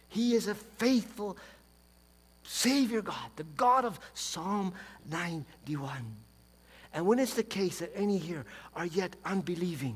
He 0.10 0.36
is 0.36 0.48
a 0.48 0.56
faithful 0.56 1.38
Savior 2.44 3.02
God, 3.02 3.30
the 3.38 3.46
God 3.56 3.86
of 3.86 4.00
Psalm 4.14 4.74
91. 5.10 5.94
And 6.94 7.08
when 7.08 7.20
it's 7.20 7.36
the 7.36 7.44
case 7.44 7.80
that 7.80 7.92
any 7.96 8.18
here 8.18 8.46
are 8.76 8.86
yet 8.86 9.16
unbelieving, 9.24 9.96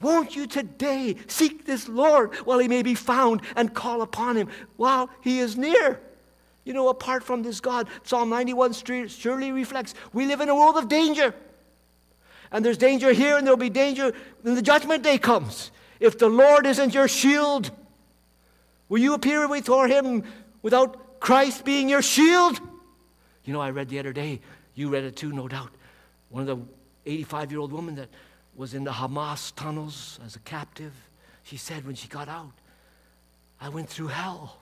won't 0.00 0.36
you 0.36 0.46
today 0.46 1.16
seek 1.26 1.66
this 1.66 1.88
Lord 1.88 2.34
while 2.36 2.60
he 2.60 2.68
may 2.68 2.82
be 2.82 2.94
found 2.94 3.42
and 3.56 3.74
call 3.74 4.02
upon 4.02 4.36
him 4.36 4.48
while 4.76 5.10
he 5.20 5.40
is 5.40 5.56
near? 5.56 6.00
You 6.64 6.74
know, 6.74 6.88
apart 6.88 7.24
from 7.24 7.42
this 7.42 7.60
God, 7.60 7.88
Psalm 8.04 8.30
91 8.30 8.72
surely 9.08 9.50
reflects 9.50 9.94
we 10.12 10.26
live 10.26 10.40
in 10.40 10.48
a 10.48 10.54
world 10.54 10.76
of 10.76 10.88
danger. 10.88 11.34
And 12.52 12.64
there's 12.64 12.78
danger 12.78 13.12
here, 13.12 13.36
and 13.36 13.46
there'll 13.46 13.56
be 13.56 13.70
danger 13.70 14.12
when 14.42 14.54
the 14.54 14.62
judgment 14.62 15.02
day 15.02 15.18
comes. 15.18 15.70
If 15.98 16.18
the 16.18 16.28
Lord 16.28 16.66
isn't 16.66 16.94
your 16.94 17.08
shield, 17.08 17.70
Will 18.92 18.98
you 18.98 19.14
appear 19.14 19.48
before 19.48 19.88
him 19.88 20.22
without 20.60 21.18
Christ 21.18 21.64
being 21.64 21.88
your 21.88 22.02
shield? 22.02 22.60
You 23.42 23.54
know, 23.54 23.60
I 23.62 23.70
read 23.70 23.88
the 23.88 23.98
other 23.98 24.12
day, 24.12 24.42
you 24.74 24.90
read 24.90 25.04
it 25.04 25.16
too, 25.16 25.32
no 25.32 25.48
doubt. 25.48 25.70
One 26.28 26.46
of 26.46 26.58
the 26.58 27.10
85 27.10 27.52
year 27.52 27.60
old 27.60 27.72
woman 27.72 27.94
that 27.94 28.10
was 28.54 28.74
in 28.74 28.84
the 28.84 28.90
Hamas 28.90 29.54
tunnels 29.56 30.20
as 30.26 30.36
a 30.36 30.40
captive, 30.40 30.92
she 31.42 31.56
said 31.56 31.86
when 31.86 31.94
she 31.94 32.06
got 32.06 32.28
out, 32.28 32.52
I 33.62 33.70
went 33.70 33.88
through 33.88 34.08
hell. 34.08 34.58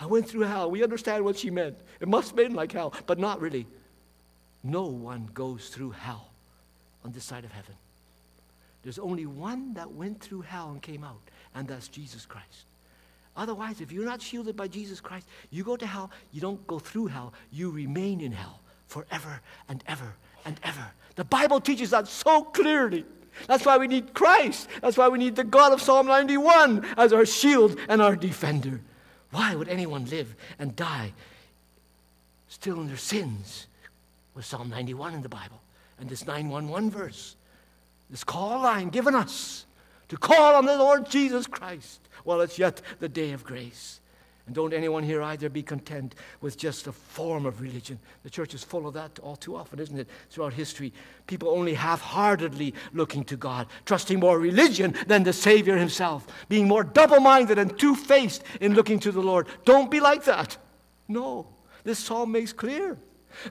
I 0.00 0.06
went 0.06 0.28
through 0.28 0.42
hell. 0.42 0.70
We 0.70 0.84
understand 0.84 1.24
what 1.24 1.38
she 1.38 1.50
meant. 1.50 1.76
It 1.98 2.06
must 2.06 2.28
have 2.28 2.36
been 2.36 2.54
like 2.54 2.70
hell, 2.70 2.94
but 3.06 3.18
not 3.18 3.40
really. 3.40 3.66
No 4.62 4.84
one 4.84 5.28
goes 5.34 5.70
through 5.70 5.90
hell 5.90 6.30
on 7.08 7.14
this 7.14 7.24
side 7.24 7.42
of 7.46 7.52
heaven. 7.52 7.74
There's 8.82 8.98
only 8.98 9.24
one 9.24 9.72
that 9.72 9.90
went 9.90 10.20
through 10.20 10.42
hell 10.42 10.68
and 10.68 10.82
came 10.82 11.02
out, 11.02 11.22
and 11.54 11.66
that's 11.66 11.88
Jesus 11.88 12.26
Christ. 12.26 12.66
Otherwise, 13.34 13.80
if 13.80 13.90
you're 13.90 14.04
not 14.04 14.20
shielded 14.20 14.58
by 14.58 14.68
Jesus 14.68 15.00
Christ, 15.00 15.26
you 15.50 15.64
go 15.64 15.74
to 15.74 15.86
hell, 15.86 16.10
you 16.32 16.42
don't 16.42 16.64
go 16.66 16.78
through 16.78 17.06
hell, 17.06 17.32
you 17.50 17.70
remain 17.70 18.20
in 18.20 18.30
hell 18.30 18.60
forever 18.88 19.40
and 19.70 19.82
ever 19.86 20.12
and 20.44 20.60
ever. 20.62 20.84
The 21.16 21.24
Bible 21.24 21.62
teaches 21.62 21.90
that 21.90 22.08
so 22.08 22.42
clearly. 22.42 23.06
That's 23.46 23.64
why 23.64 23.78
we 23.78 23.86
need 23.86 24.12
Christ. 24.12 24.68
That's 24.82 24.98
why 24.98 25.08
we 25.08 25.18
need 25.18 25.34
the 25.34 25.44
God 25.44 25.72
of 25.72 25.80
Psalm 25.80 26.08
91 26.08 26.84
as 26.98 27.14
our 27.14 27.24
shield 27.24 27.78
and 27.88 28.02
our 28.02 28.16
defender. 28.16 28.82
Why 29.30 29.54
would 29.54 29.68
anyone 29.68 30.04
live 30.04 30.36
and 30.58 30.76
die 30.76 31.14
still 32.48 32.78
in 32.82 32.88
their 32.88 32.98
sins? 32.98 33.66
With 34.34 34.44
Psalm 34.44 34.68
91 34.68 35.14
in 35.14 35.22
the 35.22 35.30
Bible 35.30 35.62
and 36.00 36.08
this 36.08 36.26
911 36.26 36.90
verse, 36.90 37.36
this 38.10 38.24
call 38.24 38.62
line 38.62 38.88
given 38.88 39.14
us 39.14 39.66
to 40.08 40.16
call 40.16 40.54
on 40.54 40.64
the 40.64 40.76
Lord 40.76 41.08
Jesus 41.08 41.46
Christ 41.46 42.08
while 42.24 42.40
it's 42.40 42.58
yet 42.58 42.80
the 43.00 43.08
day 43.08 43.32
of 43.32 43.44
grace. 43.44 44.00
And 44.46 44.54
don't 44.54 44.72
anyone 44.72 45.02
here 45.02 45.20
either 45.20 45.50
be 45.50 45.62
content 45.62 46.14
with 46.40 46.56
just 46.56 46.86
a 46.86 46.92
form 46.92 47.44
of 47.44 47.60
religion. 47.60 47.98
The 48.22 48.30
church 48.30 48.54
is 48.54 48.64
full 48.64 48.88
of 48.88 48.94
that 48.94 49.18
all 49.18 49.36
too 49.36 49.54
often, 49.54 49.78
isn't 49.78 49.98
it? 49.98 50.08
Throughout 50.30 50.54
history, 50.54 50.90
people 51.26 51.50
only 51.50 51.74
half 51.74 52.00
heartedly 52.00 52.72
looking 52.94 53.24
to 53.24 53.36
God, 53.36 53.66
trusting 53.84 54.18
more 54.18 54.38
religion 54.38 54.94
than 55.06 55.22
the 55.22 55.34
Savior 55.34 55.76
Himself, 55.76 56.26
being 56.48 56.66
more 56.66 56.82
double 56.82 57.20
minded 57.20 57.58
and 57.58 57.78
two 57.78 57.94
faced 57.94 58.42
in 58.62 58.72
looking 58.72 58.98
to 59.00 59.12
the 59.12 59.20
Lord. 59.20 59.48
Don't 59.66 59.90
be 59.90 60.00
like 60.00 60.24
that. 60.24 60.56
No. 61.08 61.48
This 61.84 61.98
psalm 61.98 62.32
makes 62.32 62.54
clear. 62.54 62.96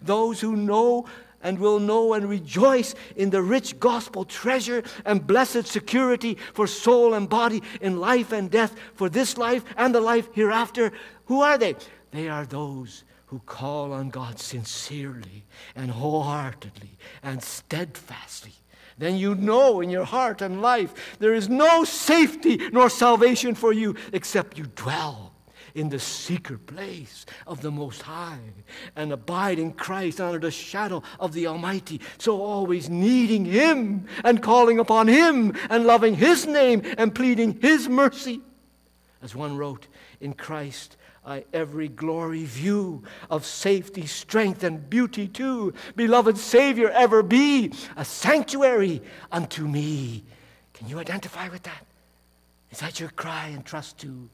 Those 0.02 0.42
who 0.42 0.56
know 0.56 1.06
and 1.42 1.60
will 1.60 1.80
know 1.80 2.14
and 2.14 2.30
rejoice 2.30 2.96
in 3.16 3.30
the 3.30 3.42
rich 3.42 3.80
gospel 3.80 4.26
treasure 4.26 4.84
and 5.06 5.28
blessed 5.28 5.68
security 5.68 6.38
for 6.54 6.68
soul 6.68 7.14
and 7.14 7.30
body 7.30 7.62
in 7.82 8.00
life 8.00 8.32
and 8.32 8.50
death, 8.52 8.76
for 8.96 9.10
this 9.10 9.38
life 9.38 9.64
and 9.76 9.94
the 9.94 10.02
life 10.02 10.28
hereafter. 10.34 10.92
Who 11.26 11.42
are 11.42 11.58
they? 11.58 11.76
They 12.12 12.30
are 12.30 12.46
those 12.46 13.04
who 13.28 13.40
call 13.40 13.92
on 13.92 14.10
God 14.10 14.40
sincerely 14.40 15.46
and 15.76 15.92
wholeheartedly 15.92 16.98
and 17.22 17.44
steadfastly. 17.44 18.54
Then 18.98 19.18
you 19.18 19.36
know 19.36 19.82
in 19.82 19.90
your 19.90 20.06
heart 20.06 20.42
and 20.42 20.62
life 20.62 21.18
there 21.20 21.34
is 21.34 21.50
no 21.50 21.84
safety 21.84 22.70
nor 22.72 22.90
salvation 22.90 23.54
for 23.54 23.74
you 23.74 23.96
except 24.14 24.58
you 24.58 24.66
dwell 24.76 25.27
in 25.78 25.90
the 25.90 26.00
secret 26.00 26.66
place 26.66 27.26
of 27.46 27.62
the 27.62 27.70
Most 27.70 28.02
High 28.02 28.40
and 28.96 29.14
abide 29.14 29.60
in 29.60 29.72
Christ 29.74 30.20
under 30.20 30.40
the 30.40 30.52
shadow 30.52 31.04
of 31.20 31.34
the 31.34 31.46
Almighty. 31.46 32.02
So 32.18 32.42
always 32.42 32.90
needing 32.90 33.46
Him 33.46 34.08
and 34.24 34.42
calling 34.42 34.80
upon 34.80 35.08
Him 35.08 35.56
and 35.70 35.86
loving 35.86 36.16
His 36.16 36.48
name 36.48 36.82
and 36.98 37.14
pleading 37.14 37.60
His 37.62 37.88
mercy. 37.88 38.42
As 39.22 39.36
one 39.36 39.56
wrote, 39.56 39.88
in 40.20 40.34
Christ 40.34 40.98
I 41.24 41.44
every 41.54 41.90
glory 41.90 42.46
view 42.46 43.04
of 43.30 43.46
safety, 43.46 44.06
strength, 44.06 44.64
and 44.64 44.90
beauty 44.90 45.28
too. 45.28 45.74
Beloved 45.96 46.38
Savior, 46.38 46.90
ever 46.90 47.22
be 47.22 47.74
a 47.96 48.06
sanctuary 48.06 49.02
unto 49.32 49.68
me. 49.68 50.24
Can 50.74 50.88
you 50.88 51.00
identify 51.00 51.50
with 51.50 51.64
that? 51.64 51.86
Is 52.72 52.80
that 52.80 53.00
your 53.00 53.10
cry 53.10 53.48
and 53.48 53.66
trust 53.66 54.00
too? 54.00 54.30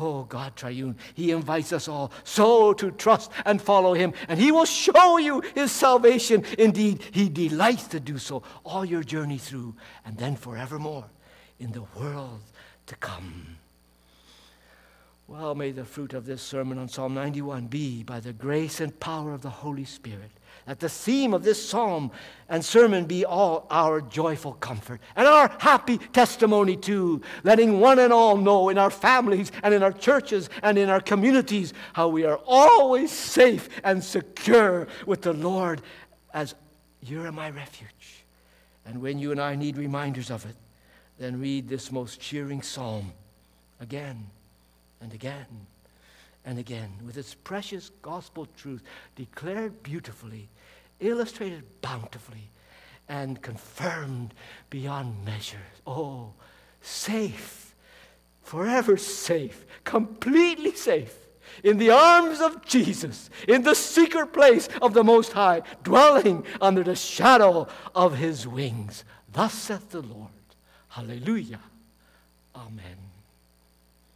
Oh, 0.00 0.22
God 0.24 0.54
triune, 0.54 0.96
He 1.14 1.32
invites 1.32 1.72
us 1.72 1.88
all 1.88 2.12
so 2.22 2.72
to 2.74 2.92
trust 2.92 3.32
and 3.44 3.60
follow 3.60 3.94
Him, 3.94 4.12
and 4.28 4.38
He 4.38 4.52
will 4.52 4.64
show 4.64 5.18
you 5.18 5.42
His 5.54 5.72
salvation. 5.72 6.44
Indeed, 6.56 7.02
He 7.10 7.28
delights 7.28 7.88
to 7.88 8.00
do 8.00 8.18
so 8.18 8.44
all 8.64 8.84
your 8.84 9.02
journey 9.02 9.38
through, 9.38 9.74
and 10.04 10.16
then 10.16 10.36
forevermore 10.36 11.06
in 11.58 11.72
the 11.72 11.84
world 11.98 12.42
to 12.86 12.94
come. 12.96 13.58
Well, 15.26 15.54
may 15.54 15.72
the 15.72 15.84
fruit 15.84 16.14
of 16.14 16.24
this 16.24 16.40
sermon 16.40 16.78
on 16.78 16.88
Psalm 16.88 17.12
91 17.14 17.66
be 17.66 18.02
by 18.02 18.20
the 18.20 18.32
grace 18.32 18.80
and 18.80 18.98
power 18.98 19.32
of 19.34 19.42
the 19.42 19.50
Holy 19.50 19.84
Spirit 19.84 20.30
that 20.68 20.80
the 20.80 20.88
theme 20.88 21.32
of 21.32 21.42
this 21.42 21.66
psalm 21.66 22.10
and 22.50 22.62
sermon 22.62 23.06
be 23.06 23.24
all 23.24 23.66
our 23.70 24.02
joyful 24.02 24.52
comfort 24.52 25.00
and 25.16 25.26
our 25.26 25.50
happy 25.58 25.96
testimony 25.96 26.76
too, 26.76 27.22
letting 27.42 27.80
one 27.80 27.98
and 27.98 28.12
all 28.12 28.36
know 28.36 28.68
in 28.68 28.76
our 28.76 28.90
families 28.90 29.50
and 29.62 29.72
in 29.72 29.82
our 29.82 29.92
churches 29.92 30.50
and 30.62 30.76
in 30.76 30.90
our 30.90 31.00
communities 31.00 31.72
how 31.94 32.08
we 32.08 32.26
are 32.26 32.38
always 32.44 33.10
safe 33.10 33.70
and 33.82 34.04
secure 34.04 34.86
with 35.06 35.22
the 35.22 35.32
Lord 35.32 35.80
as 36.34 36.54
you're 37.00 37.32
my 37.32 37.48
refuge. 37.48 38.26
And 38.84 39.00
when 39.00 39.18
you 39.18 39.32
and 39.32 39.40
I 39.40 39.54
need 39.54 39.78
reminders 39.78 40.30
of 40.30 40.44
it, 40.44 40.56
then 41.18 41.40
read 41.40 41.66
this 41.66 41.90
most 41.90 42.20
cheering 42.20 42.60
psalm 42.60 43.14
again 43.80 44.26
and 45.00 45.14
again 45.14 45.46
and 46.44 46.58
again 46.58 46.92
with 47.06 47.16
its 47.16 47.32
precious 47.32 47.90
gospel 48.02 48.46
truth 48.56 48.82
declared 49.16 49.82
beautifully 49.82 50.48
illustrated 51.00 51.64
bountifully, 51.80 52.50
and 53.08 53.40
confirmed 53.40 54.34
beyond 54.70 55.24
measure. 55.24 55.66
Oh, 55.86 56.34
safe, 56.80 57.74
forever 58.42 58.96
safe, 58.96 59.66
completely 59.84 60.74
safe. 60.74 61.14
In 61.64 61.78
the 61.78 61.90
arms 61.90 62.40
of 62.40 62.64
Jesus, 62.64 63.30
in 63.48 63.62
the 63.62 63.74
secret 63.74 64.32
place 64.32 64.68
of 64.82 64.92
the 64.92 65.02
Most 65.02 65.32
High, 65.32 65.62
dwelling 65.82 66.44
under 66.60 66.84
the 66.84 66.94
shadow 66.94 67.66
of 67.94 68.18
his 68.18 68.46
wings. 68.46 69.04
Thus 69.32 69.54
saith 69.54 69.90
the 69.90 70.02
Lord. 70.02 70.28
Hallelujah. 70.88 71.60
Amen. 72.54 73.07